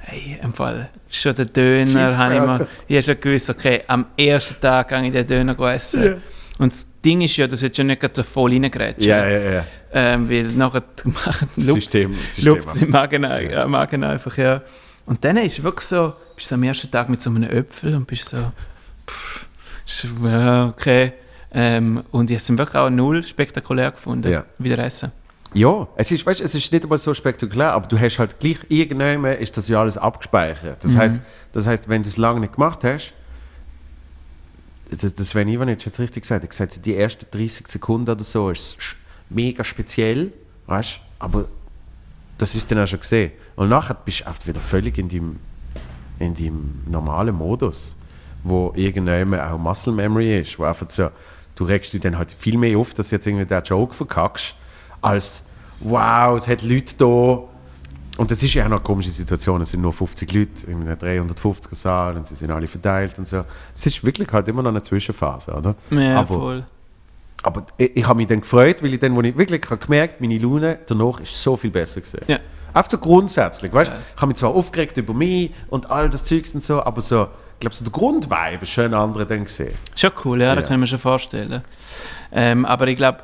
[0.09, 4.05] hey, im Fall, schon der Döner, habe ich, mal, ich habe schon gewusst, okay, am
[4.17, 6.21] ersten Tag gehe ich den Döner essen.
[6.57, 9.03] Und das Ding ist ja, du solltest ja nicht so voll reingrätschen.
[9.09, 9.65] Ja, ja, ja.
[9.93, 10.83] Ähm, weil nachher
[11.55, 13.65] System Luft im Magen, ja.
[13.67, 14.61] Magen einfach, ja.
[15.05, 17.95] Und dann ist es wirklich so, bist du am ersten Tag mit so einem Äpfel
[17.95, 18.51] und bist so,
[19.07, 19.47] pff,
[20.69, 21.13] okay.
[21.51, 24.45] Ähm, und ich habe es wirklich auch null spektakulär gefunden, Ja.
[24.59, 25.11] wieder essen.
[25.53, 28.57] Ja, es ist, weißt, es ist nicht einmal so spektakulär, aber du hast halt gleich
[28.69, 30.83] irgendwann ist das ja alles abgespeichert.
[30.83, 31.15] Das, heißt,
[31.53, 33.13] das heißt, wenn du es lange nicht gemacht hast,
[34.91, 38.09] das, das Sven Ivanic hat es richtig gesagt, er hat gesagt, die ersten 30 Sekunden
[38.09, 38.77] oder so ist
[39.29, 40.31] mega speziell,
[40.67, 41.45] weißt aber
[42.37, 43.31] das ist dann auch schon gesehen.
[43.55, 45.39] Und nachher bist du oft wieder völlig in deinem,
[46.19, 47.95] in deinem normalen Modus,
[48.43, 51.09] wo irgendwann auch Muscle Memory ist, wo einfach so,
[51.55, 54.55] du regst dich dann halt viel mehr auf, dass du jetzt irgendwie den Joke verkackst,
[55.01, 55.43] als
[55.79, 57.39] wow, es hat Leute da.
[58.17, 60.81] Und das ist ja auch noch eine komische Situation, es sind nur 50 Leute in
[60.81, 63.45] einem 350er Saal und sie sind alle verteilt und so.
[63.73, 65.73] Es ist wirklich halt immer noch eine Zwischenphase, oder?
[65.89, 66.63] Ja, aber, voll.
[67.43, 70.19] aber ich, ich habe mich dann gefreut, weil ich dann, wo ich wirklich habe gemerkt
[70.19, 72.19] meine Laune danach ist so viel besser gewesen.
[72.27, 72.39] Ja.
[72.73, 73.95] Einfach so grundsätzlich, weißt du?
[74.15, 77.29] Ich habe mich zwar aufgeregt über mich und all das Zeugs und so, aber so,
[77.53, 79.73] ich glaube, so der Grundvibe ist schon ein anderer dann gesehen.
[79.95, 80.55] Schon cool, ja, Ja.
[80.55, 81.61] das kann ich mir schon vorstellen.
[82.33, 83.19] Ähm, aber ich glaube,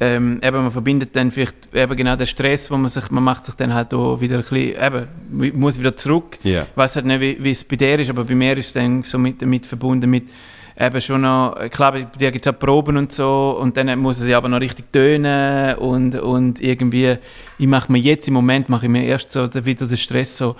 [0.00, 3.44] ähm, eben, man verbindet dann vielleicht eben genau den Stress, wo man sich, man macht
[3.44, 6.38] sich dann halt auch wieder ein bisschen, eben, muss wieder zurück.
[6.42, 6.62] Ja.
[6.62, 8.72] Ich weiß halt nicht, wie, wie es bei dir ist, aber bei mir ist es
[8.74, 10.24] dann so mit, damit verbunden mit
[10.78, 14.20] eben schon noch, klar, bei dir gibt es auch Proben und so und dann muss
[14.20, 17.16] es ja aber noch richtig tönen und, und irgendwie,
[17.58, 20.54] ich mache mir jetzt im Moment, mache ich mir erst so wieder den Stress so,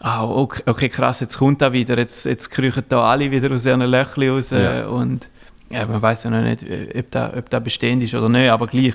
[0.00, 3.66] ah, okay, okay, krass, jetzt kommt da wieder, jetzt, jetzt kriechen da alle wieder aus
[3.66, 4.86] ihren Löchli raus Ja.
[4.86, 5.28] und
[5.72, 8.50] ja, man weiß ja noch nicht, äh, ob da, ob da bestehend ist oder nicht,
[8.50, 8.94] aber gleich,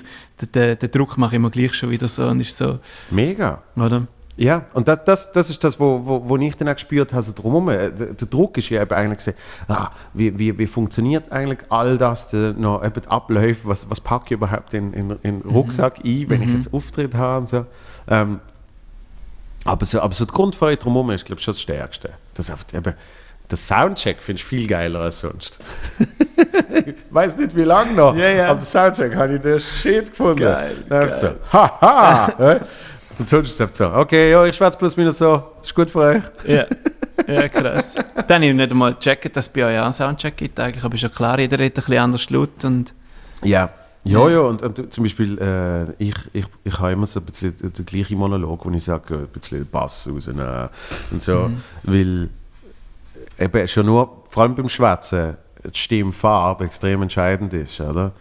[0.54, 2.78] den, den Druck mache ich mir gleich schon wieder so und ist so,
[3.10, 3.62] Mega.
[3.76, 4.06] oder?
[4.36, 7.22] Ja, und das, das, das ist das, wo, wo, wo ich dann auch gespürt habe,
[7.22, 7.70] so drumherum.
[7.70, 9.34] äh, Der, der Druck ist ja eben eigentlich gesehen,
[9.66, 14.00] ah, wie, wie, wie funktioniert eigentlich all das, der, noch eben die Abläufe, was, was
[14.00, 17.48] packe ich überhaupt in, in, in den Rucksack ein, wenn ich jetzt Auftritt habe und
[17.48, 17.66] so.
[18.06, 18.38] Ähm,
[19.64, 22.10] aber so, aber so die Grundfreude drumherum ist, glaube ich, schon das Stärkste.
[22.34, 22.94] Das einfach eben,
[23.50, 25.58] der Soundcheck finde ich viel geiler als sonst.
[26.86, 28.46] ich weiß nicht, wie lange noch, Ja, ja.
[28.48, 30.42] aber der Soundcheck habe ich den Shit gefunden.
[30.42, 32.32] Geil, einfach So, haha!
[32.38, 32.60] ja.
[33.18, 35.98] Und sonst ist es so, okay, ja, ich schwätze plus minus so, ist gut für
[36.00, 36.22] euch.
[36.46, 36.66] Ja,
[37.26, 37.94] ja krass.
[38.28, 40.60] Dann habe ich nicht einmal gecheckt, dass es bei euch auch einen Soundcheck gibt.
[40.60, 42.64] Eigentlich aber ist ja klar, jeder redet ein bisschen anders laut.
[42.64, 42.94] Und
[43.42, 43.70] Ja.
[44.04, 47.54] Ja, ja, und, und zum Beispiel, äh, ich, ich, ich habe immer so ein bisschen
[47.58, 50.68] den gleichen Monolog, wo ich sage, ein bisschen Bass rausnehmen
[51.10, 51.50] und so,
[51.82, 52.30] weil
[53.38, 58.12] eben schon nur, vor allem beim Schwätzen, die Stimmfarbe extrem entscheidend ist, oder?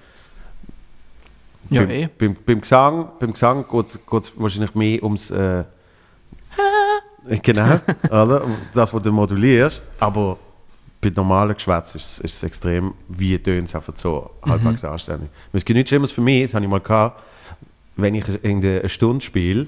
[1.70, 2.08] ja, beim, eh.
[2.18, 5.64] beim, beim Gesang, beim Gesang geht es wahrscheinlich mehr ums äh,
[7.42, 8.46] genau, oder?
[8.74, 10.38] Das, was du modulierst, aber
[11.02, 15.30] bei normalen Geschwätz ist, es- ist es extrem, wie tönt es einfach so halbwegs anständig.
[15.54, 17.22] Das genügt immer für mich, das habe ich mal gehabt,
[17.98, 19.68] wenn ich eine Stunde spiele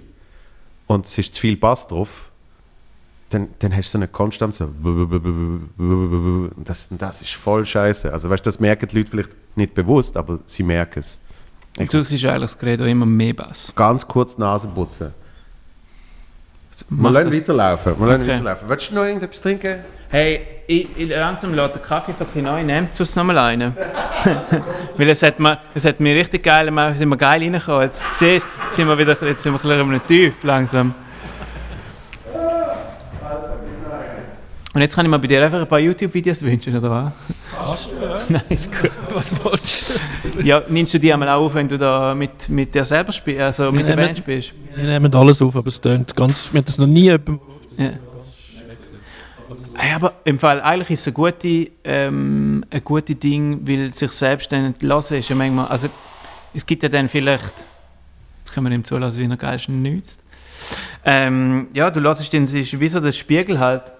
[0.88, 2.28] und es ist zu viel Bass drauf,
[3.30, 4.69] dann, dann hast du so eine Konstanz so
[6.63, 8.11] das, das ist voll scheiße.
[8.11, 11.17] Also weißt du, das merken die Leute vielleicht nicht bewusst, aber sie merken es.
[11.77, 13.73] Und sonst ist eigentlich das Gerät auch immer mehr Bass.
[13.75, 15.13] Ganz kurz Nase putzen.
[16.89, 17.99] Wir lassen weiterlaufen.
[17.99, 18.32] Wir lassen Okay.
[18.32, 18.69] weiterlaufen.
[18.69, 19.80] Willst du noch irgendetwas trinken?
[20.09, 23.38] Hey, ich, ich langsam lässt der Kaffee so ein bisschen neu, nehmt sonst noch mal
[23.38, 23.75] einen.
[24.97, 27.84] Weil es hat, mir, es hat mir richtig geil, wir sind wir geil reingekommen.
[27.84, 30.95] Jetzt siehst du, sind wir wieder jetzt sind wir ein bisschen tief langsam.
[34.80, 37.89] Und jetzt kann ich mir bei dir einfach ein paar YouTube-Videos wünschen, oder was?
[38.30, 38.89] Nein, ist gut.
[39.13, 40.41] Was willst du?
[40.41, 43.73] Ja, nimmst du die einmal auf, wenn du da mit, mit dir selber spielst, also
[43.73, 44.53] mit der nehmen- Band spielst?
[44.73, 46.53] Wir nehmen alles auf, aber es tönt ganz.
[46.53, 47.41] Wir haben das noch nie jemandem.
[47.77, 47.89] Ja.
[49.75, 54.13] Hey, aber im Fall, eigentlich ist es ein gutes ähm, ein gute Ding, weil sich
[54.13, 55.89] selbst dann entlassen ist ja manchmal, also
[56.53, 57.53] es gibt ja dann vielleicht,
[58.45, 60.23] jetzt können wir ihm zulassen, wie er geil nützt.
[61.03, 63.91] Ähm, ja, du lässt den, es ist wie so der Spiegel halt.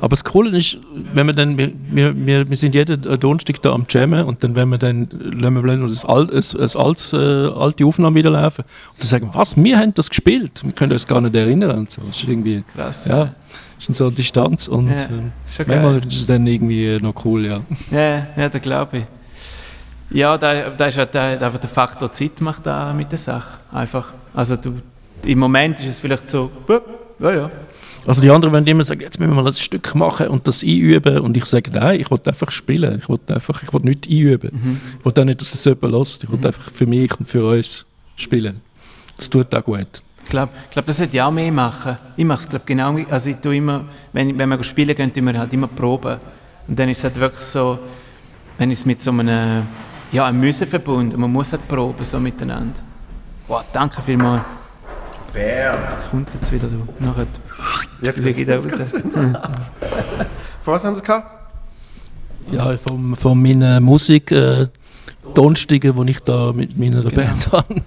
[0.00, 0.78] Aber das Coole ist,
[1.14, 4.68] wenn wir dann, wir, wir, wir, sind jeden Donnerstag da am Jammen und dann, wenn
[4.68, 9.00] wir dann, lassen wir das, Al, das, das altes, äh, alte Aufnahme wieder laufen und
[9.00, 12.02] dann sagen, was, wir haben das gespielt, wir können uns gar nicht erinnern und so.
[12.06, 13.06] Das ist irgendwie, Krass.
[13.06, 13.34] ja,
[13.78, 17.46] ist so eine Distanz und Ja, ähm, Schon manchmal ist es dann irgendwie noch cool,
[17.46, 17.60] ja.
[17.90, 19.04] Ja, ja, das glaube ich.
[20.10, 23.58] Ja, da, da ist halt der, einfach der Faktor Zeit macht da mit der Sache.
[23.72, 24.06] Einfach.
[24.34, 24.80] Also du,
[25.24, 26.50] im Moment ist es vielleicht so,
[27.20, 27.50] ja, ja.
[28.08, 30.62] Also die anderen wollen immer sagen, jetzt müssen wir mal ein Stück machen und das
[30.62, 31.18] einüben.
[31.20, 32.98] Und ich sage, nein, ich will einfach spielen.
[32.98, 34.80] Ich will einfach, ich will nichts einüben.
[34.98, 36.24] Ich will auch nicht, dass es jemand lässt.
[36.24, 37.84] Ich will einfach für mich und für uns
[38.16, 38.58] spielen.
[39.16, 40.02] Das tut auch gut.
[40.24, 41.96] Ich glaube, ich glaub, das sollte ich auch mehr machen.
[42.16, 45.12] Ich mache es glaub, genau wie- also ich tue immer, wenn, wenn wir spielen gehen,
[45.12, 46.16] tun wir halt immer proben.
[46.66, 47.78] Und dann ist es halt wirklich so,
[48.58, 49.62] wenn ich es mit so einem,
[50.12, 52.78] ja, einem Müssen verbunden, man muss halt proben so miteinander.
[53.48, 54.42] Wow, danke vielmals.
[55.32, 55.98] Bär.
[56.10, 56.86] Kommt jetzt wieder, du.
[57.04, 57.26] Nachher
[58.02, 58.92] Jetzt da geht's- raus.
[60.62, 61.26] Von was haben sie gehabt?
[62.50, 64.66] Ja, von, von meiner Musik, äh,
[65.34, 67.82] Donnerstaggen, die ich da mit meiner Band habe.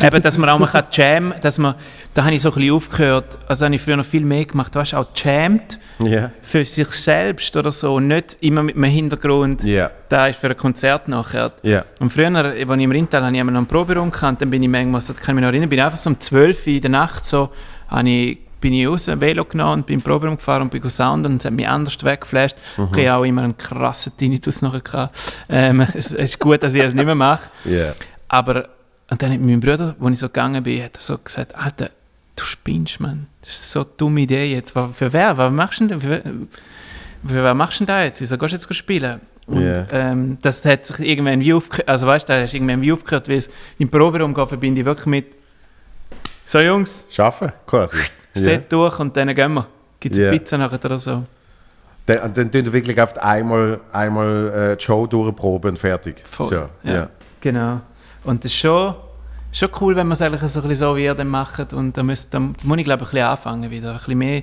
[0.00, 1.74] Eben, dass man auch mal kann jam, dass man,
[2.14, 4.74] da habe ich so ein bisschen aufgehört, also habe ich früher noch viel mehr gemacht,
[4.74, 6.30] weißt du, auch jammt Ja.
[6.40, 9.90] für sich selbst oder so, und nicht immer mit einem Hintergrund, Ja.
[10.08, 11.50] da ist für ein Konzert nachher.
[11.62, 11.84] Ja.
[11.98, 14.68] Und früher, als ich im Rintal hatte, ich einmal noch einen Proberaum dann bin ich
[14.68, 16.80] manchmal, so, kann ich mich noch erinnern, bin ich einfach so um 12 Uhr in
[16.82, 17.50] der Nacht so,
[17.88, 21.32] habe ich, bin ich raus, Velo genommen und bin im Proberaum gefahren und bin sounden
[21.32, 22.56] und es hat mich anders weggeflasht.
[22.96, 25.36] Ich habe auch immer einen krassen Tinnitus nachher gehabt.
[25.50, 27.50] Ähm, es, es ist gut, dass ich es nicht mehr mache.
[27.66, 27.92] Ja.
[28.28, 28.68] Aber,
[29.10, 31.90] und dann hat mein Bruder, als ich so gegangen bin, hat er so gesagt, Alter,
[32.36, 33.26] du spinnst, Mann.
[33.42, 34.72] Das ist so eine dumme Idee jetzt.
[34.72, 35.36] Für wer?
[35.36, 36.00] Was machst du denn?
[36.00, 36.22] Für,
[37.26, 38.20] für wer machst du denn da jetzt?
[38.22, 39.20] Wieso gehst du jetzt spielen?
[39.46, 39.86] Und Ja.
[39.90, 43.28] ähm, das hat sich irgendwann wie aufgehört, also weißt du, da hast irgendwann wie aufgehört,
[43.28, 45.26] weil es im Proberaum gehen verbinde ich wirklich mit
[46.46, 47.98] So Jungs, Schaffen, quasi.
[48.34, 49.66] Set durch und dann gehen wir.
[50.00, 50.28] Gibt es Ja.
[50.28, 51.22] eine Pizza nachher oder so?
[52.06, 56.16] Dann, dann tun wir wirklich oft einmal, einmal äh, die Show durchproben und fertig.
[56.24, 56.46] Voll.
[56.48, 56.92] So, ja.
[56.94, 57.08] ja.
[57.40, 57.80] Genau.
[58.24, 58.94] Und das ist schon,
[59.52, 61.72] schon cool, wenn man es eigentlich so, ein bisschen so wie ihr dann macht.
[61.72, 63.92] Und da, müsst, da muss ich glaube ich ein bisschen anfangen wieder.
[63.92, 64.42] Ein bisschen mehr,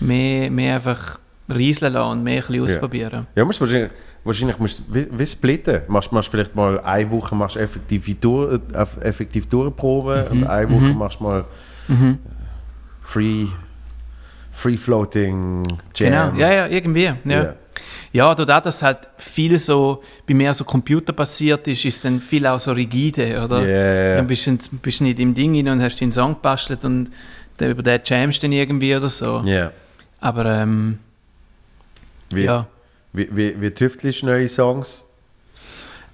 [0.00, 1.18] mehr, mehr einfach
[1.54, 3.26] rieseln lassen und mehr ein bisschen ausprobieren.
[3.34, 3.90] Ja, musst wahrscheinlich,
[4.24, 5.82] wahrscheinlich musst du wie, wie splitten.
[5.88, 10.30] Machst, machst vielleicht mal eine Woche machst effektiv, durch, äh, effektiv durchproben Mhm.
[10.42, 11.44] und eine Woche machst mal
[13.06, 13.46] free,
[14.52, 15.62] free floating
[15.94, 16.10] Jam.
[16.10, 17.04] Genau, ja, ja, irgendwie.
[17.04, 17.16] Ja.
[17.24, 17.54] Ja.
[18.12, 22.46] Ja, dadurch, dass halt viel so bei mir so Computer passiert ist, ist dann viel
[22.46, 23.66] auch so rigide, oder?
[23.66, 24.16] Ja.
[24.16, 27.10] Dann bist du, bist nicht im Ding rein und hast deinen Song gebastelt und
[27.58, 29.42] dann über den jamst du dann irgendwie oder so.
[29.44, 29.70] Ja.
[30.20, 30.98] Aber ähm,
[32.30, 32.66] Wie, ja.
[33.12, 35.04] wie, wie, wie tüftelst du neue Songs?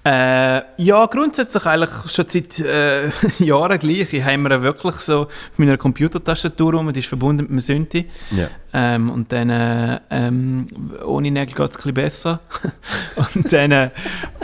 [0.04, 3.08] Äh, ja, grundsätzlich eigentlich schon seit äh,
[3.38, 4.12] Jahren gleich.
[4.12, 8.08] Ich habe mir wirklich so auf meiner Computertastatur rum, die ist verbunden mit einem Synthi.
[8.32, 8.48] Ja.
[8.72, 10.66] Ähm, und dann, äh, ähm,
[11.04, 12.40] ohne Nägel geht es ein bisschen besser.
[13.34, 13.90] und dann, äh,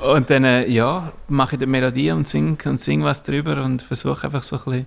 [0.00, 3.82] und dann äh, ja, mache ich die Melodie und singe und sing was drüber und
[3.82, 4.86] versuche einfach so ein bisschen.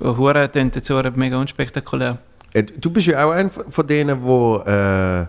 [0.00, 2.16] Oh, Hure klingt jetzt hure mega unspektakulär.
[2.54, 5.26] Äh, Du bist ja auch einer von denen, wo äh,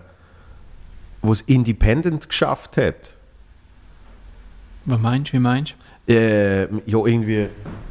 [1.22, 3.16] wo es independent geschafft hat.
[4.90, 5.34] Was meinst du?
[5.34, 5.74] Wie meinst
[6.06, 6.12] du?
[6.12, 7.46] Äh, ja, irgendwie.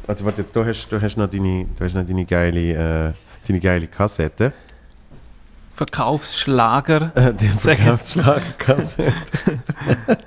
[0.06, 3.12] Also, warte, jetzt, du hast, du hast noch deine, du hast noch deine geile, äh,
[3.46, 4.52] deine geile Kassette.
[5.74, 7.12] Verkaufsschlager.
[7.14, 9.12] Äh, die Verkaufsschlagerkassette.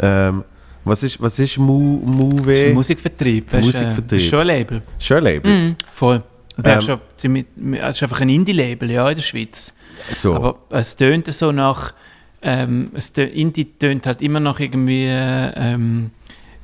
[0.00, 0.44] ähm,
[0.84, 2.72] was ist, was ist Mu, Muwe?
[2.74, 3.52] Musikvertrieb.
[3.52, 4.08] Äh, Musikvertrieb.
[4.08, 4.82] Das ist schon ein Label.
[4.98, 5.50] Schon ein Label.
[5.50, 6.22] Mhm, voll.
[6.64, 7.46] Ähm, ist schon ziemlich,
[7.80, 9.72] es ist einfach ein Indie-Label ja, in der Schweiz.
[10.10, 10.34] So.
[10.34, 11.94] Aber es tönt so nach.
[12.42, 15.06] Ähm, es Indie tönt halt immer noch irgendwie.
[15.06, 16.10] äh, Ähm,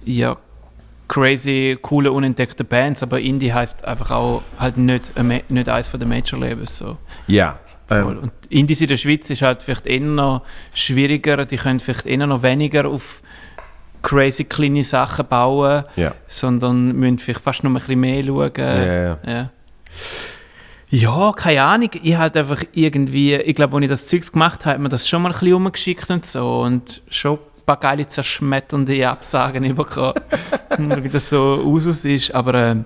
[0.04, 0.36] ja,
[1.08, 6.00] crazy, coole, unentdeckte Bands, aber Indie heißt einfach auch halt nicht, Ma- nicht eines von
[6.00, 6.76] den Major-Labels.
[6.78, 6.96] So.
[7.26, 7.58] ja.
[7.88, 7.98] Voll.
[7.98, 10.42] Ähm, Und Indies in der Schweiz ist halt vielleicht eher noch
[10.74, 13.22] schwieriger, die können vielleicht eher noch weniger auf
[14.02, 16.12] crazy kleine Sachen bauen, ja.
[16.26, 18.52] sondern müssen vielleicht fast noch ein bisschen mehr schauen.
[18.56, 19.50] Ja, ja.
[20.90, 21.32] Ja.
[21.32, 21.90] Keine Ahnung.
[22.02, 25.08] Ich halt einfach irgendwie, ich glaube, als ich das Zeugs gemacht habe, hat mir das
[25.08, 30.14] schon mal ein bisschen umgeschickt und so und schon ein paar geile zerschmetternde Absagen bekommen,
[31.02, 32.32] wie das so Usus ist.
[32.34, 32.84] Aber ähm,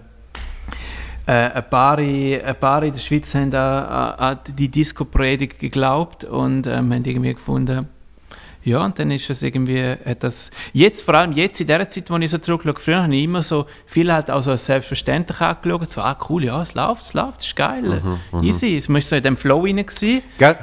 [1.27, 6.25] äh, ein, paar, in- ein paar in der Schweiz haben an, an die Disco-Predigt geglaubt
[6.25, 7.87] und ähm, haben irgendwie gefunden,
[8.63, 12.11] ja, und dann ist es irgendwie, hat das, jetzt, vor allem jetzt in der Zeit,
[12.11, 15.41] wo ich so zurückschaue, früher habe ich immer so viel halt auch so als selbstverständlich
[15.41, 17.83] angeschaut, so, ah cool, ja, es läuft, es läuft, es ist geil,
[18.33, 20.23] Mhm, easy, es muss so in dem Flow rein gewesen.
[20.39, 20.57] Gell?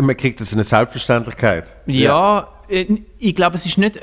[0.00, 1.76] Man- kriegt das eine Selbstverständlichkeit.
[1.86, 2.86] Ja, äh,
[3.18, 4.00] ich glaube, es ist nicht,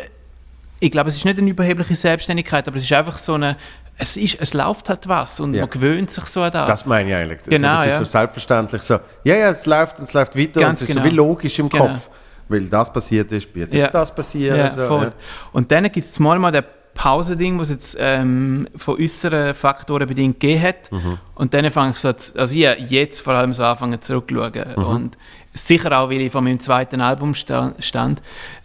[0.80, 3.58] ich glaube, es ist nicht eine überhebliche Selbstständigkeit, aber es ist einfach so eine,
[3.98, 5.62] es, ist, es läuft halt was und Ja.
[5.64, 6.68] man gewöhnt sich so an das.
[6.68, 7.40] Das meine ich eigentlich.
[7.40, 7.98] Also, Genau, das ist ja.
[8.00, 11.02] so selbstverständlich so, ja, ja, es läuft, es läuft weiter Ganz und es ist genau.
[11.06, 11.88] so wie logisch im Genau.
[11.88, 12.10] Kopf.
[12.50, 13.92] Weil das passiert ist, wird jetzt Ja.
[13.92, 14.58] das passieren.
[14.58, 15.04] Ja, so, voll.
[15.04, 15.14] ja.
[15.54, 16.66] Und dann gibt es mal mal das
[16.96, 20.92] Pausending, was jetzt ähm, von äußeren Faktoren bedingt gegeben hat.
[20.92, 21.18] Mhm.
[21.36, 24.74] Und dann fange ich so, also ich jetzt vor allem so anfangen zurückzuschauen.
[24.76, 24.84] Mhm.
[24.84, 25.18] Und
[25.54, 28.22] sicher auch, weil ich von meinem zweiten Album sta stand.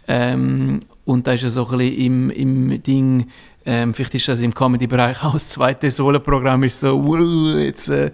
[0.07, 3.27] Ähm, und da ist ja so ein bisschen im, im Ding,
[3.65, 7.87] ähm, vielleicht ist das im Comedy-Bereich auch das zweite Solo-Programm, ist so, wow, jetzt...
[7.89, 8.11] Äh,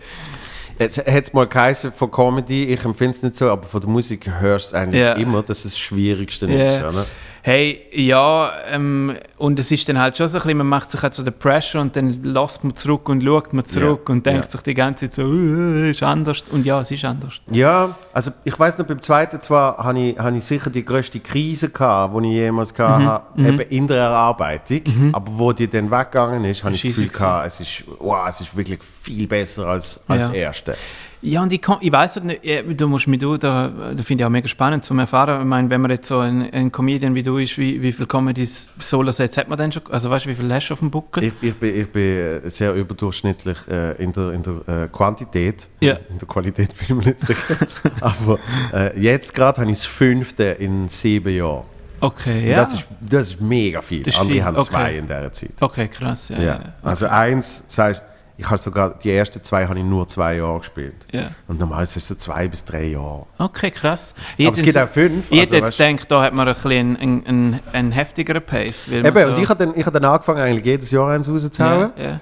[0.83, 4.27] Es hat mal geheißen von Comedy, ich empfinde es nicht so, aber von der Musik
[4.39, 5.13] hörst du eigentlich Ja.
[5.13, 6.63] immer, dass es das Schwierigste Ja.
[6.63, 6.79] ist.
[6.79, 7.05] Oder?
[7.43, 11.01] Hey, ja, ähm, und es ist dann halt schon so ein bisschen, man macht sich
[11.01, 14.25] halt so den Pressure und dann lässt man zurück und schaut man zurück Ja, und
[14.27, 14.49] denkt ja.
[14.51, 16.43] sich die ganze Zeit so, äh, ist anders.
[16.51, 17.41] Und ja, es ist anders.
[17.49, 21.19] Ja, also ich weiß noch, beim zweiten zwar habe ich, habe ich sicher die größte
[21.19, 23.07] Krise gehabt, die ich jemals gehabt Mhm.
[23.07, 24.81] habe, eben in der Erarbeitung,
[25.13, 28.41] aber wo die dann weggegangen ist, habe ich das Gefühl gehabt, es ist, wow, es
[28.41, 30.27] ist wirklich viel besser als, als Ja.
[30.27, 30.75] das erste.
[31.23, 32.41] Ja, und ich, kann- ich weiß nicht,
[32.81, 35.41] du musst mich du, da, da finde ich auch mega spannend zum Erfahren.
[35.41, 38.07] Ich meine, wenn man jetzt so ein, ein Comedian wie du ist, wie, wie viel
[38.07, 39.83] Comedies Solo-Sets hat man denn schon?
[39.91, 41.25] Also weißt du, wie viel hast du auf dem Buckel?
[41.25, 44.53] Ich, ich, bin, ich bin äh, sehr überdurchschnittlich äh, in der, in der
[44.83, 45.69] äh, Quantität.
[45.79, 45.93] Ja.
[46.09, 47.67] In der Qualität bin ich mir nicht sicher.
[48.01, 48.39] Aber
[48.73, 51.65] äh, jetzt gerade habe ich das fünfte in sieben Jahren.
[51.99, 52.55] Okay, ja.
[52.55, 54.01] Das, ist, das ist mega viel.
[54.01, 54.69] Das ist Andere viel, haben okay.
[54.71, 55.51] zwei in dieser Zeit.
[55.61, 56.29] okay, krass.
[56.29, 56.43] Ja, Ja.
[56.43, 56.73] ja.
[56.81, 58.01] Also eins, sagst,
[58.41, 60.95] ich habe sogar, die ersten zwei habe ich nur zwei Jahre gespielt.
[61.11, 61.29] ja.
[61.47, 63.27] Und normalerweise ist es so zwei bis drei Jahre.
[63.37, 64.15] Okay, krass.
[64.39, 65.31] Aber es gibt auch fünf.
[65.31, 68.87] Ich also, jetzt gedacht, da hat man ein bisschen einen, einen, einen heftigeren Pace.
[68.87, 71.93] Eben, so, und ich habe dann, ich hab dann angefangen, eigentlich jedes Jahr eins rauszuhauen.
[71.95, 72.19] ja, ja.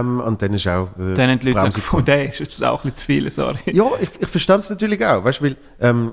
[0.00, 0.88] Ähm, und dann ist auch...
[0.98, 3.58] Äh, Dann haben die Leute von der ist jetzt auch ein bisschen zu viel, sorry.
[3.72, 5.24] Ja, ich, ich verstand es natürlich auch.
[5.24, 6.12] Weißt du, weil ähm,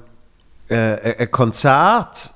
[0.70, 2.34] äh, ein Konzert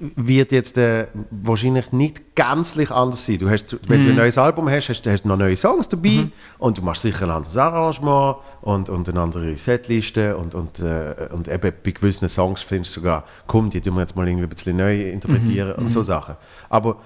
[0.00, 3.38] wird jetzt äh, wahrscheinlich nicht gänzlich anders sein.
[3.38, 4.04] Du hast, wenn Mhm.
[4.04, 6.82] du ein neues Album hast, hast, du- hast du noch neue Songs dabei und du
[6.82, 11.72] machst sicher ein anderes Arrangement und, und eine andere Setliste und, und, äh, und eben
[11.82, 14.76] bei gewissen Songs findest du sogar, komm, die tun wir jetzt mal irgendwie ein bisschen
[14.76, 15.82] neu interpretieren Mhm.
[15.82, 16.36] und so Sachen.
[16.68, 16.96] Aber,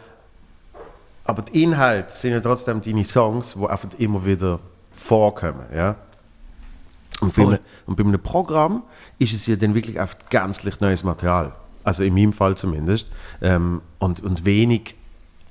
[1.24, 4.58] aber die Inhalte sind ja trotzdem deine Songs, die einfach immer wieder
[4.90, 5.64] vorkommen.
[5.74, 5.96] Ja?
[7.22, 8.82] Und bei, einem, und bei einem Programm
[9.18, 11.52] ist es ja dann wirklich einfach gänzlich neues Material.
[11.84, 13.08] Also in meinem Fall zumindest.
[13.40, 14.94] Ähm, und, und wenig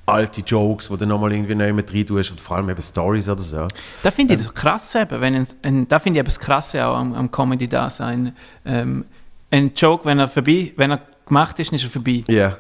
[0.06, 3.30] alte Jokes, die du nochmal irgendwie neu mit rein tust und vor allem eben Stories
[3.30, 3.68] oder so.
[4.03, 6.86] Da finde ich das krass eben, wenn ein, ein, da finde ich eben das Krasse
[6.86, 8.36] auch am, am Comedy-Dasein.
[8.66, 9.06] Ähm,
[9.52, 12.24] ein Joke, wenn er vorbei, wenn er gemacht ist, ist er vorbei.
[12.28, 12.58] Ja.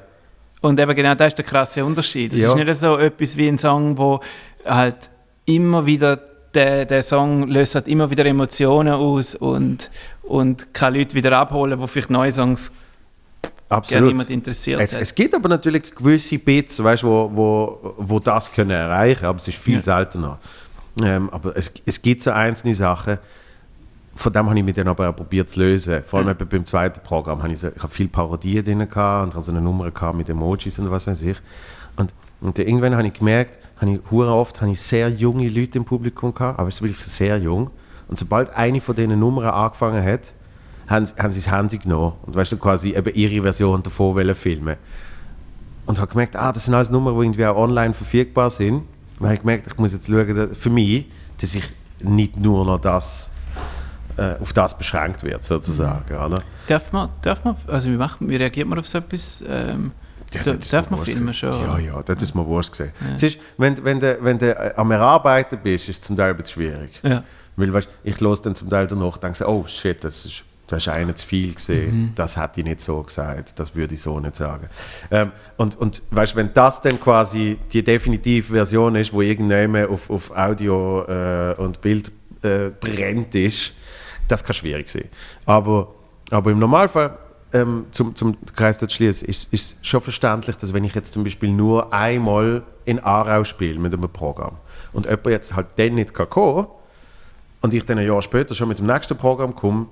[0.61, 2.33] Und eben genau das ist der krasse Unterschied.
[2.33, 2.49] Es Ja.
[2.49, 4.21] ist nicht so etwas wie ein Song, wo
[4.63, 5.09] halt
[5.45, 6.19] immer wieder
[6.53, 9.89] der, der Song löst halt immer wieder Emotionen aus und,
[10.21, 12.71] und kann Leute wieder abholen, die vielleicht neue Songs
[13.69, 14.09] Absolut.
[14.09, 18.71] niemand interessiert Es, es gibt aber natürlich gewisse Bits, weißt, wo, wo, wo das können
[18.71, 19.81] erreichen aber es ist viel Ja.
[19.81, 20.39] seltener.
[21.01, 23.17] Ähm, aber es, es gibt so einzelne Sachen,
[24.13, 26.03] von dem habe ich mich dann aber auch probiert zu lösen.
[26.03, 29.27] Vor allem eben beim zweiten Programm habe ich, so, ich habe viel Parodien drin gehabt
[29.27, 31.37] und habe so eine Nummer gehabt mit Emojis und was weiß ich.
[31.95, 35.77] Und, und irgendwann habe ich gemerkt, habe ich hure oft habe ich sehr junge Leute
[35.77, 37.71] im Publikum gehabt, aber es ist wirklich sehr jung.
[38.09, 40.33] Und sobald eine von diesen Nummern angefangen hat,
[40.91, 44.15] haben, sie- haben sie das Handy genommen und weißt du, quasi eben ihre Version davon
[44.15, 44.75] wollen filmen.
[45.85, 48.83] Und habe gemerkt, ah, das sind alles Nummern, die irgendwie auch online verfügbar sind.
[49.19, 51.05] Und habe ich gemerkt, ich muss jetzt schauen, dass- für mich,
[51.39, 51.63] dass ich
[52.03, 53.29] nicht nur noch das,
[54.17, 56.15] äh, auf das beschränkt wird, sozusagen.
[56.15, 56.41] Oder?
[56.67, 59.43] Darf man, darf man, also wie, macht, wie reagiert man auf so etwas?
[59.47, 59.91] Ähm,
[60.33, 61.51] Ja, das darf man filmen schon?
[61.51, 62.91] Ja, ja, das ist mir wurscht gesehen.
[63.13, 66.29] Es ist, wenn, wenn du wenn du äh, am Erarbeiten bist, ist es zum Teil
[66.31, 66.99] ein bisschen schwierig.
[67.03, 67.23] Ja.
[67.57, 70.83] Weil weißt, ich los dann zum Teil danach und denke, oh shit, das ist, das
[70.83, 74.19] ist einer zu viel gesehen, das hätte ich nicht so gesagt, das würde ich so
[74.19, 74.67] nicht sagen.
[75.09, 80.09] Ähm, und und weißt, wenn das dann quasi die definitive Version ist, wo irgendjemand auf,
[80.09, 82.11] auf Audio äh, und Bild
[82.41, 83.73] äh, brennt ist,
[84.29, 85.09] das kann schwierig sein.
[85.45, 85.93] Aber,
[86.29, 87.17] aber im Normalfall,
[87.51, 91.25] ähm, zum, zum Kreis dort schließen, ist ist schon verständlich, dass wenn ich jetzt zum
[91.25, 94.57] Beispiel nur einmal in Aarau spiele mit einem Programm
[94.93, 96.67] und jemand jetzt halt dann nicht kann kommen
[97.59, 99.87] und ich dann ein Jahr später schon mit dem nächsten Programm komme,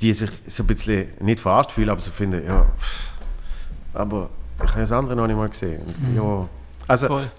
[0.00, 3.10] die sich so ein bisschen nicht verarscht fühlen, aber so finden, ja, pff,
[3.94, 4.30] aber
[4.62, 5.82] ich habe das andere noch nicht mal gesehen.
[5.82, 6.48] Und, Ja,
[6.88, 7.30] also, Voll.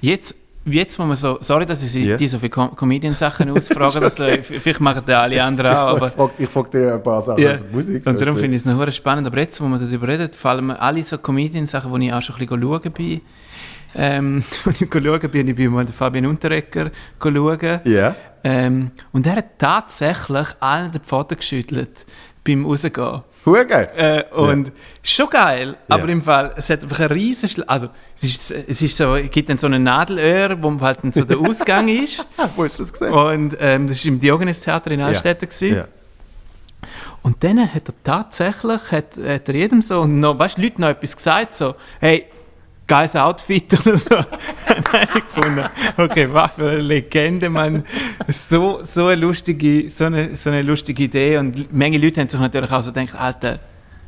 [0.00, 0.34] Jetzt,
[0.64, 2.16] jetzt muss man so, sorry, dass ich Ja.
[2.16, 6.06] die so viele Com Comedian-Sachen ausfrage, dass, äh, vielleicht machen die alle anderen auch, aber
[6.06, 8.06] ich frage frag dir ein paar Sachen die Musik.
[8.06, 9.26] Und darum finde ich es noch spannend.
[9.26, 12.36] Aber jetzt, wo wir darüber reden, fallen mir alle so Comedian-Sachen, die ich auch schon
[12.36, 13.20] ein bisschen schauen bin.
[13.94, 17.80] Ähm, ich schauen bin, ich bin mal den Fabian Unterrecker schauen.
[17.84, 18.14] Ja.
[18.44, 22.06] Ähm, und er hat tatsächlich allen den Pfoten geschüttelt
[22.44, 23.22] beim Rausgehen.
[23.46, 23.88] Hure geil.
[23.96, 24.70] Äh, und
[25.02, 26.12] schon geil, aber Ja.
[26.12, 29.30] im Fall, es hat einfach einen riesen Schla Also, es ist, es ist so, es
[29.30, 32.26] gibt dann so einen Nadelöhr, wo halt dann so der Ausgang ist.
[32.56, 33.12] Wo hast du das gesehen?
[33.12, 35.48] Und ähm, das war im Diogenes-Theater in Altstädten.
[35.48, 35.74] gewesen.
[35.76, 35.84] Ja.
[37.22, 40.80] Und dann hat er tatsächlich, hat, hat er jedem so, und noch, weißt du, Leute
[40.80, 42.26] noch etwas gesagt, so, hey,
[42.90, 44.16] geiles Outfit oder so.
[44.16, 45.64] Ich gefunden,
[45.96, 47.84] okay, was für eine Legende, man.
[48.28, 51.36] So, so, eine lustige, so, eine, so eine lustige Idee.
[51.38, 53.60] Und Menge Leute haben sich natürlich auch so gedacht, Alter,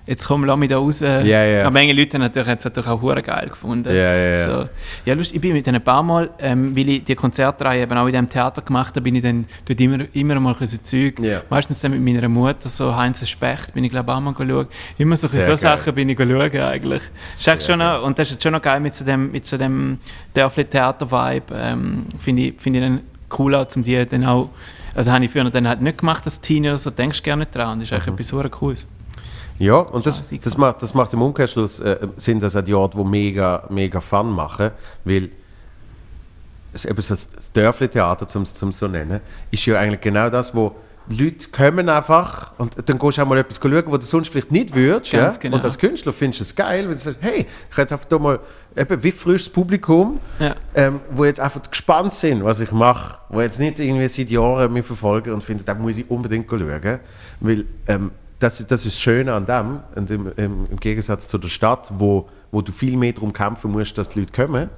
[0.07, 1.01] jetzt komm, lass mich da raus.
[1.01, 1.61] Ja, ja.
[1.63, 3.89] Aber Menge Leute haben natürlich, es natürlich auch hure geil gefunden.
[3.89, 4.37] Ja, ja, ja.
[4.37, 4.69] So.
[5.05, 7.97] Ja, lustig, ich bin mit denen ein paar Mal, ähm, weil ich die Konzertreihe eben
[7.97, 10.85] auch in diesem Theater gemacht habe, bin ich dann dort immer, immer mal ein bisschen
[10.85, 11.21] Zeug.
[11.21, 11.43] Ja.
[11.49, 14.67] Meistens dann mit meiner Mutter, so Heinz Specht, bin ich glaube auch mal schauen.
[14.99, 15.57] Immer so, Sehr so geil.
[15.57, 17.03] Sachen bin ich schauen eigentlich.
[17.47, 19.99] Eigentlich schon noch, und das ist schon noch geil mit so dem, mit so dem
[20.35, 21.55] Dörfli-Theater-Vibe.
[21.55, 23.01] Ähm, Finde ich, find ich dann
[23.39, 24.51] cool auch, um die dann auch,
[24.95, 27.47] also habe ich früher dann halt nicht gemacht als Teenie oder so, denkst du gerne
[27.47, 27.79] dran.
[27.79, 28.87] Das ist eigentlich etwas super Cooles.
[29.59, 32.97] Ja, und das, das, macht, das macht im Umkehrschluss äh, sind das auch die Orte,
[32.99, 34.71] die mega, mega Fun machen,
[35.05, 35.31] weil
[36.73, 39.21] es eben so das Dörfli-Theater, zum zum so nennen,
[39.51, 40.75] ist ja eigentlich genau das, wo
[41.09, 44.53] Leute kommen einfach und dann gehst du auch mal etwas schauen, wo du sonst vielleicht
[44.53, 45.13] nicht würdest.
[45.13, 45.29] Ja?
[45.29, 45.57] genau.
[45.57, 48.05] Und als Künstler findest du es geil, wenn du sagst, hey, ich habe jetzt einfach
[48.07, 48.39] da mal
[48.77, 50.55] eben wie frisches Publikum, Ja.
[50.75, 54.73] ähm, wo jetzt einfach gespannt sind, was ich mache, wo jetzt nicht irgendwie seit Jahren
[54.73, 57.01] mich verfolgen und finden, da muss ich unbedingt schauen,
[57.41, 58.13] weil ähm,
[58.43, 61.91] das, das ist das Schöne an dem, und im, im, im Gegensatz zu der Stadt,
[61.97, 64.69] wo, wo du viel mehr darum kämpfen musst, dass die Leute kommen.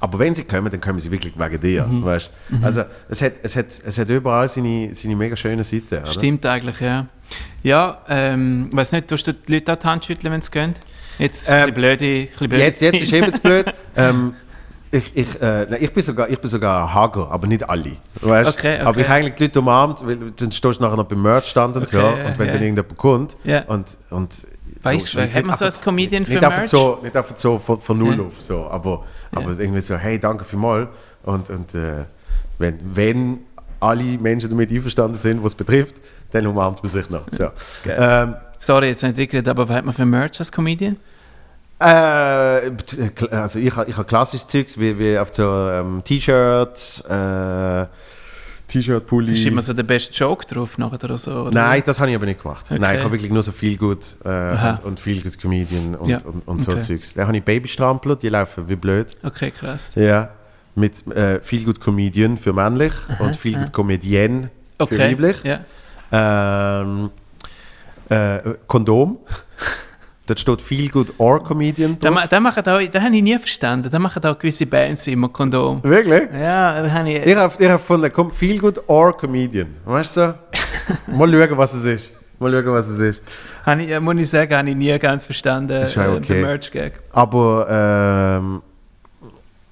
[0.00, 1.88] Aber wenn sie kommen, dann kommen sie wirklich wegen dir.
[1.90, 2.30] Weißt?
[2.62, 5.98] Also es hat, es, hat, es hat überall seine, seine mega schönen Seiten.
[5.98, 6.06] Oder?
[6.06, 7.06] Stimmt eigentlich, ja.
[7.62, 10.74] Ja, ähm, weiß nicht, tust du die Leute auch die Hand schütteln, wenn sie gehen?
[11.18, 13.74] Jetzt ein Ähm, bisschen blöde, ein bisschen blöde Jetzt, jetzt ist eben zu blöd.
[13.96, 14.34] ähm,
[14.90, 17.96] ich, ich, äh, nein, ich, bin sogar, ich bin sogar ein Hager, aber nicht alle.
[18.20, 18.58] Weißt?
[18.58, 18.84] Okay, okay.
[18.84, 21.76] Aber ich habe eigentlich die Leute umarmt, weil dann stehst du nachher noch beim Merch-Stand
[21.76, 21.98] und so.
[21.98, 22.52] Okay, Und wenn ja.
[22.52, 23.62] dann irgendjemand kommt Ja.
[23.64, 24.46] und, und
[24.82, 26.70] weißt du, hat man nicht so als einfach- Comedian für nicht einfach Merch?
[26.70, 28.24] so, nicht einfach so von, von null Ja.
[28.24, 29.04] auf, so, aber,
[29.34, 30.88] aber irgendwie so, hey, danke vielmals.
[31.24, 32.04] Und, und äh,
[32.58, 33.38] wenn, wenn
[33.80, 35.96] alle Menschen damit einverstanden sind, was es betrifft,
[36.30, 37.22] dann umarmt man sich noch.
[37.30, 37.48] So.
[37.86, 40.96] Ähm, Sorry, jetzt nicht geredet, aber was hat man für Merch als Comedian?
[41.80, 41.84] Äh,
[43.30, 47.86] also ich habe ich hab klassisches Zeugs, wie, wie auf so ähm, T-Shirt, äh,
[48.66, 49.32] T-Shirt, Pulli.
[49.32, 51.32] Ist immer so der beste Joke drauf nachher oder so.
[51.42, 51.50] Oder?
[51.52, 52.66] Nein, das habe ich aber nicht gemacht.
[52.68, 52.78] Okay.
[52.78, 54.70] Nein, ich habe wirklich nur so viel gut äh, Aha.
[54.70, 56.80] und, und viel gut Comedian und, Ja, und, und so okay.
[56.80, 57.14] Zeugs.
[57.14, 59.08] Dann habe ich Babystrampler, die laufen wie blöd.
[59.22, 59.94] Okay, krass.
[59.94, 60.30] Ja,
[60.74, 64.98] mit äh, viel gut Comedian für männlich und viel gut Comedienne für Okay.
[64.98, 65.42] weiblich.
[65.44, 65.60] Ja.
[66.12, 67.10] Ähm,
[68.08, 69.18] äh, Kondom.
[70.28, 72.14] Dort steht viel gut or Comedian Da, drauf.
[72.14, 73.88] ma- da machen auch, da habe ich nie verstanden.
[73.90, 75.82] Da machen auch gewisse Bands immer Kondom.
[75.82, 76.28] Wirklich?
[76.32, 77.24] Ja, da habe ich.
[77.26, 79.74] Ich habe ich hab gefunden, komm, viel gut or Comedian.
[79.86, 80.34] Weißt du?
[81.06, 82.12] Mal schauen, was es ist.
[82.38, 83.22] Mal schauen, was es ist.
[83.64, 86.34] Habe ich, äh, muss ich sagen, habe ich nie ganz verstanden, ist äh, okay.
[86.34, 86.92] den Merch-Gag.
[87.12, 87.66] Aber,
[88.38, 88.62] ähm,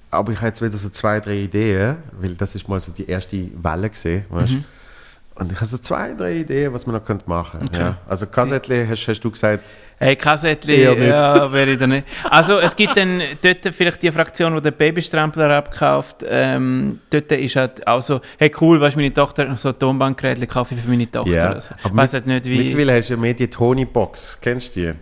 [0.09, 3.07] aber ich habe jetzt wieder so zwei, drei Ideen, weil das ist mal so die
[3.07, 4.63] erste Welle gesehen, weißt Mhm.
[5.35, 7.79] Und ich habe so zwei, drei Ideen, was man noch könnte machen Okay.
[7.79, 7.97] Ja.
[8.09, 9.63] Also Kassettli hast, hast du gesagt,
[9.99, 12.05] Hey, Kassettli, ja, wäre ich da nicht.
[12.29, 16.17] Also, es gibt dann dort vielleicht die Fraktion, die den Babystrampler abkauft.
[16.27, 19.79] Ähm, dort ist halt auch so, hey cool, weißt meine Tochter hat noch so ein
[19.79, 21.31] Tonbandgerät, kaufe ich für meine Tochter.
[21.31, 21.49] ja.
[21.51, 21.73] oder so.
[21.83, 22.57] Aber Ich weiß mit- halt nicht, wie...
[22.59, 24.93] Mittlerweile hast du ja mehr die Tony-Box, kennst du die?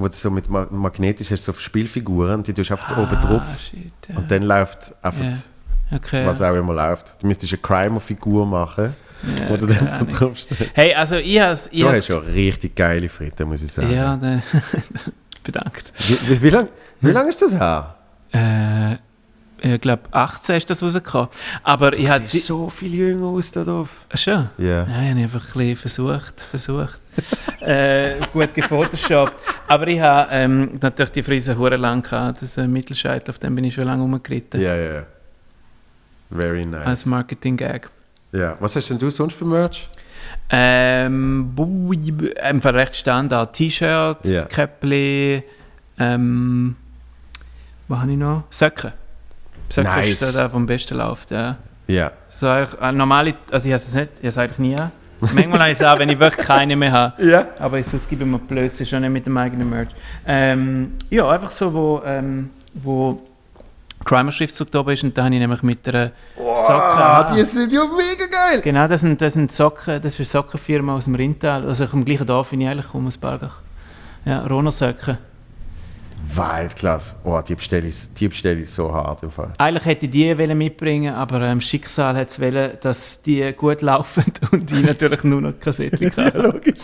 [0.00, 3.42] Wo du so mit ma magnetisch hast, so Spielfiguren, die tust du einfach oben drauf
[3.44, 4.16] Ah, shit, ja.
[4.16, 5.96] und dann läuft einfach, Ja.
[5.96, 6.26] okay.
[6.26, 7.20] was auch immer läuft.
[7.22, 10.08] Du müsstest eine Crime-Figur machen, Ja, wo du dann so Ahnung.
[10.08, 10.70] draufstehst.
[10.74, 13.92] Hey, also ich has, ich Du has, hast ja richtig geile Fritten, muss ich sagen.
[13.92, 14.40] Ja, da,
[15.42, 15.92] bedankt.
[16.06, 16.68] Wie, wie, wie lange
[17.00, 17.96] wie lang ist das her?
[18.32, 18.94] Äh,
[19.60, 21.28] ich glaube, 18 ist das rausgekommen.
[21.64, 22.28] Aber ich Du hatte...
[22.28, 23.88] siehst so viel jünger aus da drauf.
[24.14, 24.50] Schon?
[24.58, 24.84] Ja.
[24.84, 26.98] Nein, ich habe einfach ein bisschen versucht, versucht.
[27.62, 29.32] äh, gut gefotoshopt.
[29.66, 32.42] Aber ich habe ähm, natürlich die Frise hure lang gehabt.
[32.42, 34.60] Das äh, Mittelscheitel, auf dem bin ich schon lange rumgeritten.
[34.60, 35.02] Ja, ja.
[36.30, 36.86] Very nice.
[36.86, 37.88] Als Marketing-Gag.
[38.32, 38.56] Ja.
[38.60, 39.88] Was hast denn du sonst für Merch?
[40.50, 41.54] Ähm,
[42.42, 43.52] einfach recht Standard.
[43.54, 44.44] T-Shirts, Ja.
[44.44, 45.42] Käppli,
[45.98, 46.76] ähm,
[47.86, 48.44] was habe ich noch?
[48.50, 48.92] Socken.
[49.68, 50.08] Socken Nice.
[50.08, 51.56] ist der, der vom besten läuft, ja.
[51.86, 52.12] Ja.
[52.30, 54.90] So, äh, normale, also ich habe es nicht, ich habe es eigentlich nie an.
[55.20, 57.22] Manchmal habe ich es auch, wenn ich wirklich keine mehr habe.
[57.26, 57.46] Ja.
[57.58, 59.88] Aber sonst gebe ich mir Blödsinn schon nicht mit dem eigenen Merch.
[60.26, 63.20] Ähm, ja, einfach so, wo, ähm, wo
[64.08, 66.72] Crimer-Schriftzug da oben ist und da habe ich nämlich mit einer Socke...
[66.72, 68.62] Ah, die sind ja mega geil.
[68.62, 72.04] Genau, das sind, das sind Socken, das ist eine Sockenfirma aus dem Rintal, also im
[72.06, 73.56] gleichen Dorf, wie ich eigentlich komme, aus Balgach.
[74.24, 75.18] Ja, Roner-Socken.
[76.34, 77.16] Weltklasse.
[77.24, 79.52] Oh, die bestelle ich, die bestelle ich so hart im Fall.
[79.58, 83.82] Eigentlich hätte ich die wollen mitbringen aber ähm, Schicksal hat es wollen, dass die gut
[83.82, 86.38] laufen und ich natürlich nur noch Kassettchen Ja, habe.
[86.42, 86.80] logisch.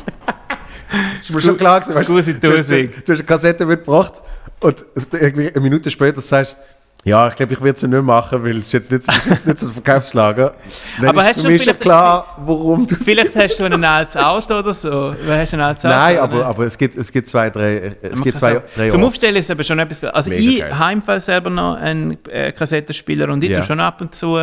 [1.20, 4.22] ist mir schon klar gewesen, weißt du, du, hast, du hast eine Kassette mitgebracht
[4.60, 6.56] und irgendwie eine Minute später sagst
[7.04, 9.26] ja, ich glaube, ich werde sie nicht machen, weil es ist jetzt nicht, es ist
[9.26, 10.54] jetzt nicht so ein Verkaufslager.
[11.00, 13.84] Dann Aber ist hast für du mich schon klar, warum du Vielleicht hast du ein
[13.84, 15.14] altes Auto oder so.
[15.26, 16.46] Weil Hast du ein altes Nein, Auto, aber, oder?
[16.46, 19.04] aber es gibt, es gibt zwei, drei, es gibt zwei, drei Zum.
[19.04, 20.02] Aufstellen ist es aber schon etwas.
[20.04, 20.78] Also Mega ich geil.
[20.78, 23.58] habe selber noch einen äh, Kassettenspieler und ich Ja.
[23.58, 24.38] tue schon ab und zu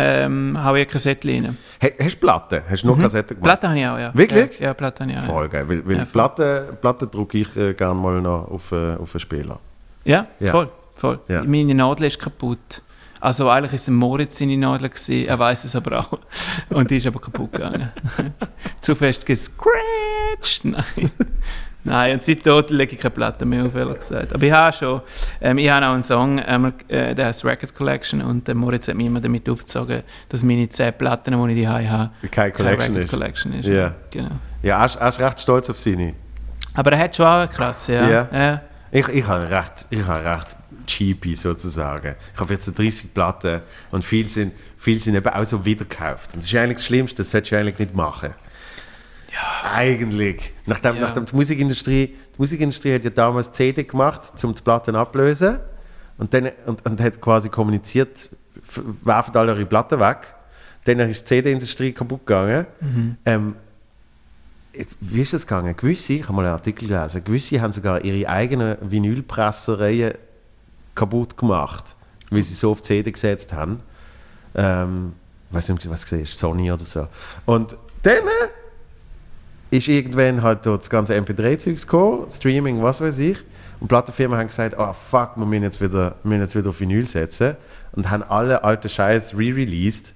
[0.00, 1.58] ähm, haue ich eine Kassette rein.
[1.80, 2.62] Hey, hast du Platten?
[2.70, 3.60] Hast du noch Kassetten gemacht?
[3.60, 4.10] Platte habe ich auch, ja.
[4.14, 4.60] Wirklich?
[4.60, 5.22] Ja, ja Platte habe ich auch.
[5.22, 6.04] Ja, Voll geil, weil, weil Ja.
[6.04, 9.58] Platten, Platten drucke ich äh, gerne mal noch auf, äh, auf einen Spieler.
[10.04, 10.50] ja, Ja.
[10.52, 10.68] voll.
[10.98, 11.20] Voll.
[11.28, 11.42] Ja.
[11.44, 12.82] Meine Nadel ist kaputt.
[13.20, 16.18] Also eigentlich ist es Moritz seine Nadel gewesen, er weiß es aber auch.
[16.70, 17.90] Und die ist aber kaputt gegangen.
[18.80, 20.64] Zu fest gescratcht.
[20.64, 21.10] Nein.
[21.84, 24.34] Nein, und seitdem lege ich keine Platte mehr auf, ehrlich gesagt.
[24.34, 25.00] Aber ich habe schon,
[25.40, 28.88] ähm, ich habe auch einen Song, ähm, äh, der heißt Record Collection und der Moritz
[28.88, 32.52] hat mich immer damit aufgezogen, dass meine 10 Platten, die ich die habe, Keine keine
[32.52, 33.10] Collection Record ist.
[33.10, 33.66] Collection ist.
[33.66, 33.94] Ja.
[34.10, 34.30] Genau.
[34.62, 36.14] Ja, er ist, er ist recht stolz auf seine.
[36.74, 38.08] Aber er hat schon auch eine krasse, ja.
[38.08, 38.28] Ja.
[38.32, 38.60] ja.
[38.90, 40.56] Ich, ich habe recht, ich habe recht
[40.88, 42.14] cheapy sozusagen.
[42.34, 43.60] Ich habe jetzt so 30 Platten
[43.90, 46.34] und viele sind, viele sind eben auch so wiedergekauft.
[46.34, 48.34] Und das ist eigentlich das Schlimmste, das solltest du eigentlich nicht machen.
[49.32, 49.70] Ja.
[49.72, 50.52] Eigentlich.
[50.66, 51.02] Nachdem, Ja.
[51.02, 55.58] nachdem die Musikindustrie, die Musikindustrie hat ja damals CD gemacht, um die Platten ablösen
[56.16, 58.30] und, dann, und, und hat quasi kommuniziert,
[59.04, 60.34] werfen alle eure Platten weg.
[60.84, 62.66] Dann ist die CD-Industrie kaputt gegangen.
[63.26, 63.54] Ähm,
[64.72, 65.76] ich- wie ist das gegangen?
[65.76, 70.14] Gewisse, ich habe mal einen Artikel gelesen, gewisse haben sogar ihre eigenen Vinylpressereien
[70.98, 71.94] kaputt gemacht,
[72.30, 73.80] weil sie so auf die CD gesetzt haben.
[74.54, 75.12] Ähm,
[75.50, 77.06] weiß nicht, was gesehen ist, Sony oder so.
[77.46, 78.24] Und dann
[79.70, 83.38] ist irgendwann halt das ganze MP3-Zeugs gekommen, Streaming, was weiß ich.
[83.80, 87.06] Und Plattenfirmen haben gesagt, oh fuck, wir müssen jetzt wieder, müssen jetzt wieder auf Vinyl
[87.06, 87.56] setzen.
[87.92, 90.14] Und haben alle alte Scheiß re-released.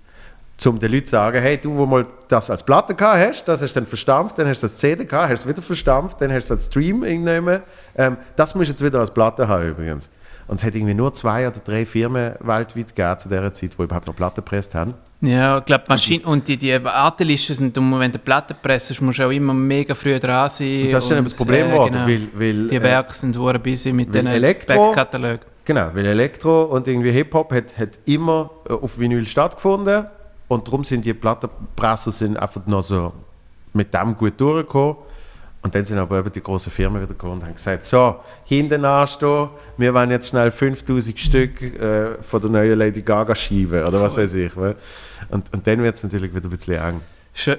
[0.66, 3.62] um den Leuten zu sagen, hey, du, wo mal das als Platte gehabt hast, das
[3.62, 6.32] hast du dann verstampft, dann hast du das CD gehabt, hast es wieder verstampft, dann
[6.32, 7.62] hast du es als Stream irgendwann.
[7.96, 10.08] Ähm, das musst du jetzt wieder als Platte haben übrigens.
[10.52, 13.82] Und es hat irgendwie nur zwei oder drei Firmen weltweit gegeben zu dieser Zeit, die
[13.82, 14.92] überhaupt noch Platten gepresst haben.
[15.22, 19.18] Ja, ich glaube, Maschinen und die, die Wartelisten sind, um, wenn du Platten presst, musst
[19.18, 20.82] du auch immer mega früh dran sein.
[20.82, 22.06] Und das ist dann eben das Problem äh, geworden, genau.
[22.06, 25.40] weil, weil Die äh, Werke sind hure busy mit Elektro- Backkatalog.
[25.64, 30.04] Genau, weil Elektro und irgendwie Hip-Hop hat, hat immer äh, auf Vinyl stattgefunden
[30.48, 33.14] und darum sind die Plattenpresser sind einfach noch so
[33.72, 34.96] mit dem gut durchgekommen.
[35.62, 38.84] Und dann sind aber eben die großen Firmen wieder gekommen und haben gesagt, so, hinten
[38.84, 44.00] anstehen, wir wollen jetzt schnell 5000 Stück äh, von der neuen Lady Gaga schieben oder
[44.00, 44.56] was weiß ich.
[44.56, 44.74] weil-
[45.30, 47.00] Und, und dann wird es natürlich wieder ein bisschen eng.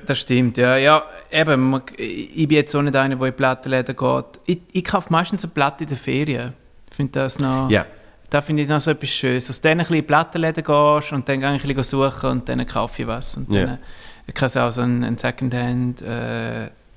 [0.05, 0.75] Das stimmt, ja.
[0.77, 1.01] ja
[1.31, 4.25] eben, ich bin jetzt auch nicht einer, der in Plattenläden geht.
[4.45, 6.53] Ich, ich kaufe meistens eine Platte in den Ferien.
[6.89, 7.69] Ich finde das noch...
[7.71, 7.85] Ja,
[8.29, 11.11] Da finde ich noch so etwas Schönes, dass du dann ein bisschen in Plattenläden gehst
[11.13, 13.37] und dann gehe ich ein bisschen suchen und dann kaufe ich was.
[13.37, 13.79] Und dann
[14.27, 15.15] äh, kann es auch so ein, ein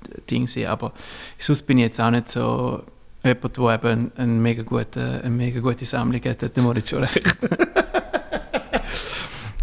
[0.07, 0.91] Secondhand-Ding sein, aber
[1.37, 2.81] sonst bin ich jetzt auch nicht so
[3.23, 7.37] jemand, der eben eine, mega gute, eine mega gute Sammlung hat, hat Moritz schon recht.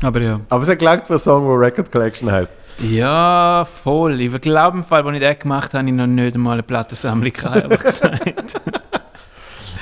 [0.03, 0.41] aber ja.
[0.49, 2.53] aber es hat gelangt für einen Song, der Record Collection heißt.
[2.81, 4.21] Ja, voll.
[4.21, 6.63] Ich glaube, im Fall, als ich das gemacht habe, habe ich noch nicht einmal eine
[6.65, 8.61] Plattensammlung gehabt, ehrlich gesagt.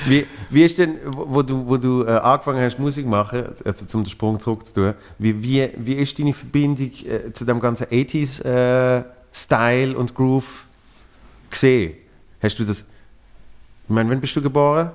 [0.05, 3.97] Wie, wie ist denn, wo du, wo du äh, angefangen hast, Musik zu machen, also
[3.97, 8.43] um den Sprung zurückzutun, wie, wie, wie ist deine Verbindung äh, zu dem ganzen 80s
[8.43, 9.03] äh,
[9.33, 10.65] Style und Groove
[11.49, 11.95] gesehen?
[12.41, 12.85] Hast du das, ich
[13.89, 14.91] meine, wann bist du geboren?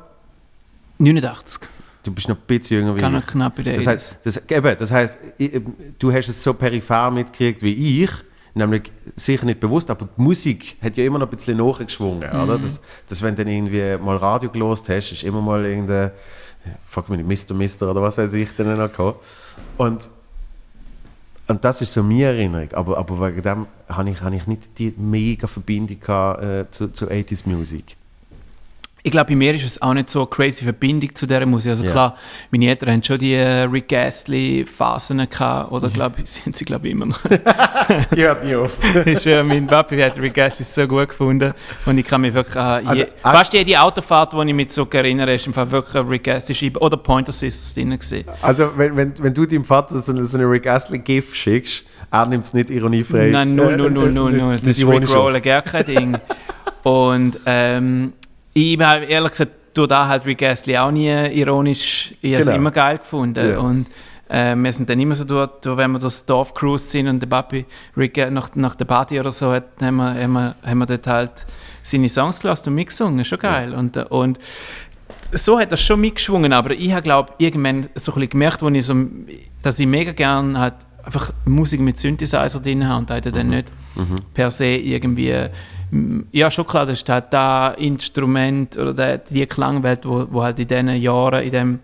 [0.99, 1.69] 89.
[2.03, 3.27] Du bist noch ein bisschen jünger wie Kann ich.
[3.27, 5.61] knapp in der Das heißt, das, eben, das heißt ich,
[5.99, 8.11] du hast es so peripher mitgekriegt wie ich,
[8.55, 12.41] nämlich sicher nicht bewusst, aber die Musik hat ja immer noch ein bisschen nachgeschwungen, Mhm.
[12.41, 12.59] oder?
[12.59, 16.13] Das, das, wenn du dann irgendwie mal Radio gelost hast, ist immer mal irgendein,
[16.87, 17.55] frag mich nicht, Mr.
[17.55, 19.15] Mister oder was weiß ich, dann noch gekommen.
[19.77, 20.09] Und,
[21.49, 24.79] und das ist so meine Erinnerung, aber, aber wegen dem habe ich, habe ich nicht
[24.79, 27.98] die mega Verbindung gehabt, äh, zu, zu 80s Musik.
[29.05, 31.71] Ich glaube, bei mir ist es auch nicht so eine crazy Verbindung zu dieser Musik.
[31.71, 31.91] Also Ja.
[31.93, 32.17] klar,
[32.51, 35.77] meine Eltern haben schon die äh, Rick Astley-Phasen gehabt, Mhm.
[35.77, 37.21] oder glaube ich, sind sie glaube ich immer noch.
[38.15, 38.77] Die hört nie auf.
[39.07, 41.53] ist, äh, mein Papi hat Rick Astley so gut gefunden
[41.87, 44.87] und ich kann mich wirklich an je, Also, fast jede Autofahrt, die ich mich so
[44.91, 48.25] erinnere, ist im Fall wirklich Rick Astley schreiben oder Pointer Sisters drin gewesen.
[48.43, 52.27] Also, wenn, wenn, wenn du deinem Vater so eine, so eine Rick Astley-GIF schickst, er
[52.27, 53.31] nimmt es nicht ironiefrei.
[53.31, 54.57] Nein, null, null, null, null, null.
[54.59, 55.15] Das ist Rick auf.
[55.15, 56.19] Rollen gar kein Ding.
[56.83, 58.13] Und ähm,
[58.59, 61.09] ich habe ehrlich gesagt, durch da halt Rick Astley auch nie
[61.39, 62.59] ironisch, ich habe es Genau.
[62.59, 63.49] immer geil gefunden.
[63.51, 63.59] Ja.
[63.59, 63.87] Und
[64.29, 67.27] äh, wir sind dann immer so dort, wenn wir durchs Dorf cruised sind und der
[67.29, 67.65] Papi
[67.97, 70.87] Rick äh, nach, nach der Party oder so, hat, haben, wir, haben, wir, haben wir
[70.87, 71.47] dort halt
[71.83, 73.73] seine Songs gelassen und mitgesungen, schon geil.
[73.75, 74.39] Und, äh, und
[75.33, 78.69] so hat das schon mitgeschwungen, aber ich habe glaube irgendwann so ein bisschen gemerkt, wo
[78.69, 78.95] ich so,
[79.63, 83.69] dass ich mega gerne halt einfach Musik mit Synthesizer drin habe und halt dann nicht
[84.35, 85.49] per se irgendwie
[86.33, 90.59] ja schon klar, das ist halt das Instrument oder der, die Klangwelt, wo, wo halt
[90.59, 91.79] in diesen Jahren, in dem,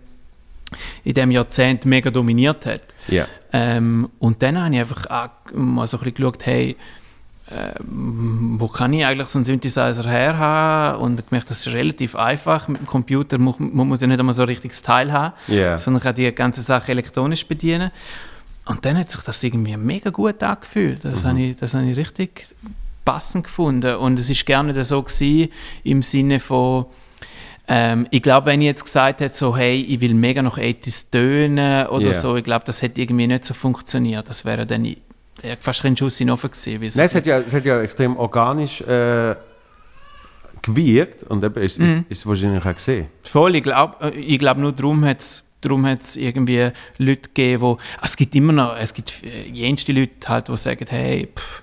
[1.05, 2.82] in dem Jahrzehnt mega dominiert hat.
[3.09, 3.26] Ja.
[3.52, 6.76] Ähm, und dann habe ich einfach auch mal so ein bisschen geschaut, hey,
[7.51, 11.01] ähm, wo kann ich eigentlich so einen Synthesizer her haben?
[11.02, 12.68] Und gemerkt, das ist relativ einfach.
[12.68, 15.76] Mit dem Computer muss man muss ja nicht einmal so ein richtiges Teil haben, Ja.
[15.76, 17.90] sondern kann die ganze Sache elektronisch bedienen.
[18.66, 21.05] Und dann hat sich das irgendwie mega gut angefühlt.
[21.05, 22.47] Das, habe, ich, das habe ich richtig
[23.05, 23.97] passend gefunden.
[23.97, 25.51] Und es ist gerne so gewesen,
[25.82, 26.86] im Sinne von,
[27.68, 31.10] ähm, ich glaube, wenn ich jetzt gesagt hätte, so, hey, ich will mega noch 80s
[31.10, 32.12] tönen oder Ja.
[32.14, 34.28] so, ich glaube, das hätte irgendwie nicht so funktioniert.
[34.28, 34.94] Das wäre dann ja,
[35.60, 36.97] fast ein Schuss in den Ofen gewesen.
[36.97, 39.35] Nein, es hat ja, es hat ja extrem organisch äh,
[40.62, 42.05] gewirkt und eben ist, ist, Mhm.
[42.09, 43.06] ist wahrscheinlich auch gesehen.
[43.22, 48.05] Voll, ich glaube ich glaub, nur darum hat es darum irgendwie Leute gegeben, wo, ah,
[48.05, 51.62] es gibt immer noch, es gibt äh, jenste Leute halt, die sagen, hey, pff,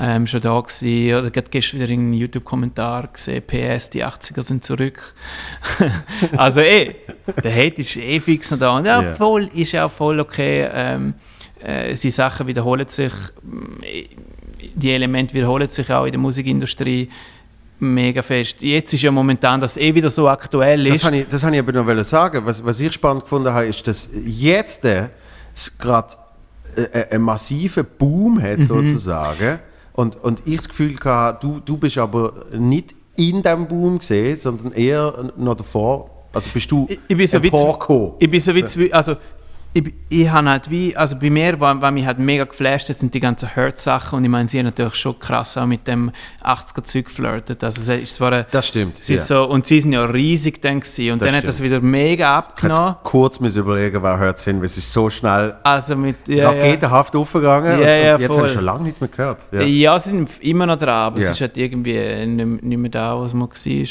[0.00, 4.64] ähm, schon da gewesen, oder gerade gestern wieder einen YouTube-Kommentar gesehen, PS, die 80er sind
[4.64, 5.14] zurück.
[6.36, 6.94] also eh,
[7.42, 9.14] der Hate ist eh fix noch da und ja, Ja.
[9.14, 11.14] voll, ist ja auch voll okay, ähm,
[11.62, 13.12] äh, die Sachen wiederholen sich,
[14.74, 17.08] die Elemente wiederholen sich auch in der Musikindustrie
[17.78, 18.62] mega fest.
[18.62, 21.04] Jetzt ist ja momentan das eh wieder so aktuell Das ist.
[21.04, 22.42] habe ich, das habe ich aber noch sagen.
[22.46, 25.08] Was, was ich spannend gefunden habe, ist, dass jetzt äh,
[25.78, 26.14] gerade
[26.76, 28.62] äh, einen massiven Boom hat, Mhm.
[28.62, 29.58] sozusagen.
[29.94, 34.36] Und, und ich das Gefühl hatte, du, du bist aber nicht in diesem Boom gesehen,
[34.36, 36.10] sondern eher noch davor.
[36.32, 37.48] Also bist du Ich- ich bin so wie.
[38.18, 38.60] Ich bin so wie
[38.92, 39.14] also
[39.76, 42.96] ich, ich habe halt wie, also bei mir, was, was mich halt mega geflasht hat,
[42.98, 46.12] sind die ganzen Hurt-Sachen und ich meine, sie haben natürlich schon krass auch mit dem
[46.44, 48.98] 80er-Zeug geflirtet, also es ist zwar eine, Das stimmt.
[48.98, 51.56] sie ist so, und sie sind ja riesig dann gewesen und Das dann hat das
[51.56, 51.70] stimmt.
[51.70, 52.94] wieder mega abgenommen.
[52.94, 56.16] Kannst kurz müssen überlegen, wer hört es hin, weil es ist so schnell Also mit,
[56.28, 56.48] ja, ja.
[56.50, 58.36] raketenhaft aufgegangen Ja, und, ja, und jetzt voll.
[58.38, 59.40] habe ich schon lange nicht mehr gehört.
[59.50, 59.60] Ja.
[59.62, 59.98] Ja.
[59.98, 61.26] sie sind immer noch dran, aber Ja.
[61.26, 63.88] es ist halt irgendwie nicht, nicht mehr da, was man war.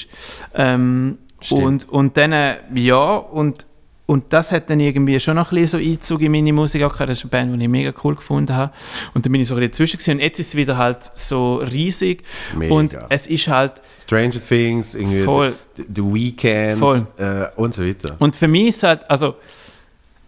[0.55, 1.61] Ähm, Stimmt.
[1.61, 3.67] und, und dann, äh, ja, und,
[4.05, 6.91] und das hat dann irgendwie schon noch ein bisschen so Einzug in meine Musik auch
[6.91, 7.09] gehabt.
[7.09, 8.73] Das ist eine Band, die ich mega cool gefunden habe.
[9.13, 10.11] Und dann bin ich so ein bisschen dazwischen gewesen.
[10.11, 12.23] und jetzt ist es wieder halt so riesig.
[12.57, 12.73] Mega.
[12.73, 15.53] Und es ist halt, Stranger Things, irgendwie Voll.
[15.77, 17.07] The, The Weeknd Voll.
[17.17, 18.15] äh, und so weiter.
[18.19, 19.35] und für mich ist halt, also,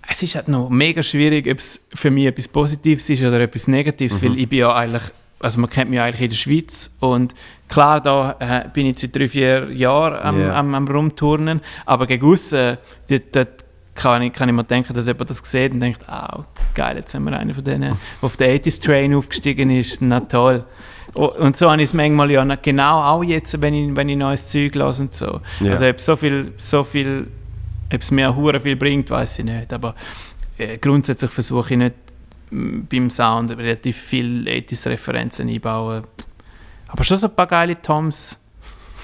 [0.10, 3.68] es ist halt noch mega schwierig, ob es für mich etwas Positives ist oder etwas
[3.68, 4.26] Negatives, Mhm.
[4.28, 5.04] weil ich bin ja eigentlich,
[5.40, 7.34] also man kennt mich eigentlich in der Schweiz und
[7.68, 10.54] klar, da äh, bin ich seit drei, vier Jahren am, Ja.
[10.56, 12.78] am, am Rumturnen, aber gegen aussen,
[13.10, 13.65] dort, dort
[13.96, 17.12] kann ich, kann ich mir denken, dass jemand das sieht und denkt, ah, geil, jetzt
[17.12, 20.66] sind wir einer von denen, der auf den 80s Train aufgestiegen ist, na toll.
[21.14, 24.18] Oh, Und so habe ich es manchmal ja genau auch jetzt, wenn ich, wenn ich
[24.18, 25.40] neues Zeug lasse und so.
[25.62, 25.72] Ja.
[25.72, 27.28] Also ob so viel, so viel,
[27.92, 29.72] ob es mir hure viel bringt, weiß ich nicht.
[29.72, 29.96] Aber
[30.58, 31.96] äh, grundsätzlich versuche ich nicht
[32.52, 36.04] beim Sound relativ viel 80s Referenzen einbauen.
[36.88, 38.40] Aber schon so ein paar geile Toms.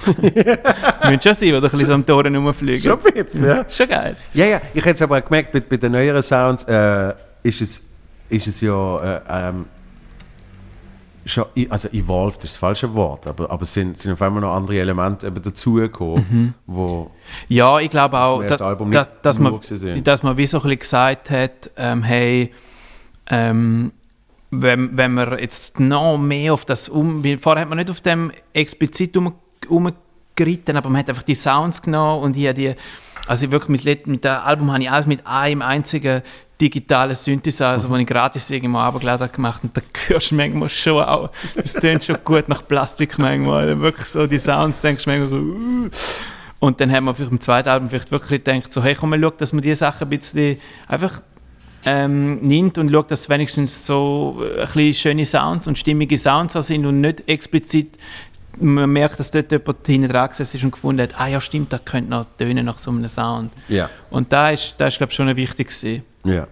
[0.08, 2.82] Müssen schon sein, die ein bisschen so am Toren rumfliegen.
[2.82, 3.66] Schon ein bisschen, ja.
[3.70, 4.16] Schon geil.
[4.34, 7.14] Ja, ja, ich hätte es aber auch gemerkt, bei, bei den neueren Sounds äh,
[7.44, 7.82] ist, es,
[8.30, 9.66] ist es ja äh, ähm,
[11.26, 14.56] schon, also evolved ist das falsche Wort, aber, aber es sind, sind auf einmal noch
[14.56, 17.12] andere Elemente eben dazugekommen, wo
[17.48, 20.08] Ja, ich glaube auch, da, Album da, nicht dass, man, sind.
[20.08, 22.52] dass man wie so ein bisschen gesagt hat, ähm, hey,
[23.30, 23.92] ähm,
[24.50, 27.24] wenn, wenn wir jetzt noch mehr auf das um...
[27.40, 29.34] Vorher hat man nicht auf dem explizit um,
[29.68, 32.74] umgeritten, aber man hat einfach die Sounds genommen und ich habe die...
[33.28, 36.24] Also wirklich mit, mit dem Album habe ich alles mit einem einzigen
[36.60, 37.94] digitalen Synthesizer, Mhm.
[37.94, 41.74] den ich gratis irgendwo runtergeladen habe, gemacht und da hörst du manchmal schon auch, das
[41.74, 45.38] tönt schon gut nach Plastik manchmal, wirklich so die Sounds, denkst du manchmal so...
[45.38, 45.90] Uh.
[46.60, 49.20] Und dann haben wir vielleicht im zweiten Album vielleicht wirklich gedacht, so, hey, komm mal,
[49.20, 50.58] schau, dass man diese Sachen ein bisschen
[50.88, 51.22] einfach
[51.86, 56.86] ähm, nimmt und schaut, dass wenigstens so ein bisschen schöne Sounds und stimmige Sounds sind
[56.86, 57.98] und nicht explizit
[58.60, 61.72] man merkt, dass dort jemand hinten dran gesessen ist und gefunden hat, ah ja stimmt,
[61.74, 63.52] das könnte noch tönen nach so einem Sound.
[63.68, 65.72] ja, Und da ist, da ist glaube ich, schon wichtig
[66.24, 66.48] ja.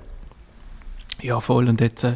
[1.22, 1.68] Ja, voll.
[1.68, 2.16] Und jetzt, äh,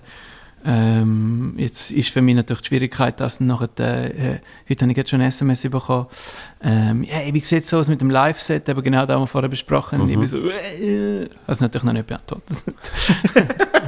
[0.66, 4.40] ähm, jetzt ist für mich natürlich die Schwierigkeit, dass nachher, äh,
[4.70, 6.08] heute habe ich jetzt schon ein SMS bekommen,
[6.64, 9.28] ähm, ja, wie sieht es so aus mit dem Live-Set, eben genau das, was wir
[9.28, 10.06] vorher besprochen haben.
[10.06, 12.64] Und ich bin so, äh, äh, das natürlich noch nicht beantwortet.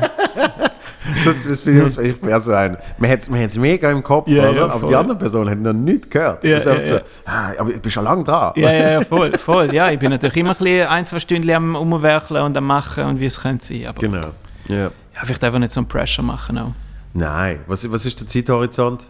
[1.24, 2.78] Das, das finde ich, ich wäre so ein.
[2.98, 6.10] Man hat es mega im Kopf, Ja, ja, aber die andere Person hat noch nichts
[6.10, 6.44] gehört.
[6.44, 8.54] Ja, das ist ja, so, ah, aber ich bin schon lange dran.
[8.56, 9.74] ja, ja, ja, voll, voll.
[9.74, 13.06] Ja, ich bin natürlich immer ein, bisschen ein zwei Stunden am Umwerkeln und am Machen
[13.06, 13.86] und wie es könnte sein.
[13.88, 14.28] Aber Genau.
[14.68, 14.76] Ja.
[14.86, 14.92] ja,
[15.24, 16.72] vielleicht einfach nicht so einen Pressure machen auch.
[17.14, 19.06] Nein, was, was ist der Zeithorizont?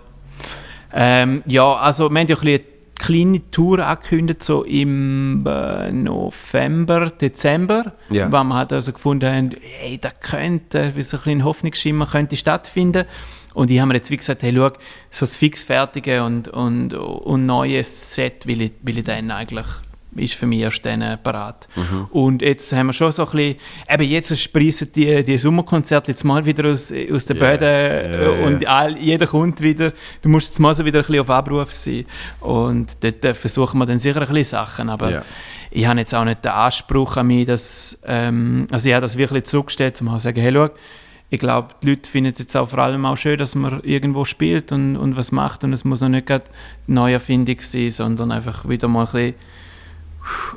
[0.93, 2.74] Ähm, ja, also wir haben ja ein bisschen
[3.05, 8.31] kleine Tour angekündigt, so im äh, November, Dezember, Ja.
[8.31, 9.49] wo wir halt also gefunden haben,
[9.79, 13.05] hey, da könnte, wie so ein bisschen Hoffnungsschimmer könnte stattfinden.
[13.53, 14.69] Und ich habe mir jetzt wie gesagt, hey, schau,
[15.11, 19.65] so das fixfertige und, und, und neues Set will ich, will ich dann eigentlich
[20.15, 21.67] ist für mich erst dann parat.
[21.75, 22.05] Mhm.
[22.11, 23.55] Und jetzt haben wir schon so ein bisschen,
[23.89, 28.21] eben jetzt sprießen die, die Sommerkonzerte jetzt mal wieder aus, aus den Ja, Böden ja,
[28.39, 28.45] ja.
[28.47, 31.71] und all, jeder kommt wieder, du musst jetzt mal so wieder ein bisschen auf Abruf
[31.73, 32.05] sein.
[32.39, 35.21] Und dort äh, versuchen wir dann sicher ein bisschen Sachen, aber Ja.
[35.71, 39.17] ich habe jetzt auch nicht den Anspruch an mich, dass, ähm, also ich habe das
[39.17, 40.69] wirklich zurückgestellt, um zu sagen, hey, schau,
[41.31, 44.25] ich glaube, die Leute finden es jetzt auch vor allem auch schön, dass man irgendwo
[44.25, 46.45] spielt und, und was macht und es muss noch nicht gerade
[46.87, 49.33] Neuerfindung sein, sondern einfach wieder mal ein bisschen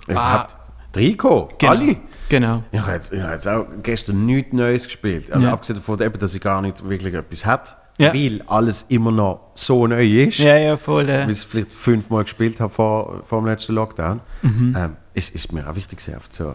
[0.07, 0.57] Überhaupt.
[0.93, 1.73] Trikot, Genau.
[1.73, 1.97] alle.
[2.29, 2.63] Genau.
[2.73, 5.31] Ich habe jetzt, ich habe jetzt auch gestern nichts Neues gespielt.
[5.33, 5.53] Also Ja.
[5.53, 8.13] abgesehen davon, eben, dass ich gar nicht wirklich etwas hat, Ja.
[8.13, 11.09] weil alles immer noch so neu ist, Ja, ja, voll.
[11.09, 14.75] Äh, wie ich es vielleicht fünfmal gespielt habe vor, vor dem letzten Lockdown, Mhm.
[14.79, 16.55] ähm, ist, ist mir auch wichtig, sehr oft so,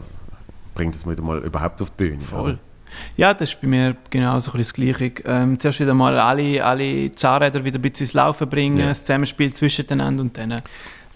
[0.75, 2.21] bringt es mir wieder mal überhaupt auf die Bühne.
[2.21, 2.57] Voll.
[3.17, 5.13] Ja, das ist bei mir genau so ein bisschen das Gleiche.
[5.25, 8.89] Ähm, zuerst wieder mal alle, alle Zahnräder wieder ein bisschen ins Laufen bringen, Ja.
[8.89, 10.61] das Zusammenspiel zwischeneinander und dann...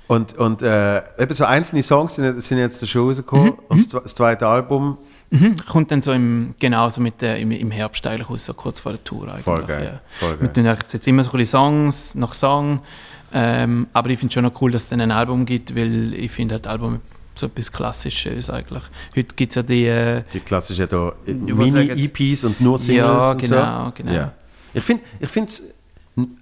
[0.08, 3.90] äh, Und, und äh, eben so einzelne Songs sind, sind jetzt schon rausgekommen und das,
[3.94, 4.98] zwe- das zweite Album,
[5.30, 5.58] Mhm.
[5.70, 8.80] Kommt dann so im, genau so mit der, im, im Herbst eigentlich raus, so kurz
[8.80, 9.44] vor der Tour eigentlich.
[9.44, 10.00] voll geil.
[10.22, 10.26] Ja.
[10.26, 12.82] Voll Wir tun jetzt immer so ein bisschen Songs nach Song,
[13.34, 16.32] ähm, aber ich finde schon noch cool, dass es dann ein Album gibt, weil ich
[16.32, 17.02] finde halt Album
[17.36, 18.84] so etwas Klassisches eigentlich.
[19.18, 19.86] Heute gibt es ja die...
[19.88, 23.92] Äh, Die klassischen da, äh, Mini-EPs und nur Singles Ja, und genau, so.
[23.96, 24.12] genau.
[24.14, 24.32] Ja.
[24.74, 25.62] Ich finde, ich, find's-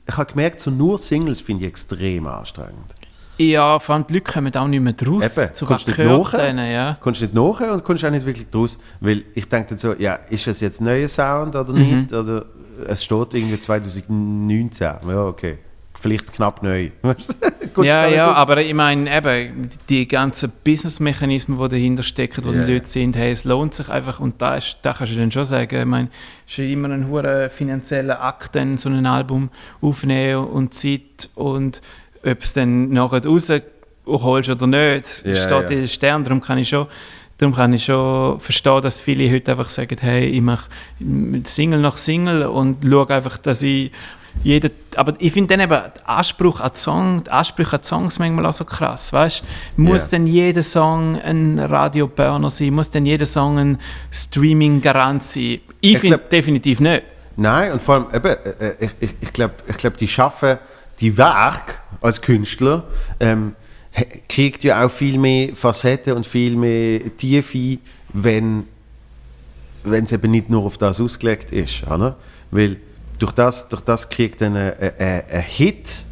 [0.08, 2.94] ich habe gemerkt, so nur Singles finde ich extrem anstrengend.
[3.38, 5.38] Ja, vor allem die Leute kommen auch nicht mehr draus.
[5.38, 6.32] Eben, zu kommst nicht nach?
[6.32, 6.98] denen, ja.
[7.00, 8.78] kommst du nicht nach und kommst auch nicht wirklich draus.
[9.00, 12.14] Weil ich denke dann so, ja, ist das jetzt neuer Sound oder nicht?
[12.14, 12.46] Oder
[12.88, 14.88] es steht irgendwie 2019.
[15.08, 15.58] Ja, okay.
[15.98, 16.92] Vielleicht knapp neu.
[17.78, 18.38] Ja, ja, draus.
[18.38, 22.74] aber ich meine, eben, die ganzen Business-Mechanismen, die dahinter stecken, wo Ja, die.
[22.74, 25.44] Leute sind, hey, es lohnt sich einfach, und da, ist, da kannst du dann schon
[25.44, 26.10] sagen, ich meine,
[26.48, 29.50] es ist immer ein hoher finanzieller Akt, dann so ein Album
[29.82, 31.82] aufnehmen und Zeit und
[32.26, 35.60] ob es dann nachher rausholst oder nicht, Ja, steht ja.
[35.62, 36.88] in den Sternen, darum kann ich schon
[37.38, 40.70] Darum kann ich schon verstehen, dass viele heute einfach sagen, hey, ich mache
[41.44, 43.92] Single nach Single und schaue einfach, dass ich
[44.42, 48.46] jeder, aber ich finde dann eben den Anspruch an Song, die Ansprüche an Songs manchmal
[48.46, 49.44] auch so krass, weißt?
[49.76, 50.12] Muss Ja.
[50.18, 52.74] denn jeder Song ein Radio-Burner sein?
[52.74, 53.80] Muss denn jeder Song ein
[54.12, 55.60] Streaming-Garant sein?
[55.82, 57.04] Ich, Ich finde definitiv nicht.
[57.38, 60.58] Nein, und vor allem, eben, äh, äh, ich, ich, ich glaube, ich glaub, die schaffen
[61.00, 62.84] die Werk als Künstler,
[63.20, 63.56] ähm,
[64.28, 67.78] kriegt ja auch viel mehr Facetten und viel mehr Tiefe,
[68.14, 68.66] wenn
[69.84, 71.84] es eben nicht nur auf das ausgelegt ist.
[71.88, 72.18] Oder?
[72.52, 72.78] Weil
[73.20, 76.04] durch das, durch das kriegt ein, Hit,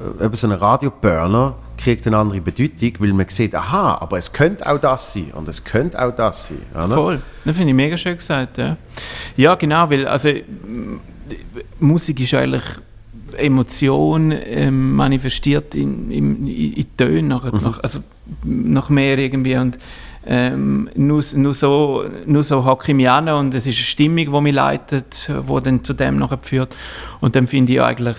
[0.00, 4.32] äh, eben so ein Radio-Burner, kriegt eine andere Bedeutung, weil man sieht, aha, aber es
[4.32, 6.62] könnte auch das sein und es könnte auch das sein.
[6.74, 6.88] Oder?
[6.88, 7.22] Voll.
[7.44, 8.58] Das finde ich mega schön gesagt.
[8.58, 8.76] Ja,
[9.36, 10.30] ja genau, weil also,
[11.80, 12.62] Musik ist eigentlich
[13.36, 18.00] Emotion ähm, manifestiert in, in, in Tönen, nach, nach, also
[18.44, 19.56] nach mehr irgendwie.
[19.56, 19.78] Und
[20.24, 24.32] ähm, nur, nur so, nur so hocke ich mich an und es ist eine Stimmung,
[24.32, 26.76] die mich leitet, die dann zu dem nachher führt.
[27.20, 28.16] Und dann finde ich eigentlich,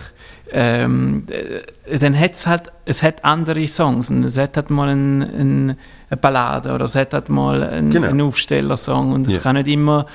[0.51, 4.09] ähm, äh, dann hat es halt, es hat andere Songs.
[4.09, 5.77] Und es hat halt mal ein, ein,
[6.09, 8.07] eine Ballade oder es hat halt mal ein, Genau.
[8.09, 9.41] einen Aufstellersong und es Ja.
[9.41, 10.05] kann nicht immer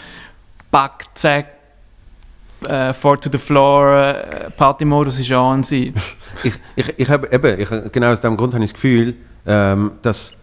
[0.70, 1.47] Back, Zack,
[2.66, 5.94] äh, Four to the Floor, äh, Partymodus ist an sein.
[6.44, 9.14] Ich, ich, ich habe eben, ich, genau aus dem Grund habe ich das Gefühl,
[9.44, 10.35] ähm, dass,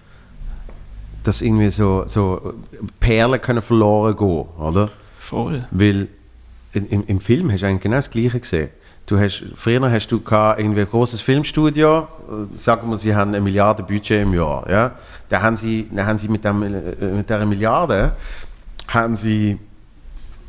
[1.23, 2.53] dass irgendwie so, so
[2.99, 4.89] Perlen können verloren gehen, oder?
[5.17, 5.65] Voll.
[5.71, 6.09] Weil
[6.73, 8.69] im, im Film hast du eigentlich genau das Gleiche gesehen.
[9.05, 12.07] Du hast, früher hast du irgendwie ein großes Filmstudio,
[12.57, 14.69] sagen wir, sie haben eine Milliarde Budget im Jahr.
[14.69, 14.91] Ja?
[15.29, 16.69] Da haben sie, da haben sie mit, dem, äh,
[17.15, 18.13] mit dieser Milliarde
[18.87, 19.59] haben sie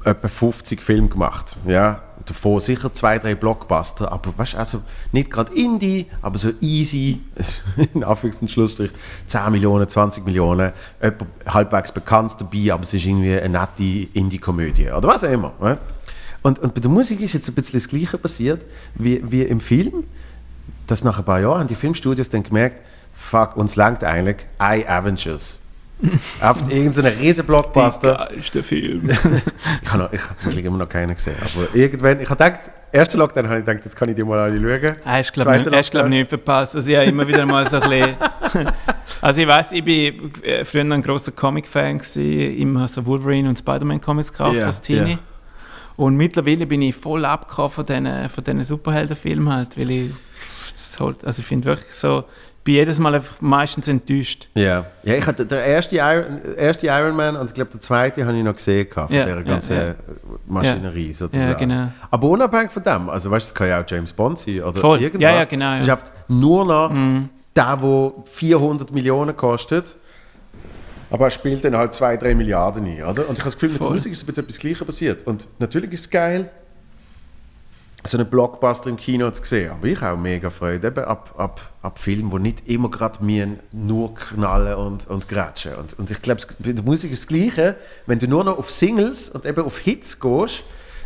[0.06, 1.56] etwa 50 Filme gemacht.
[1.66, 2.02] Ja?
[2.24, 7.20] Davon sicher zwei, drei Blockbuster, aber weißt, also nicht gerade Indie, aber so easy,
[7.94, 8.90] in Anführungs- und Schlussstrich,
[9.26, 10.72] 10 Millionen, 20 Millionen,
[11.02, 15.52] jemand halbwegs bekannt dabei, aber es ist irgendwie eine nette Indie-Komödie oder was auch immer.
[15.62, 15.78] Ja?
[16.42, 18.62] Und, und bei der Musik ist jetzt ein bisschen das Gleiche passiert
[18.94, 20.04] wie, wie im Film.
[20.86, 24.86] Dass nach ein paar Jahren haben die Filmstudios dann gemerkt, fuck, uns langt eigentlich I
[24.86, 25.58] Avengers.
[26.40, 28.28] Auf irgendeinen riesen Blockbuster.
[28.30, 29.08] Geilste Film.
[29.82, 31.34] Ich habe noch- ich habe wirklich immer noch keinen gesehen.
[31.40, 34.38] Aber irgendwann, ich habe gedacht, erster Lockdown habe ich gedacht, jetzt kann ich die mal
[34.38, 34.96] alle schauen.
[35.04, 36.76] Hast du, glaube ich, glaub, nicht verpasst.
[36.76, 38.16] Also ich habe immer wieder mal so ein bisschen...
[39.22, 43.58] Also ich weiß, ich bin äh, früher ein großer Comic-Fan gewesen, immer so Wolverine und
[43.58, 45.12] Spider-Man-Comics gekauft Ja, als Teenie.
[45.12, 45.18] ja.
[45.96, 50.10] Und mittlerweile bin ich voll abgekommen von diesen, von Superheldenfilmen halt, weil ich...
[50.70, 52.24] das halt- Also ich finde wirklich so...
[52.66, 54.48] Ich bin jedes Mal einfach meistens enttäuscht.
[54.54, 58.26] Ja, ja ich hatte der erste Iron, erste Iron Man und ich glaube der zweite
[58.26, 59.94] habe ich noch gesehen gehabt, von Ja, dieser ja, ganzen ja.
[60.48, 61.48] Maschinerie sozusagen.
[61.48, 61.92] Ja, genau.
[62.10, 64.80] Aber unabhängig von dem, also weißt du, es kann ja auch James Bond sein oder
[64.80, 65.00] Voll.
[65.00, 65.22] irgendwas.
[65.22, 65.78] Ja, ja, genau, Es ja.
[65.78, 65.82] Mhm.
[65.84, 66.92] ist einfach nur noch
[67.54, 69.94] der, der 400 Millionen kostet,
[71.08, 73.28] aber er spielt dann halt 2, 3 Milliarden ein, oder?
[73.28, 73.94] Und ich habe das Gefühl, mit der Voll.
[73.94, 75.24] Musik ist ein bisschen etwas Gleiches passiert.
[75.24, 76.50] Und natürlich ist es geil,
[78.06, 79.70] so einen Blockbuster im Kino zu sehen.
[79.70, 83.58] Aber ich auch mega Freude eben ab, ab, ab Filmen, die nicht immer gerade mir
[83.72, 85.74] nur knallen und, und grätschen.
[85.74, 87.76] Und, und ich glaube, bei der Musik ist das Gleiche.
[88.06, 90.64] Wenn du nur noch auf Singles und eben auf Hits gehst,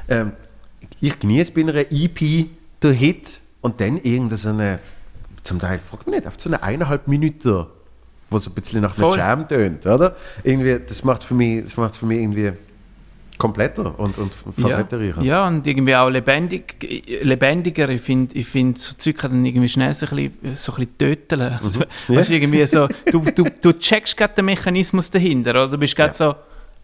[0.09, 0.33] ähm,
[1.01, 2.49] ich genieße bei einer EP
[2.83, 4.79] den Hit und dann irgendeine,
[5.43, 7.67] zum Teil, frag mich nicht, auf so eine eineinhalb Minuten,
[8.31, 9.17] wo so ein bisschen nach Voll.
[9.17, 10.17] Jam tönt, oder?
[10.43, 12.53] Irgendwie, das macht für mich, das macht für mich irgendwie
[13.41, 15.23] kompletter und, und facettenreicher.
[15.23, 16.77] Ja, und irgendwie auch lebendig,
[17.23, 17.89] lebendiger.
[17.89, 20.77] Ich finde, ich find, so Zeug kann dann irgendwie schnell so ein bisschen, so ein
[20.79, 21.41] bisschen töten.
[21.41, 22.21] Also, Ja.
[22.29, 25.69] irgendwie so, du, du, du checkst gerade den Mechanismus dahinter, oder?
[25.69, 26.15] Du bist gerade Ja.
[26.15, 26.35] so,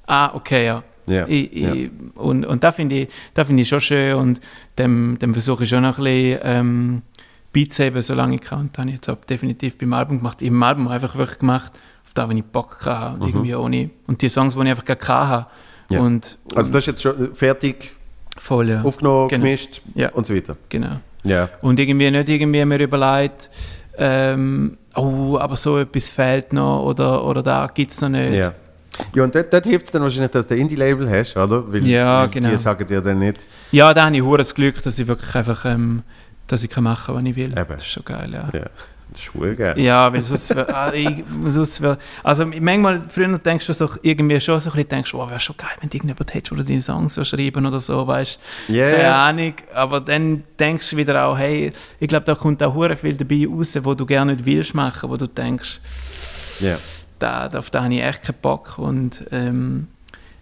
[0.07, 0.83] ah, okay, ja.
[1.07, 1.73] Ja, Ich, ja.
[1.73, 3.09] ich, und und das finde ich,
[3.47, 4.41] find ich schon schön und
[4.79, 7.03] dem, dem versuche ich schon noch ein bisschen ähm,
[7.53, 8.61] beizuheben, solange ich kann.
[8.63, 10.43] Und das habe ich jetzt auch definitiv beim Album gemacht.
[10.43, 11.73] Im Album einfach wirklich gemacht,
[12.05, 13.91] auf das, wenn ich Bock hatte und irgendwie ohne.
[14.09, 15.47] Und die Songs, die ich einfach gerade hatte.
[15.89, 16.01] Ja.
[16.01, 17.93] Und, Also das ist jetzt schon fertig
[18.37, 18.83] voll, ja.
[18.83, 19.43] aufgenommen, Genau.
[19.45, 20.11] gemischt Ja.
[20.11, 20.57] und so weiter.
[20.69, 21.01] Genau.
[21.25, 21.49] Ja.
[21.63, 23.51] Und irgendwie nicht irgendwie mir überlegt,
[23.99, 28.35] ähm, oh, aber so etwas fehlt noch oder, oder da gibt es noch nicht.
[28.35, 28.53] Ja.
[29.15, 31.71] Ja, und dort, dort hilft es dann wahrscheinlich, dass du ein Indie-Label hast, oder?
[31.71, 32.51] Weil, Ja, weil genau.
[32.51, 35.65] Die sagen dir dann nicht, Ja, da habe ich das Glück, dass ich wirklich einfach
[35.67, 36.03] ähm,
[36.47, 37.53] dass ich kann machen kann, was ich will.
[37.53, 37.65] Eben.
[37.69, 38.49] Das ist schon geil, ja.
[38.53, 38.67] Ja,
[39.11, 39.79] das ist geil.
[39.79, 40.55] Ja, weil sonst,
[40.93, 41.83] ich, sonst
[42.23, 45.57] also manchmal, früher denkst du so, irgendwie schon so ein bisschen, denkst, wow, wäre schon
[45.57, 48.39] geil, wenn du irgendjemand hättest, oder deine Songs schreiben oder so, weißt
[48.69, 49.27] Ja, Keine ja.
[49.27, 53.17] Ahnung, aber dann denkst du wieder auch, hey, ich glaube, da kommt auch hure viel
[53.17, 55.81] dabei raus, wo du gerne nicht willst machen, wo du denkst,
[56.61, 56.77] Ja.
[57.19, 58.79] da, auf da habe ich echt keinen Bock.
[58.79, 59.87] Und ähm,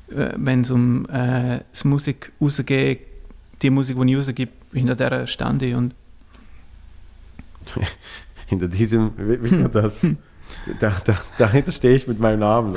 [0.08, 3.00] wenn es um äh, das Musik rausgeht,
[3.62, 5.94] die Musik, die ich rausgebe, hinter der stande und
[8.60, 10.00] Hinter diesem, wie, wie war das?
[10.80, 12.74] Da, da, dahinter stehe ich mit meinem Namen.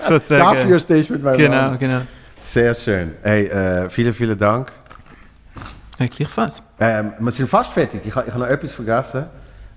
[0.00, 0.42] sozusagen.
[0.42, 1.78] Dafür stehe ich mit meinem Genau, Namen.
[1.78, 2.00] genau.
[2.40, 3.12] Sehr schön.
[3.22, 4.70] Hey, äh, vielen, vielen Dank.
[5.98, 6.62] Ja, gleichfalls.
[6.78, 8.02] Ähm, wir sind fast fertig.
[8.04, 9.24] Ich habe ich hab noch etwas vergessen.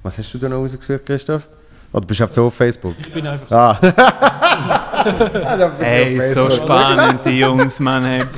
[0.03, 1.47] Was hast du da noch rausgesucht, Christoph?
[1.91, 2.95] Oder bist du auf so auf Facebook?
[2.99, 3.79] Ich bin einfach Ah.
[5.03, 8.05] Du Ey, so spannend, die Jungs, Mann.
[8.05, 8.23] Ey.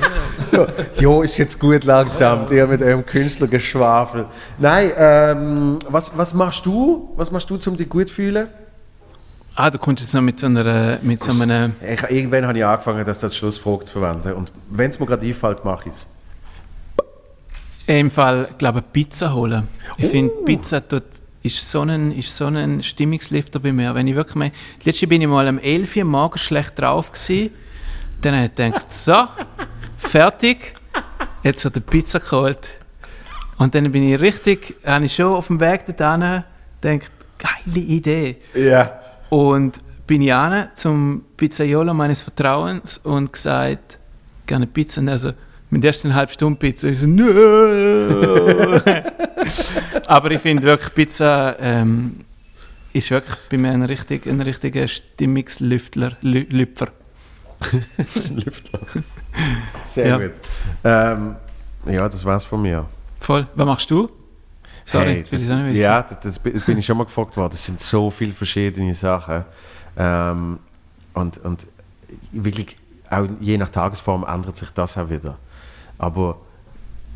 [0.46, 0.66] So,
[0.98, 4.26] jo, ist jetzt gut langsam, dir mit eurem Künstlergeschwafel.
[4.58, 7.10] Nein, ähm, was, was machst du?
[7.16, 8.48] Was machst du, um dich gut zu fühlen?
[9.54, 12.64] Ah, du kommst jetzt noch mit so einer, mit so einem Ich, irgendwann habe ich
[12.64, 14.32] angefangen, das als Schlussfrage zu verwenden.
[14.32, 16.06] Und wenn es mir gerade einfällt, mache ich es.
[17.86, 19.68] Im Fall, glaube ich, Pizza holen.
[19.98, 21.02] Ich finde, Pizza tut,
[21.42, 23.94] ist, so ein, ist so ein Stimmungslifter bei mir.
[23.94, 24.52] Wenn ich wirklich mal,
[24.84, 27.50] letztes bin ich mal am 11 Uhr morgens schlecht drauf gewesen,
[28.20, 29.26] dann habe ich gedacht, so,
[29.96, 30.74] fertig,
[31.42, 32.78] jetzt hat er Pizza geholt.
[33.58, 36.44] Und dann bin ich richtig, habe ich schon auf dem Weg dorthin
[36.80, 38.36] gedacht, geile Idee.
[38.54, 39.00] Ja.
[39.30, 43.98] Und bin ich an zum Pizzaiolo meines Vertrauens und gesagt,
[44.46, 45.00] gerne Pizza.
[45.00, 45.32] Und er so,
[45.72, 46.88] mit erst eine halbe Stunde Pizza.
[46.88, 48.78] Ich so, nö.
[50.06, 52.24] Aber ich finde wirklich, Pizza ähm,
[52.92, 56.88] ist wirklich bei mir ein, richtig, ein richtiger Stimmungslüftler, Lü Lüpfer.
[58.34, 58.80] Lüftler.
[59.86, 60.18] Sehr Ja.
[60.18, 60.32] gut.
[60.84, 61.36] Ähm,
[61.86, 62.84] ja, das war's von mir.
[63.20, 63.46] Voll.
[63.54, 64.10] Was machst du?
[64.84, 65.82] Sorry, Hey, will das, ich auch nicht wissen.
[65.84, 67.52] Ja, das, das bin das bin ich schon mal gefragt worden.
[67.54, 69.44] Es sind so viele verschiedene Sachen.
[69.96, 70.58] Ähm,
[71.14, 71.66] und, und
[72.32, 72.76] wirklich,
[73.08, 75.38] auch je nach Tagesform ändert sich das auch wieder.
[76.02, 76.36] Aber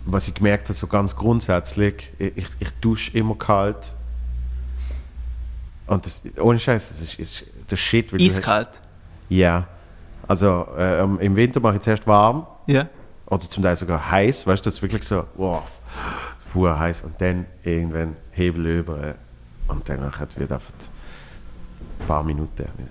[0.04, 3.96] was ich gemerkt habe, so ganz grundsätzlich, ich, ich, dusche immer kalt.
[5.88, 8.12] Und das, ohne Scheiß, das ist, ist der Shit.
[8.12, 8.80] weil Eiskalt.
[9.28, 9.66] Ja.
[10.28, 12.88] Also ähm, im Winter mache ich zuerst warm Ja.
[13.26, 15.64] oder zum Teil sogar heiß, weißt du, das ist wirklich so, wow,
[16.52, 19.14] pur heiß und dann irgendwann Hebel über äh,
[19.66, 20.72] und dann wird einfach
[22.00, 22.66] ein paar Minuten.
[22.76, 22.90] wieder.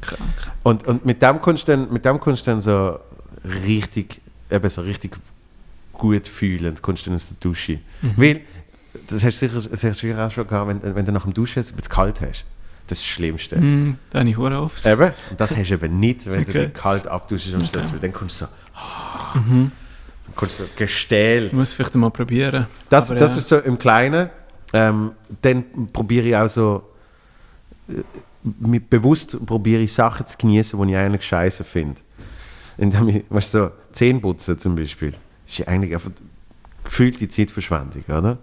[0.00, 0.52] Krank.
[0.62, 2.98] Und, und mit dem kannst du dann, mit dem kannst du dann so
[3.44, 5.16] richtig, eben so richtig
[5.92, 7.78] gut fühlen, kannst du dann aus der Dusche.
[8.16, 8.40] Weil,
[9.06, 11.24] das hast du sicher, das hast du sicher auch schon gehabt, wenn, wenn du nach
[11.24, 12.44] dem Duschen es kalt hast.
[12.86, 13.56] Das ist das Schlimmste.
[13.56, 14.84] Mm, da habe ich hure oft.
[14.84, 15.12] Eben.
[15.30, 16.66] Und das hast du eben nicht, wenn du Okay.
[16.66, 18.50] dich kalt abduschst am Schluss, weil dann kommst du so,
[19.34, 19.72] dann
[20.34, 21.46] kommst du so gestählt.
[21.46, 22.66] Ich muss es vielleicht mal probieren.
[22.90, 23.38] Das, Aber das ja.
[23.38, 24.28] ist so im Kleinen.
[24.74, 26.82] Ähm, dann probiere ich auch so,
[27.88, 28.02] äh,
[28.42, 32.00] mit bewusst probiere ich Sachen zu genießen, die ich eigentlich scheiße finde.
[32.76, 35.12] Indem ich, weißt du, so Zähne putzen zum Beispiel.
[35.12, 36.10] Das ist ja eigentlich einfach
[36.82, 38.38] gefühlt die Zeitverschwendung, oder?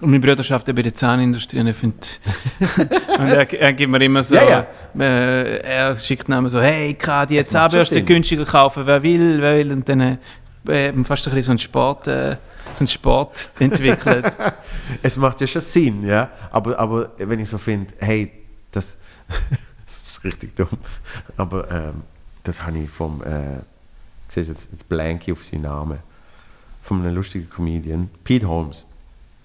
[0.00, 2.20] Und mein Bruder arbeitet ja bei der Zahnindustrie und, ich find,
[2.78, 4.66] und er, er gibt mir immer so, Ja,
[4.98, 9.40] Äh, er schickt mir immer so, hey, ich kann die Zahnbürste günstiger kaufen, wer will,
[9.40, 9.72] wer will.
[9.72, 12.36] Und dann äh, fast ein bisschen so einen Sport, äh,
[12.74, 14.32] so einen Sport entwickelt.
[15.02, 16.30] Es macht ja schon Sinn, ja.
[16.50, 18.32] Aber, aber wenn ich so finde, hey,
[18.72, 18.98] das,
[19.86, 20.68] das ist richtig dumm.
[21.36, 22.02] Aber ähm,
[22.42, 23.60] das habe ich vom, äh,
[24.32, 25.98] siehst jetzt, jetzt blank ich auf seinen Namen,
[26.82, 28.84] von einem lustigen Comedian, Pete Holmes,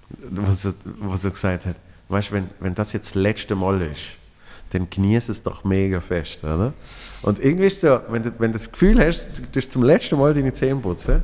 [0.09, 1.75] was er, was er gesagt hat,
[2.09, 4.05] weißt du, wenn, wenn das jetzt das letzte Mal ist,
[4.71, 6.73] dann genieße es doch mega fest, oder?
[7.21, 10.17] Und irgendwie ist so, wenn du, wenn du das Gefühl hast, du tust zum letzten
[10.17, 11.23] Mal deine Zähne putzen,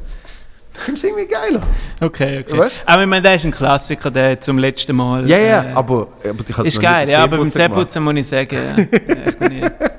[0.72, 1.64] findest du es irgendwie geiler.
[2.00, 2.58] Okay, okay.
[2.58, 2.84] Weißt?
[2.86, 5.30] Aber ich meine, der ist ein Klassiker, der zum letzten Mal.
[5.30, 7.50] Ja, ja, äh, aber, aber ich habe es Ist geil, ja, aber beim.
[7.50, 9.72] Zähneputzen muss ich sagen, ja,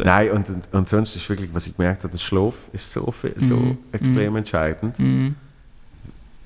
[0.00, 0.06] Gut.
[0.06, 3.34] Nein, und, und, sonst ist wirklich, was ich gemerkt habe, der Schlaf ist so, viel,
[3.38, 3.78] so Mhm.
[3.92, 4.96] extrem entscheidend.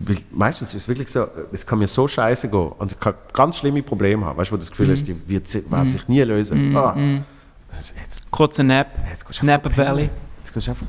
[0.01, 3.15] Weil meistens ist es wirklich so, es kann mir so scheiße gehen und ich kann
[3.33, 4.93] ganz schlimme Probleme haben, weißt du, wo das Gefühl Mhm.
[4.93, 6.77] hast, die wird, werden sich nie lösen.
[6.77, 6.97] Ah,
[7.73, 10.11] ist- jetzt, Kurzer Nap, einfach Valley.
[10.39, 10.87] Jetzt gehst du einfach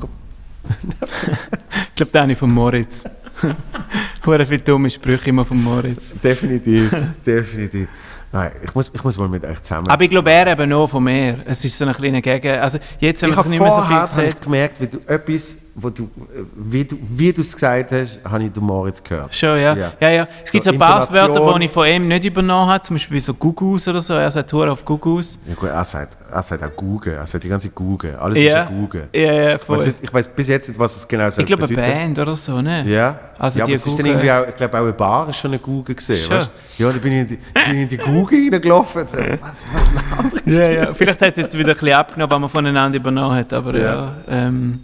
[1.90, 3.04] Ich glaube, der ich von Moritz.
[4.26, 6.14] Hure viele dumme Sprüche immer von Moritz.
[6.24, 6.92] Definitiv,
[7.26, 7.88] definitiv.
[8.36, 9.88] Nein, ich muss, ich muss mal mit euch zusammen.
[9.88, 11.40] Aber ich glaube, er eben auch von mir.
[11.46, 12.60] Es ist so ein kleiner Gegen...
[12.60, 14.36] Also jetzt, wenn ich man sich habe nicht mehr so viel sieht...
[14.36, 16.08] ich gemerkt, wie du etwas wo du, äh,
[16.56, 19.34] wie du wie du es gesagt hast, habe ich den Moritz gehört.
[19.36, 19.76] Schon, ja.
[19.76, 19.92] Ja.
[20.00, 20.28] Ja, ja.
[20.44, 21.12] Es gibt So so ein paar.
[21.14, 24.14] Wörter, die ich von ihm nicht übernommen habe, zum Beispiel so Gugus oder so.
[24.14, 25.38] Er sagt Tour auf Gugus.
[25.48, 28.64] Ja gut, er sagt, er sagt auch Google, er sagt die ganze Google, alles Ja,
[28.64, 29.08] ist ein Google.
[29.14, 29.78] ja, ja, Ich voll.
[29.78, 31.76] weiß, nicht, ich weiß bis jetzt nicht, was es genau soll Ich glaube, eine.
[31.76, 32.86] Band oder so, ne?
[32.88, 35.28] Ja, Also ja die aber es ist dann irgendwie auch, ich glaube auch eine Bar
[35.30, 36.50] ist schon eine Google gesehen, weißt?
[36.78, 37.40] Ja, da bin ich in die,
[37.70, 40.54] bin in die Google reingelaufen so, was, was laber ich?
[40.54, 40.94] Ja, ja.
[40.94, 43.84] Vielleicht hat es jetzt wieder ein bisschen abgenommen, weil man voneinander übernommen hat, aber ja.
[43.84, 44.14] Ja.
[44.30, 44.80] ähm,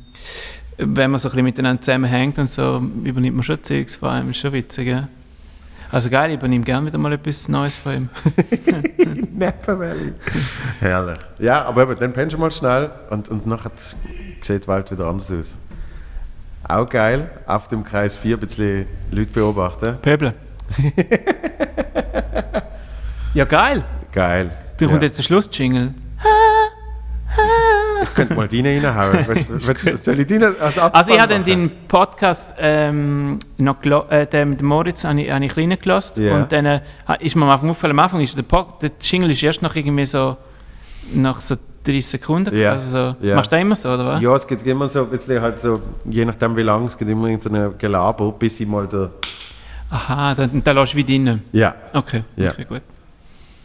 [0.84, 4.30] wenn man so ein bisschen miteinander zusammenhängt und so, übernimmt man schon Zeugs von ihm,
[4.32, 5.08] ist schon witzig, ja.
[5.92, 8.10] Also geil, ich übernehme gerne wieder mal etwas Neues von ihm.
[9.38, 10.14] Napa Valley.
[10.80, 11.20] Herrlich.
[11.40, 15.06] Ja, aber eben, dann pennst du mal schnell und, und nachher sieht die Welt wieder
[15.06, 15.58] anders aus.
[16.64, 19.98] Auch geil, auf dem Kreis 4 ein bisschen Leute beobachten.
[20.02, 20.34] Pöbel.
[23.34, 23.84] ja, geil.
[24.14, 24.52] Geil.
[24.78, 25.08] Dann kommt ja.
[25.08, 25.94] jetzt der Schlussjingle.
[28.02, 29.60] Ich könnte mal deine reinhauen.
[29.60, 33.78] Soll ich deine als Abfang Also ich habe dann deinen Podcast ähm, noch
[34.10, 36.36] äh, den, den Moritz habe ich, habe ich klein gelassen Ja.
[36.36, 36.82] und dann äh,
[37.20, 39.76] ist mir am Anfang aufgefallen, am Anfang ist der, Pod, der Jingle ist erst nach
[39.76, 40.36] irgendwie so
[41.14, 42.56] nach so 30 Sekunden.
[42.56, 42.74] Ja.
[42.74, 43.36] Also so, Ja.
[43.36, 44.22] Machst du das immer so, oder was?
[44.22, 47.10] Ja, es gibt immer so ein bisschen halt so, je nachdem wie lang, es gibt
[47.10, 49.10] immer so eine Gelaber, bis ich mal der...
[49.90, 51.42] Aha, dann, dann lässt du wie drinnen.
[51.52, 52.52] Ja, Okay, Ja.
[52.52, 52.82] okay, gut.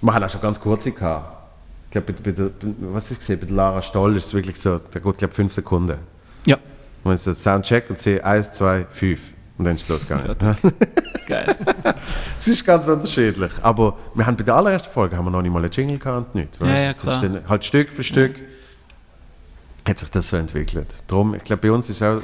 [0.00, 1.35] wir haben auch schon ganz kurze gehabt.
[1.86, 2.50] Ich glaube, bei, bei
[2.80, 5.98] was ist gesehen, bei Lara Stoll ist es wirklich so, der geht glaube fünf Sekunden.
[6.44, 6.58] Ja,
[7.04, 9.20] Man ist so Soundcheck und sie 1, 2, 5
[9.58, 10.36] und dann ist es losgegangen.
[11.28, 11.56] geil.
[12.36, 15.52] Es ist ganz unterschiedlich, aber wir haben bei der allerersten Folge haben wir noch nicht
[15.52, 16.58] mal einen Jingle gehabt und nichts.
[16.58, 17.14] Ja, ja, Es klar.
[17.14, 18.34] Ist dann halt Stück für Stück
[19.88, 20.88] hat sich das so entwickelt.
[21.06, 22.20] Darum, ich glaube, bei uns ist auch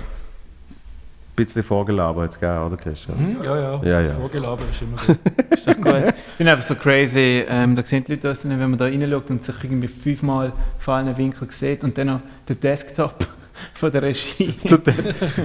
[1.34, 3.18] bisschen vorgelabert, gell, oder Christian?
[3.18, 3.80] Hm, ja, ja.
[3.82, 4.16] Ja, Das ja.
[4.16, 5.18] Vorgelaber ist immer gut.
[5.50, 5.94] Ist doch gut.
[6.08, 8.84] Ich finde einfach so crazy, ähm, da sehen die Leute das, nicht, wenn man da
[8.86, 13.26] reinschaut und sich irgendwie fünfmal von allen Winkeln sieht und dann noch der Desktop
[13.74, 14.54] von der Regie.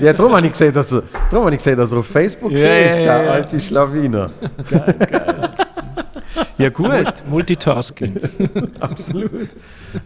[0.01, 2.51] Ja, darum habe ich gesehen, dass er, darum habe ich gesehen, dass er auf Facebook
[2.51, 3.31] Ja, gesehen ist, der ja.
[3.31, 4.31] alte Schlawiner.
[6.57, 7.23] Ja gut.
[7.29, 8.19] Multitasking.
[8.79, 9.49] Absolut.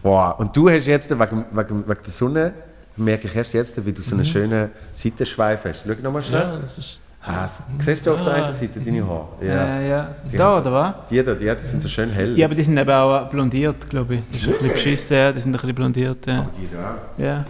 [0.02, 0.38] Wow.
[0.38, 2.52] Und du hast jetzt wegen, wegen, wegen der Sonne,
[2.96, 5.84] merke ich erst jetzt, wie du so einen schönen Seitenschweif hast.
[5.86, 6.40] Schau nochmal schnell.
[6.40, 6.98] ja, das ist.
[7.24, 7.48] Ah,
[7.78, 9.28] siehst du auf der einen Seite deine Haare?
[9.40, 10.14] Ja, ja.
[10.30, 10.94] Die Da, oder was?
[11.08, 12.36] Die da, die, die sind so schön hell.
[12.36, 14.20] Ja, aber die sind eben auch blondiert, glaube ich.
[14.32, 15.32] Das ist ein bisschen beschissen, ja.
[15.32, 16.46] Die sind ein bisschen blondiert, ja.
[16.56, 17.22] Die da.
[17.24, 17.44] ja.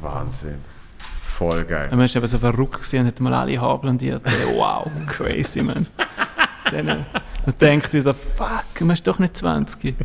[0.00, 0.54] Wahnsinn.
[1.22, 1.88] Voll geil.
[1.90, 4.22] Man ist eben so verrückt und hat mal alle Haare blondiert.
[4.56, 5.86] Wow, crazy, man.
[6.70, 7.04] Dann,
[7.42, 9.94] äh, dann denkt ihr, fuck, man ist doch nicht 20.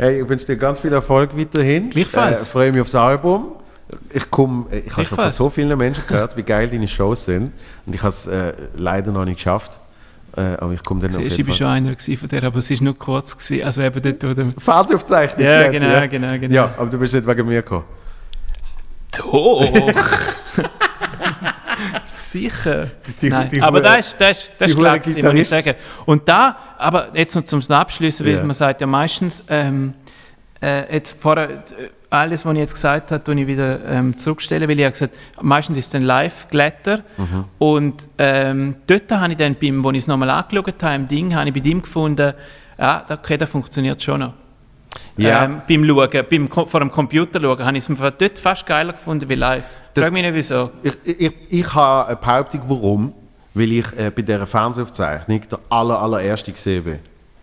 [0.00, 1.90] Hey, ich wünsche dir ganz viel Erfolg weiterhin.
[1.90, 2.48] Gleichfalls.
[2.48, 3.52] Äh, freue mich aufs Album.
[4.14, 7.52] Ich komme, ich habe schon von so vielen Menschen gehört, wie geil deine Shows sind.
[7.84, 9.78] Und ich habe es äh, leider noch nicht geschafft.
[10.34, 12.60] Äh, aber ich komme dann auf Siehst, jeden ich war schon einer von der, aber
[12.60, 13.36] es war nur kurz.
[13.36, 13.62] Gewesen.
[13.62, 14.54] Also eben dort, wo der...
[15.38, 16.54] Ja, genau, genau, genau.
[16.54, 17.84] Ja, aber du bist nicht wegen mir gekommen.
[19.18, 19.70] Doch!
[22.06, 22.88] Sicher.
[23.20, 25.74] Die- Nein, die aber das ist, das ist, das ist klar gewesen, muss ich sagen.
[26.06, 28.42] Und da, aber jetzt noch zum Abschließen, weil Ja.
[28.42, 29.94] man sagt ja meistens, ähm,
[30.62, 31.60] äh, jetzt vorher, äh,
[32.10, 35.14] alles, was ich jetzt gesagt habe, tue ich wieder ähm, zurückstellen, weil ich habe gesagt,
[35.40, 37.44] meistens ist es dann live glätter Mhm.
[37.58, 41.34] und ähm, dort habe ich dann, beim, als ich es nochmal angeschaut habe, im Ding,
[41.36, 42.34] habe ich bei ihm gefunden,
[42.78, 44.32] ja, okay, das funktioniert schon noch.
[45.16, 45.44] Ja.
[45.44, 48.92] Ähm, beim Schauen, beim, vor dem Computer schauen, habe ich es mir dort fast geiler
[48.92, 49.66] gefunden wie live.
[49.94, 50.70] Das- Frag mich nicht, wieso.
[50.82, 53.12] Ich, ich, ich habe eine Behauptung, warum.
[53.52, 56.98] Weil ich äh, bei dieser Fernsehaufzeichnung der aller, allererste gesehen bin.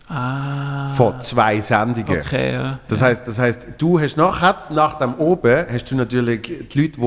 [0.08, 2.22] Ah, Vor zwei Sendungen.
[2.22, 2.80] okay, ja.
[2.88, 6.42] Das heißt, das heißt, du hast nachher, nach dem oben, hast du natürlich
[6.72, 6.98] die Leute,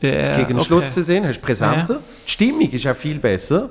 [0.00, 0.64] die Ja, gegen den okay.
[0.66, 1.94] Schluss gesehen hast präsenter.
[1.94, 2.00] Ja.
[2.24, 3.70] Die Stimmung ist auch viel besser.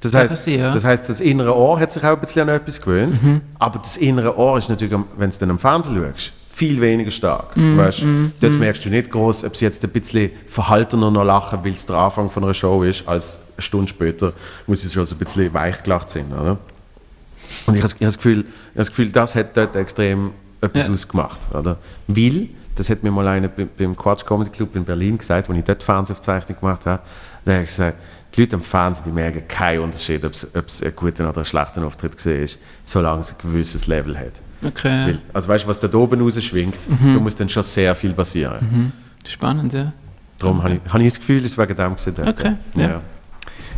[0.00, 0.70] Das heißt, das ja.
[0.70, 3.20] das heißt, das innere Ohr hat sich auch ein bisschen an etwas gewöhnt.
[3.22, 3.40] Mhm.
[3.58, 7.56] Aber das innere Ohr ist natürlich, wenn du dann am Fernsehen schaust, viel weniger stark.
[7.56, 8.02] Mhm, Weißt?
[8.40, 11.86] Dort merkst du nicht groß, ob sie jetzt ein bisschen verhaltener noch lachen, weil es
[11.86, 14.32] der Anfang von einer Show ist, als eine Stunde später,
[14.66, 16.32] wo sie schon so ein bisschen weich gelacht sind.
[16.32, 16.58] Oder?
[17.66, 20.30] Und ich habe ich hab das, Gefühl, ich das Gefühl, das hat dort extrem
[20.60, 20.92] etwas Ja.
[20.92, 21.40] ausgemacht.
[21.54, 21.76] Oder?
[22.08, 25.58] Weil, das hat mir mal einer be- beim Quatsch Comedy Club in Berlin gesagt, als
[25.58, 27.02] ich dort Fernsehaufzeichnung gemacht habe,
[27.46, 27.96] der hat gesagt,
[28.38, 31.84] die Leute am Fernsehen die merken keinen Unterschied, ob es ein guter oder ein schlechter
[31.84, 34.40] Auftritt gesehen ist, solange es ein gewisses Level hat.
[34.64, 37.12] Okay, Weil, also weißt du, was da oben rausschwingt, Mhm.
[37.14, 38.92] da muss dann schon sehr viel passieren.
[39.26, 39.92] spannend, ja.
[40.38, 42.28] Darum habe ich, habe ich das Gefühl, es ist wegen dem gesehen.
[42.28, 42.82] Okay, ja.
[42.88, 43.00] ja.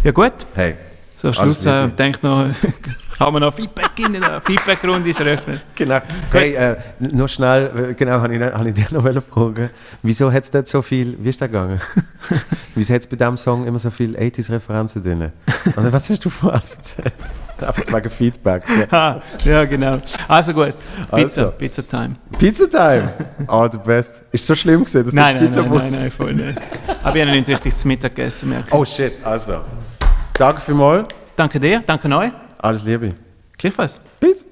[0.05, 0.75] Ja gut, Hey,
[1.17, 1.97] so Alles Schluss, äh, Liebe.
[1.97, 2.47] denk noch,
[3.21, 5.61] Haben wir noch Feedback in der Feedback-Runde ist eröffnet.
[5.75, 5.99] Genau.
[6.33, 9.69] Hey, äh, noch schnell, äh, genau, habe ich, hab ich dich noch wollen fragen.
[10.03, 11.79] Wieso hat es dort so viel, wie ist das gegangen?
[12.75, 15.33] Wieso hat es bei diesem Song immer so viele 80s-Referenzen drin?
[15.77, 17.13] Also, was hast du vorher erzählt?
[17.61, 18.63] Einfach wegen Feedback.
[18.91, 19.21] Ja.
[19.45, 19.99] Ja, genau.
[20.27, 20.73] Also gut,
[21.15, 21.59] Pizza, Also.
[21.59, 22.17] Pizza Time.
[22.39, 23.13] Pizza Time!
[23.47, 24.23] Ah, der Best.
[24.33, 26.59] Ist so schlimm gewesen, dass Nein, das nein, Pizza nein, nein, nein, voll nicht.
[27.03, 28.49] Aber ich habe noch nicht richtig zu Mittag gegessen.
[28.49, 28.75] merke.
[28.75, 29.59] Oh shit, also.
[30.39, 31.09] Danke vielmals.
[31.37, 32.33] Danke dir, danke euch.
[32.63, 33.15] Alles Liebe.
[33.57, 34.01] Gleichfalls.
[34.21, 34.47] Bis.